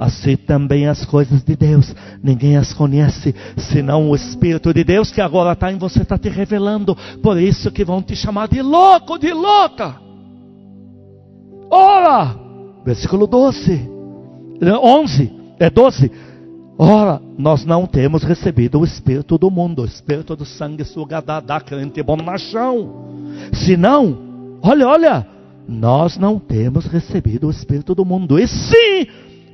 Assim 0.00 0.34
também 0.34 0.86
as 0.86 1.04
coisas 1.04 1.44
de 1.44 1.54
Deus. 1.54 1.94
Ninguém 2.22 2.56
as 2.56 2.72
conhece, 2.72 3.34
senão 3.58 4.08
o 4.08 4.16
Espírito 4.16 4.72
de 4.72 4.82
Deus 4.82 5.12
que 5.12 5.20
agora 5.20 5.52
está 5.52 5.70
em 5.70 5.76
você, 5.76 6.00
está 6.00 6.16
te 6.16 6.30
revelando. 6.30 6.96
Por 7.22 7.38
isso 7.38 7.70
que 7.70 7.84
vão 7.84 8.00
te 8.00 8.16
chamar 8.16 8.48
de 8.48 8.62
louco, 8.62 9.18
de 9.18 9.30
louca. 9.30 10.00
Ora, 11.70 12.34
versículo 12.82 13.26
12, 13.26 13.90
11, 14.82 15.32
é 15.58 15.68
12. 15.68 16.10
Ora, 16.78 17.20
nós 17.36 17.66
não 17.66 17.86
temos 17.86 18.22
recebido 18.22 18.80
o 18.80 18.84
Espírito 18.84 19.36
do 19.36 19.50
mundo, 19.50 19.82
o 19.82 19.84
Espírito 19.84 20.34
do 20.34 20.46
sangue 20.46 20.82
sugadá 20.82 21.40
da 21.40 21.60
crente 21.60 22.02
bom 22.02 22.16
machão. 22.16 23.20
Senão, 23.52 24.58
olha, 24.62 24.88
olha, 24.88 25.26
nós 25.68 26.16
não 26.16 26.38
temos 26.38 26.86
recebido 26.86 27.48
o 27.48 27.50
Espírito 27.50 27.94
do 27.94 28.02
mundo. 28.02 28.38
E 28.38 28.48
sim, 28.48 29.06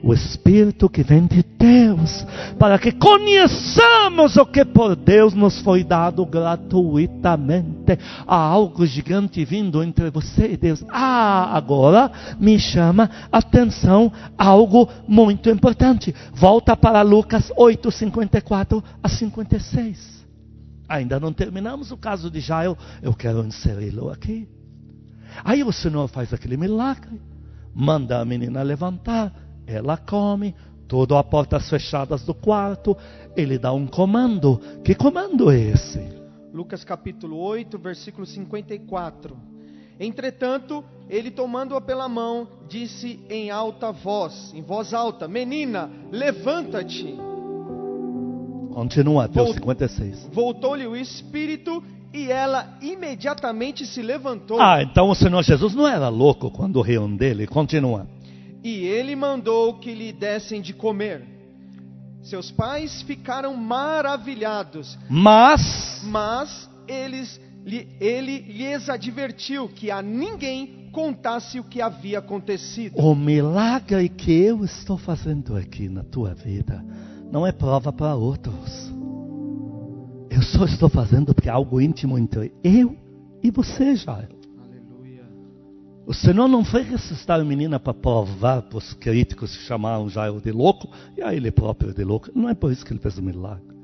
o 0.06 0.14
Espírito 0.14 0.88
que 0.88 1.02
vem 1.02 1.26
de 1.26 1.42
Deus, 1.42 2.24
para 2.60 2.78
que 2.78 2.92
conheçamos 2.92 4.36
o 4.36 4.46
que 4.46 4.64
por 4.64 4.94
Deus 4.94 5.34
nos 5.34 5.60
foi 5.62 5.82
dado 5.82 6.24
gratuitamente. 6.24 7.98
Há 8.24 8.36
algo 8.36 8.86
gigante 8.86 9.44
vindo 9.44 9.82
entre 9.82 10.08
você 10.10 10.52
e 10.52 10.56
Deus. 10.56 10.84
Ah, 10.90 11.56
agora 11.56 12.12
me 12.38 12.56
chama 12.56 13.10
atenção 13.32 14.12
algo 14.38 14.88
muito 15.08 15.50
importante. 15.50 16.14
Volta 16.32 16.76
para 16.76 17.02
Lucas 17.02 17.50
8, 17.56 17.90
54 17.90 18.84
a 19.02 19.08
56. 19.08 20.24
Ainda 20.88 21.18
não 21.18 21.32
terminamos 21.32 21.90
o 21.90 21.96
caso 21.96 22.30
de 22.30 22.38
Jairo, 22.38 22.78
eu 23.02 23.12
quero 23.12 23.44
inseri-lo 23.44 24.08
aqui. 24.08 24.48
Aí 25.44 25.64
o 25.64 25.72
Senhor 25.72 26.06
faz 26.06 26.32
aquele 26.32 26.56
milagre, 26.56 27.20
manda 27.74 28.20
a 28.20 28.24
menina 28.24 28.62
levantar 28.62 29.45
ela 29.66 29.96
come, 29.96 30.54
tudo 30.86 31.16
a 31.16 31.24
portas 31.24 31.68
fechadas 31.68 32.22
do 32.24 32.34
quarto. 32.34 32.96
Ele 33.36 33.58
dá 33.58 33.72
um 33.72 33.86
comando. 33.86 34.60
Que 34.84 34.94
comando 34.94 35.50
é 35.50 35.58
esse? 35.58 36.00
Lucas 36.52 36.84
capítulo 36.84 37.38
8, 37.38 37.78
versículo 37.78 38.26
54. 38.26 39.36
Entretanto, 39.98 40.84
ele 41.08 41.30
tomando-a 41.30 41.80
pela 41.80 42.08
mão, 42.08 42.48
disse 42.68 43.18
em 43.30 43.50
alta 43.50 43.90
voz, 43.90 44.52
em 44.54 44.62
voz 44.62 44.92
alta: 44.92 45.26
Menina, 45.26 45.90
levanta-te. 46.12 47.16
Continua 48.72 49.24
até 49.24 49.40
o 49.40 49.52
56. 49.54 50.28
Voltou-lhe 50.32 50.86
o 50.86 50.94
espírito 50.94 51.82
e 52.12 52.30
ela 52.30 52.76
imediatamente 52.82 53.86
se 53.86 54.02
levantou. 54.02 54.60
Ah, 54.60 54.82
então 54.82 55.08
o 55.08 55.14
Senhor 55.14 55.42
Jesus 55.42 55.74
não 55.74 55.88
era 55.88 56.08
louco 56.08 56.50
quando 56.50 56.80
riam 56.82 57.14
dele. 57.14 57.46
Continua. 57.46 58.06
E 58.66 58.84
ele 58.84 59.14
mandou 59.14 59.74
que 59.74 59.94
lhe 59.94 60.12
dessem 60.12 60.60
de 60.60 60.74
comer. 60.74 61.22
Seus 62.20 62.50
pais 62.50 63.00
ficaram 63.02 63.54
maravilhados. 63.54 64.98
Mas, 65.08 66.02
mas 66.02 66.68
eles, 66.88 67.40
ele 68.00 68.40
lhes 68.40 68.88
advertiu 68.88 69.68
que 69.68 69.88
a 69.88 70.02
ninguém 70.02 70.90
contasse 70.90 71.60
o 71.60 71.62
que 71.62 71.80
havia 71.80 72.18
acontecido. 72.18 72.98
O 72.98 73.14
milagre 73.14 74.08
que 74.08 74.32
eu 74.32 74.64
estou 74.64 74.98
fazendo 74.98 75.56
aqui 75.56 75.88
na 75.88 76.02
tua 76.02 76.34
vida 76.34 76.84
não 77.30 77.46
é 77.46 77.52
prova 77.52 77.92
para 77.92 78.16
outros. 78.16 78.92
Eu 80.28 80.42
só 80.42 80.64
estou 80.64 80.88
fazendo 80.88 81.32
porque 81.32 81.48
é 81.48 81.52
algo 81.52 81.80
íntimo 81.80 82.18
entre 82.18 82.52
eu 82.64 82.96
e 83.44 83.48
você, 83.48 83.94
Jairo. 83.94 84.35
O 86.06 86.14
Senhor 86.14 86.46
não 86.46 86.64
foi 86.64 86.82
ressuscitar 86.82 87.40
a 87.40 87.44
menina 87.44 87.80
para 87.80 87.92
provar 87.92 88.62
para 88.62 88.78
os 88.78 88.94
críticos 88.94 89.56
que 89.56 89.64
chamaram 89.64 90.08
Jairo 90.08 90.40
de 90.40 90.52
louco, 90.52 90.88
e 91.16 91.22
a 91.22 91.34
ele 91.34 91.50
próprio 91.50 91.92
de 91.92 92.04
louco. 92.04 92.30
Não 92.32 92.48
é 92.48 92.54
por 92.54 92.70
isso 92.70 92.86
que 92.86 92.92
ele 92.92 93.00
fez 93.00 93.18
o 93.18 93.22
milagre. 93.22 93.76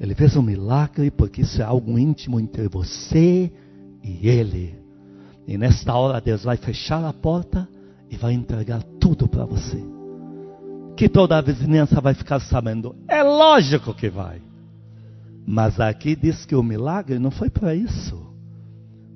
Ele 0.00 0.14
fez 0.14 0.34
o 0.34 0.42
milagre 0.42 1.10
porque 1.10 1.42
isso 1.42 1.60
é 1.60 1.64
algo 1.64 1.98
íntimo 1.98 2.40
entre 2.40 2.68
você 2.68 3.52
e 4.02 4.28
ele. 4.28 4.78
E 5.46 5.58
nesta 5.58 5.94
hora 5.94 6.22
Deus 6.22 6.42
vai 6.42 6.56
fechar 6.56 7.04
a 7.04 7.12
porta 7.12 7.68
e 8.10 8.16
vai 8.16 8.32
entregar 8.32 8.82
tudo 8.98 9.28
para 9.28 9.44
você. 9.44 9.82
Que 10.96 11.06
toda 11.06 11.36
a 11.36 11.42
vizinhança 11.42 12.00
vai 12.00 12.14
ficar 12.14 12.40
sabendo. 12.40 12.96
É 13.06 13.22
lógico 13.22 13.92
que 13.92 14.08
vai. 14.08 14.40
Mas 15.46 15.78
aqui 15.78 16.16
diz 16.16 16.46
que 16.46 16.56
o 16.56 16.62
milagre 16.62 17.18
não 17.18 17.30
foi 17.30 17.50
para 17.50 17.74
isso. 17.74 18.25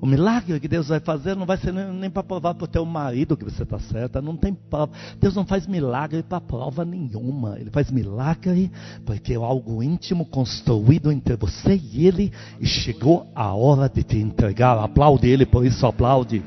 O 0.01 0.07
milagre 0.07 0.59
que 0.59 0.69
Deus 0.69 0.89
vai 0.89 0.99
fazer 0.99 1.37
não 1.37 1.45
vai 1.45 1.59
ser 1.59 1.73
nem, 1.73 1.93
nem 1.93 2.11
para 2.11 2.23
provar 2.23 2.55
para 2.55 2.65
o 2.65 2.69
teu 2.69 2.85
marido 2.87 3.37
que 3.37 3.45
você 3.45 3.63
está 3.63 3.79
certa. 3.79 4.23
Não 4.23 4.35
tem 4.35 4.55
prova. 4.55 4.93
Deus 5.21 5.35
não 5.35 5.45
faz 5.45 5.67
milagre 5.67 6.23
para 6.23 6.41
prova 6.41 6.85
nenhuma. 6.85 7.59
Ele 7.59 7.71
faz 7.71 7.91
milagre 7.91 8.73
porque 9.05 9.35
é 9.35 9.37
algo 9.37 9.83
íntimo 9.83 10.25
construído 10.25 11.13
entre 11.13 11.37
você 11.37 11.77
e 11.77 12.07
Ele. 12.07 12.33
E 12.59 12.67
chegou 12.67 13.31
a 13.35 13.55
hora 13.55 13.89
de 13.89 14.03
te 14.03 14.17
entregar. 14.17 14.79
Aplaude 14.79 15.29
Ele, 15.29 15.45
por 15.45 15.67
isso 15.67 15.87
aplaude. 15.87 16.43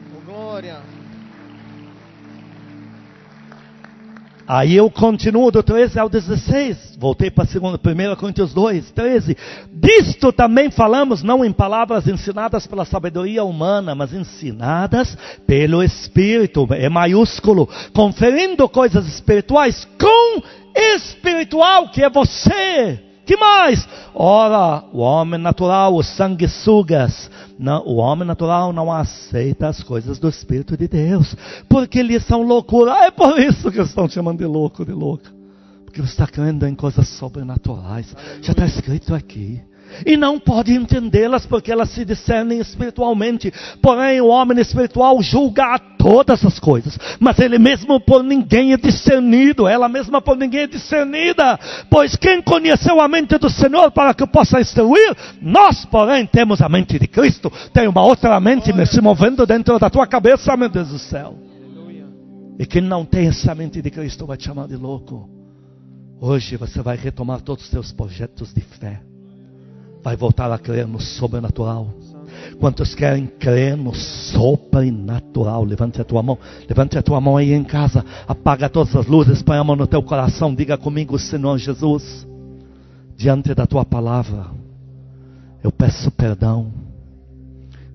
Aí 4.47 4.75
eu 4.75 4.89
continuo 4.89 5.49
do 5.51 5.63
13 5.63 5.99
ao 5.99 6.09
16. 6.09 6.97
Voltei 6.97 7.31
para 7.31 7.45
1 7.45 8.15
Coríntios 8.15 8.53
2, 8.53 8.91
13. 8.91 9.37
Disto 9.71 10.33
também 10.33 10.69
falamos, 10.69 11.23
não 11.23 11.45
em 11.45 11.51
palavras 11.51 12.07
ensinadas 12.07 12.67
pela 12.67 12.85
sabedoria 12.85 13.43
humana, 13.43 13.95
mas 13.95 14.13
ensinadas 14.13 15.17
pelo 15.47 15.81
Espírito, 15.81 16.67
é 16.71 16.89
maiúsculo, 16.89 17.69
conferindo 17.93 18.67
coisas 18.67 19.07
espirituais 19.07 19.87
com 19.99 20.41
espiritual, 20.75 21.89
que 21.89 22.03
é 22.03 22.09
você. 22.09 22.99
Que 23.25 23.37
mais? 23.37 23.87
Ora, 24.13 24.83
o 24.91 24.99
homem 24.99 25.39
natural, 25.39 25.95
os 25.95 26.07
sanguessugas, 26.07 27.31
não, 27.63 27.81
o 27.85 27.95
homem 27.95 28.27
natural 28.27 28.73
não 28.73 28.91
aceita 28.91 29.69
as 29.69 29.81
coisas 29.81 30.19
do 30.19 30.27
Espírito 30.27 30.75
de 30.75 30.85
Deus, 30.85 31.33
porque 31.69 31.99
eles 31.99 32.25
são 32.25 32.41
loucura. 32.43 32.91
É 33.05 33.09
por 33.09 33.39
isso 33.39 33.71
que 33.71 33.79
estão 33.79 34.09
chamando 34.09 34.39
de 34.39 34.45
louco, 34.45 34.83
de 34.83 34.91
louca. 34.91 35.31
Porque 35.85 36.01
você 36.01 36.11
está 36.11 36.27
crendo 36.27 36.67
em 36.67 36.75
coisas 36.75 37.07
sobrenaturais. 37.07 38.13
Já 38.41 38.51
está 38.51 38.65
escrito 38.65 39.15
aqui 39.15 39.61
e 40.05 40.17
não 40.17 40.39
pode 40.39 40.73
entendê-las 40.73 41.45
porque 41.45 41.71
elas 41.71 41.89
se 41.91 42.05
discernem 42.05 42.59
espiritualmente. 42.59 43.51
Porém, 43.81 44.21
o 44.21 44.27
homem 44.27 44.59
espiritual 44.59 45.21
julga 45.21 45.75
a 45.75 45.79
todas 45.79 46.43
as 46.45 46.59
coisas, 46.59 46.97
mas 47.19 47.39
ele 47.39 47.57
mesmo 47.57 47.99
por 47.99 48.23
ninguém 48.23 48.73
é 48.73 48.77
discernido, 48.77 49.67
ela 49.67 49.87
mesma 49.87 50.21
por 50.21 50.35
ninguém 50.35 50.61
é 50.61 50.67
discernida. 50.67 51.57
Pois 51.89 52.15
quem 52.15 52.41
conheceu 52.41 52.99
a 52.99 53.07
mente 53.07 53.37
do 53.37 53.49
Senhor 53.49 53.89
para 53.91 54.13
que 54.13 54.27
possa 54.27 54.59
instruir? 54.59 55.15
Nós, 55.41 55.85
porém, 55.85 56.25
temos 56.25 56.61
a 56.61 56.67
mente 56.67 56.99
de 56.99 57.07
Cristo. 57.07 57.51
Tem 57.73 57.87
uma 57.87 58.03
outra 58.03 58.37
mente 58.39 58.73
se 58.87 58.99
movendo 58.99 59.45
dentro 59.45 59.79
da 59.79 59.89
tua 59.89 60.05
cabeça, 60.05 60.57
meu 60.57 60.69
Deus 60.69 60.89
do 60.89 60.99
céu. 60.99 61.37
E 62.59 62.65
quem 62.65 62.81
não 62.81 63.05
tem 63.05 63.27
essa 63.27 63.55
mente 63.55 63.81
de 63.81 63.89
Cristo 63.89 64.25
vai 64.25 64.37
te 64.37 64.45
chamar 64.45 64.67
de 64.67 64.75
louco. 64.75 65.29
Hoje 66.19 66.55
você 66.57 66.81
vai 66.81 66.95
retomar 66.95 67.41
todos 67.41 67.63
os 67.63 67.69
seus 67.69 67.91
projetos 67.91 68.53
de 68.53 68.61
fé 68.61 69.01
vai 70.03 70.17
voltar 70.17 70.51
a 70.51 70.59
crer 70.59 70.85
no 70.85 70.99
sobrenatural. 70.99 71.87
Quantos 72.59 72.93
querem 72.93 73.25
crer 73.25 73.77
no 73.77 73.95
sobrenatural? 73.95 75.63
Levante 75.63 76.01
a 76.01 76.03
tua 76.03 76.21
mão. 76.21 76.37
Levante 76.67 76.97
a 76.97 77.01
tua 77.01 77.21
mão 77.21 77.37
aí 77.37 77.53
em 77.53 77.63
casa. 77.63 78.03
Apaga 78.27 78.69
todas 78.69 78.95
as 78.95 79.07
luzes. 79.07 79.41
Põe 79.41 79.57
a 79.57 79.63
mão 79.63 79.75
no 79.75 79.87
teu 79.87 80.03
coração. 80.03 80.53
Diga 80.53 80.77
comigo, 80.77 81.17
Senhor 81.17 81.57
Jesus. 81.57 82.27
Diante 83.15 83.53
da 83.55 83.65
tua 83.65 83.85
palavra. 83.85 84.47
Eu 85.63 85.71
peço 85.71 86.11
perdão. 86.11 86.73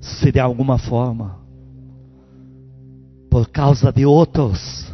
Se 0.01 0.33
de 0.33 0.41
alguma 0.41 0.79
forma. 0.79 1.37
Por 3.31 3.49
causa 3.49 3.93
de 3.93 4.07
outros. 4.07 4.87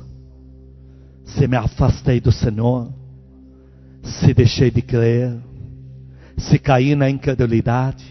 Se 1.25 1.47
me 1.47 1.57
afastei 1.57 2.21
do 2.21 2.33
Senhor. 2.33 2.89
Se 4.03 4.35
deixei 4.35 4.71
de 4.71 4.83
crer 4.83 5.39
se 6.37 6.59
cair 6.59 6.97
na 6.97 7.09
incredulidade, 7.09 8.05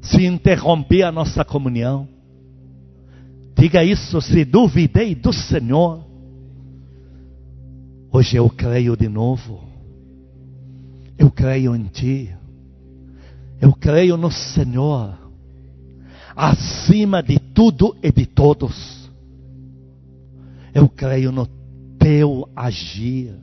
se 0.00 0.24
interromper 0.24 1.02
a 1.02 1.12
nossa 1.12 1.44
comunhão. 1.44 2.08
Diga 3.58 3.82
isso, 3.82 4.20
se 4.20 4.44
duvidei 4.44 5.14
do 5.14 5.32
Senhor. 5.32 6.04
Hoje 8.12 8.36
eu 8.36 8.48
creio 8.48 8.96
de 8.96 9.08
novo. 9.08 9.64
Eu 11.18 11.30
creio 11.30 11.74
em 11.74 11.84
Ti. 11.84 12.34
Eu 13.60 13.72
creio 13.72 14.16
no 14.16 14.30
Senhor. 14.30 15.18
Acima 16.34 17.22
de 17.22 17.38
tudo 17.38 17.96
e 18.02 18.12
de 18.12 18.26
todos. 18.26 19.10
Eu 20.74 20.88
creio 20.88 21.32
no 21.32 21.46
Teu 21.98 22.48
agir 22.54 23.34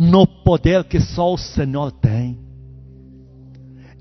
no 0.00 0.26
poder 0.26 0.84
que 0.84 0.98
só 0.98 1.34
o 1.34 1.36
Senhor 1.36 1.92
tem. 1.92 2.38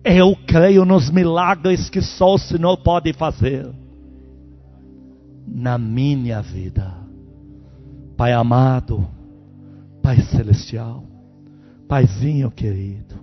Eu 0.01 0.33
creio 0.47 0.85
nos 0.85 1.09
milagres 1.09 1.89
que 1.89 2.01
só 2.01 2.35
o 2.35 2.37
Senhor 2.37 2.77
pode 2.77 3.11
fazer 3.11 3.69
na 5.45 5.77
minha 5.77 6.41
vida. 6.41 6.95
Pai 8.15 8.31
amado, 8.31 9.05
Pai 10.01 10.21
celestial, 10.21 11.03
Paizinho 11.85 12.49
querido, 12.49 13.15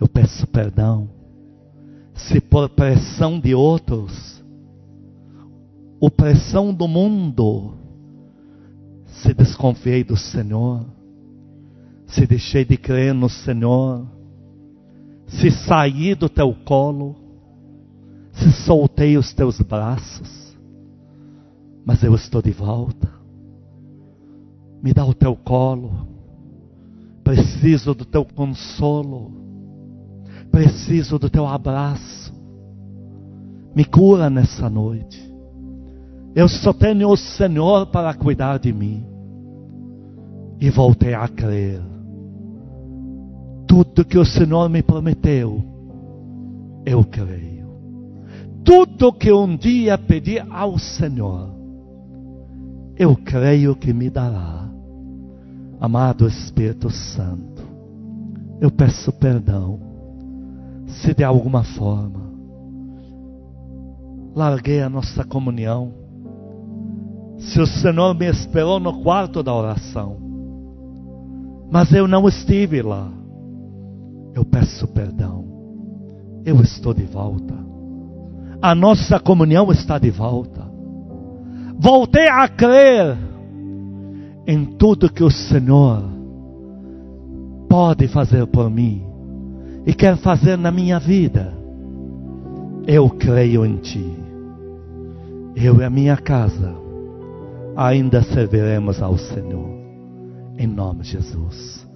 eu 0.00 0.08
peço 0.08 0.46
perdão 0.46 1.06
se 2.14 2.40
por 2.40 2.70
pressão 2.70 3.38
de 3.38 3.54
outros, 3.54 4.42
opressão 6.00 6.72
do 6.72 6.88
mundo, 6.88 7.74
se 9.06 9.34
desconfiei 9.34 10.02
do 10.02 10.16
Senhor 10.16 10.86
se 12.10 12.26
deixei 12.26 12.64
de 12.64 12.76
crer 12.76 13.14
no 13.14 13.28
Senhor, 13.28 14.06
se 15.26 15.50
saí 15.50 16.14
do 16.14 16.28
teu 16.28 16.54
colo, 16.64 17.14
se 18.32 18.50
soltei 18.64 19.16
os 19.16 19.32
teus 19.32 19.60
braços, 19.60 20.56
mas 21.84 22.02
eu 22.02 22.14
estou 22.14 22.42
de 22.42 22.50
volta. 22.50 23.08
Me 24.82 24.92
dá 24.92 25.04
o 25.04 25.14
teu 25.14 25.36
colo, 25.36 26.08
preciso 27.22 27.94
do 27.94 28.04
teu 28.04 28.24
consolo, 28.24 29.30
preciso 30.50 31.18
do 31.18 31.30
teu 31.30 31.46
abraço. 31.46 32.32
Me 33.74 33.84
cura 33.84 34.28
nessa 34.28 34.68
noite. 34.68 35.30
Eu 36.34 36.48
só 36.48 36.72
tenho 36.72 37.08
o 37.08 37.16
Senhor 37.16 37.86
para 37.86 38.14
cuidar 38.14 38.58
de 38.58 38.72
mim. 38.72 39.04
E 40.60 40.68
voltei 40.70 41.14
a 41.14 41.26
crer 41.28 41.80
tudo 43.70 44.04
que 44.04 44.18
o 44.18 44.24
Senhor 44.24 44.68
me 44.68 44.82
prometeu, 44.82 45.62
eu 46.84 47.04
creio. 47.04 47.70
Tudo 48.64 49.12
que 49.12 49.30
um 49.30 49.56
dia 49.56 49.96
pedi 49.96 50.40
ao 50.50 50.76
Senhor, 50.76 51.54
eu 52.96 53.14
creio 53.14 53.76
que 53.76 53.92
me 53.92 54.10
dará. 54.10 54.68
Amado 55.80 56.26
Espírito 56.26 56.90
Santo, 56.90 57.62
eu 58.60 58.72
peço 58.72 59.12
perdão 59.12 59.78
se 60.88 61.14
de 61.14 61.22
alguma 61.22 61.62
forma 61.62 62.28
larguei 64.34 64.82
a 64.82 64.88
nossa 64.88 65.22
comunhão, 65.22 65.92
se 67.38 67.60
o 67.60 67.66
Senhor 67.68 68.14
me 68.16 68.26
esperou 68.26 68.80
no 68.80 69.00
quarto 69.00 69.44
da 69.44 69.54
oração, 69.54 70.16
mas 71.70 71.92
eu 71.92 72.08
não 72.08 72.28
estive 72.28 72.82
lá 72.82 73.19
eu 74.34 74.44
peço 74.44 74.86
perdão. 74.88 75.44
Eu 76.44 76.60
estou 76.60 76.94
de 76.94 77.04
volta. 77.04 77.54
A 78.62 78.74
nossa 78.74 79.18
comunhão 79.18 79.70
está 79.72 79.98
de 79.98 80.10
volta. 80.10 80.68
Voltei 81.78 82.28
a 82.28 82.46
crer 82.48 83.16
em 84.46 84.64
tudo 84.64 85.12
que 85.12 85.24
o 85.24 85.30
Senhor 85.30 86.02
pode 87.68 88.08
fazer 88.08 88.46
por 88.46 88.68
mim 88.68 89.02
e 89.86 89.94
quer 89.94 90.16
fazer 90.16 90.58
na 90.58 90.70
minha 90.70 90.98
vida. 90.98 91.54
Eu 92.86 93.08
creio 93.08 93.64
em 93.64 93.76
Ti. 93.76 94.16
Eu 95.54 95.80
e 95.80 95.84
a 95.84 95.90
minha 95.90 96.16
casa 96.16 96.74
ainda 97.76 98.22
serviremos 98.22 99.00
ao 99.00 99.16
Senhor. 99.16 99.70
Em 100.58 100.66
nome 100.66 101.02
de 101.02 101.12
Jesus. 101.12 101.89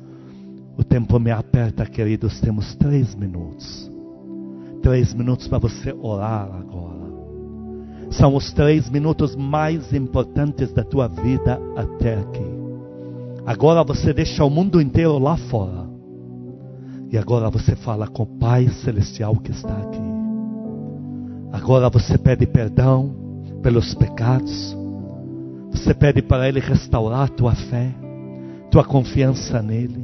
O 0.76 0.82
tempo 0.82 1.18
me 1.18 1.30
aperta, 1.30 1.86
queridos. 1.86 2.40
Temos 2.40 2.74
três 2.74 3.14
minutos. 3.14 3.90
Três 4.82 5.14
minutos 5.14 5.48
para 5.48 5.58
você 5.58 5.92
orar 5.92 6.48
agora. 6.52 7.04
São 8.10 8.34
os 8.36 8.52
três 8.52 8.90
minutos 8.90 9.34
mais 9.34 9.92
importantes 9.92 10.72
da 10.72 10.84
tua 10.84 11.08
vida 11.08 11.60
até 11.76 12.18
aqui. 12.18 12.54
Agora 13.46 13.84
você 13.84 14.12
deixa 14.12 14.44
o 14.44 14.50
mundo 14.50 14.80
inteiro 14.80 15.18
lá 15.18 15.36
fora. 15.36 15.88
E 17.10 17.18
agora 17.18 17.50
você 17.50 17.76
fala 17.76 18.08
com 18.08 18.24
o 18.24 18.38
Pai 18.38 18.68
Celestial 18.68 19.36
que 19.36 19.52
está 19.52 19.76
aqui. 19.76 20.02
Agora 21.52 21.88
você 21.88 22.18
pede 22.18 22.46
perdão 22.46 23.14
pelos 23.62 23.94
pecados. 23.94 24.76
Você 25.70 25.94
pede 25.94 26.20
para 26.22 26.48
Ele 26.48 26.60
restaurar 26.60 27.28
tua 27.30 27.54
fé, 27.54 27.94
tua 28.70 28.84
confiança 28.84 29.62
nele. 29.62 30.03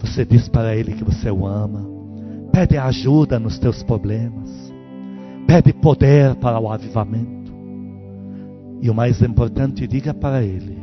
Você 0.00 0.24
diz 0.24 0.48
para 0.48 0.74
Ele 0.76 0.94
que 0.94 1.04
você 1.04 1.30
o 1.30 1.46
ama. 1.46 1.84
Pede 2.52 2.76
ajuda 2.76 3.38
nos 3.38 3.58
teus 3.58 3.82
problemas. 3.82 4.72
Pede 5.46 5.72
poder 5.72 6.34
para 6.36 6.58
o 6.58 6.70
avivamento. 6.70 7.52
E 8.80 8.88
o 8.88 8.94
mais 8.94 9.20
importante, 9.22 9.86
diga 9.86 10.14
para 10.14 10.42
Ele 10.42 10.78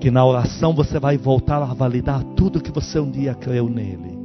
que 0.00 0.10
na 0.10 0.24
oração 0.24 0.74
você 0.74 1.00
vai 1.00 1.16
voltar 1.16 1.62
a 1.62 1.72
validar 1.72 2.22
tudo 2.36 2.60
que 2.60 2.70
você 2.70 3.00
um 3.00 3.10
dia 3.10 3.34
creu 3.34 3.68
nele. 3.68 4.16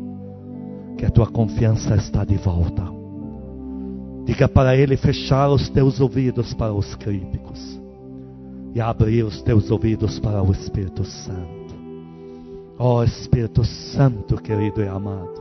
Que 0.97 1.05
a 1.05 1.09
tua 1.09 1.27
confiança 1.27 1.95
está 1.95 2.23
de 2.23 2.35
volta. 2.35 2.83
Diga 4.25 4.47
para 4.47 4.75
Ele 4.75 4.97
fechar 4.97 5.49
os 5.49 5.69
teus 5.69 5.99
ouvidos 5.99 6.53
para 6.53 6.73
os 6.73 6.93
críticos. 6.95 7.79
e 8.73 8.79
abrir 8.79 9.23
os 9.23 9.41
teus 9.41 9.69
ouvidos 9.69 10.17
para 10.19 10.41
o 10.41 10.51
Espírito 10.51 11.03
Santo. 11.03 11.60
Ó 12.83 12.97
oh, 12.97 13.03
Espírito 13.03 13.63
Santo, 13.63 14.37
querido 14.37 14.81
e 14.81 14.87
amado. 14.87 15.39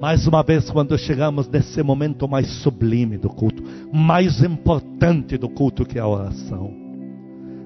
Mais 0.00 0.26
uma 0.26 0.42
vez, 0.42 0.68
quando 0.68 0.98
chegamos 0.98 1.46
nesse 1.48 1.80
momento 1.80 2.26
mais 2.26 2.50
sublime 2.54 3.16
do 3.16 3.28
culto, 3.28 3.62
mais 3.92 4.42
importante 4.42 5.38
do 5.38 5.48
culto 5.48 5.86
que 5.86 5.96
é 5.96 6.00
a 6.00 6.08
oração, 6.08 6.72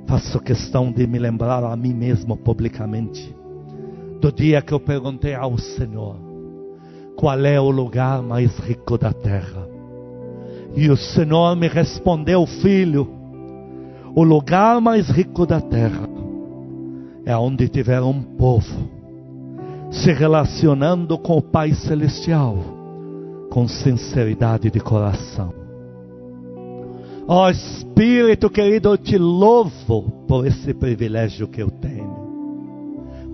faço 0.06 0.38
questão 0.38 0.92
de 0.92 1.06
me 1.06 1.18
lembrar 1.18 1.64
a 1.64 1.74
mim 1.74 1.94
mesmo 1.94 2.36
publicamente 2.36 3.34
do 4.20 4.30
dia 4.30 4.60
que 4.60 4.74
eu 4.74 4.80
perguntei 4.80 5.34
ao 5.34 5.56
Senhor 5.56 6.16
qual 7.16 7.42
é 7.46 7.58
o 7.58 7.70
lugar 7.70 8.20
mais 8.20 8.54
rico 8.58 8.98
da 8.98 9.14
terra. 9.14 9.66
E 10.76 10.90
o 10.90 10.96
Senhor 10.98 11.56
me 11.56 11.68
respondeu, 11.68 12.44
filho, 12.44 13.08
o 14.14 14.22
lugar 14.22 14.78
mais 14.78 15.08
rico 15.08 15.46
da 15.46 15.58
terra 15.58 16.21
é 17.24 17.36
onde 17.36 17.68
tiver 17.68 18.02
um 18.02 18.22
povo 18.22 19.02
se 19.90 20.12
relacionando 20.12 21.18
com 21.18 21.36
o 21.36 21.42
Pai 21.42 21.74
Celestial 21.74 22.56
com 23.50 23.68
sinceridade 23.68 24.70
de 24.70 24.80
coração. 24.80 25.52
Ó 27.28 27.44
oh, 27.44 27.50
Espírito 27.50 28.48
querido, 28.48 28.90
eu 28.90 28.98
te 28.98 29.18
louvo 29.18 30.24
por 30.26 30.46
esse 30.46 30.72
privilégio 30.72 31.46
que 31.46 31.62
eu 31.62 31.70
tenho 31.70 31.91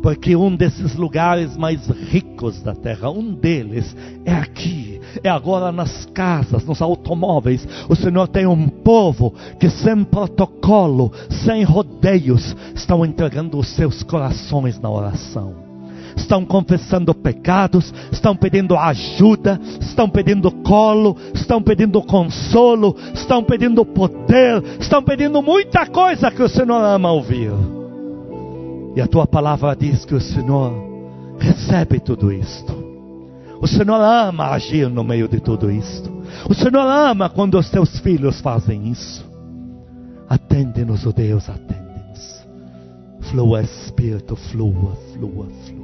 porque 0.03 0.37
um 0.37 0.55
desses 0.55 0.95
lugares 0.95 1.57
mais 1.57 1.87
ricos 1.89 2.63
da 2.63 2.75
terra, 2.75 3.11
um 3.11 3.35
deles 3.35 3.97
é 4.25 4.33
aqui, 4.33 5.01
é 5.23 5.29
agora 5.29 5.73
nas 5.73 6.07
casas, 6.07 6.65
nos 6.65 6.81
automóveis. 6.81 7.67
O 7.89 7.97
Senhor 7.97 8.29
tem 8.29 8.47
um 8.47 8.69
povo 8.69 9.35
que, 9.59 9.69
sem 9.69 10.05
protocolo, 10.05 11.13
sem 11.45 11.65
rodeios, 11.65 12.55
estão 12.75 13.05
entregando 13.05 13.59
os 13.59 13.69
seus 13.69 14.03
corações 14.03 14.79
na 14.81 14.91
oração 14.91 15.69
estão 16.17 16.45
confessando 16.45 17.15
pecados, 17.15 17.95
estão 18.11 18.37
pedindo 18.37 18.77
ajuda, 18.77 19.59
estão 19.81 20.11
pedindo 20.11 20.51
colo, 20.51 21.17
estão 21.33 21.63
pedindo 21.63 22.03
consolo, 22.03 22.97
estão 23.15 23.43
pedindo 23.43 23.85
poder, 23.85 24.63
estão 24.81 25.03
pedindo 25.03 25.41
muita 25.41 25.87
coisa 25.87 26.31
que 26.31 26.43
o 26.43 26.49
Senhor 26.49 26.85
ama 26.85 27.13
ouvir. 27.13 27.78
E 28.99 29.01
a 29.01 29.07
tua 29.07 29.29
palavra 29.29 29.77
diz 29.77 30.05
que 30.05 30.13
o 30.13 30.21
Senhor 30.21 30.73
recebe 31.39 32.01
tudo 32.01 32.33
isto. 32.33 32.75
O 33.61 33.67
Senhor 33.69 33.95
ama 33.95 34.47
agir 34.51 34.91
no 34.91 35.05
meio 35.05 35.29
de 35.29 35.39
tudo 35.39 35.71
isto. 35.71 36.11
O 36.51 36.53
Senhor 36.53 36.81
ama 36.81 37.31
quando 37.31 37.57
os 37.57 37.71
teus 37.71 38.01
filhos 38.01 38.41
fazem 38.41 38.89
isso. 38.91 39.25
Atende-nos, 40.29 41.07
ó 41.07 41.11
oh 41.11 41.13
Deus, 41.13 41.49
atende-nos. 41.49 42.45
Flua, 43.31 43.63
Espírito, 43.63 44.35
flua, 44.35 44.97
flua, 45.13 45.47
flua. 45.47 45.78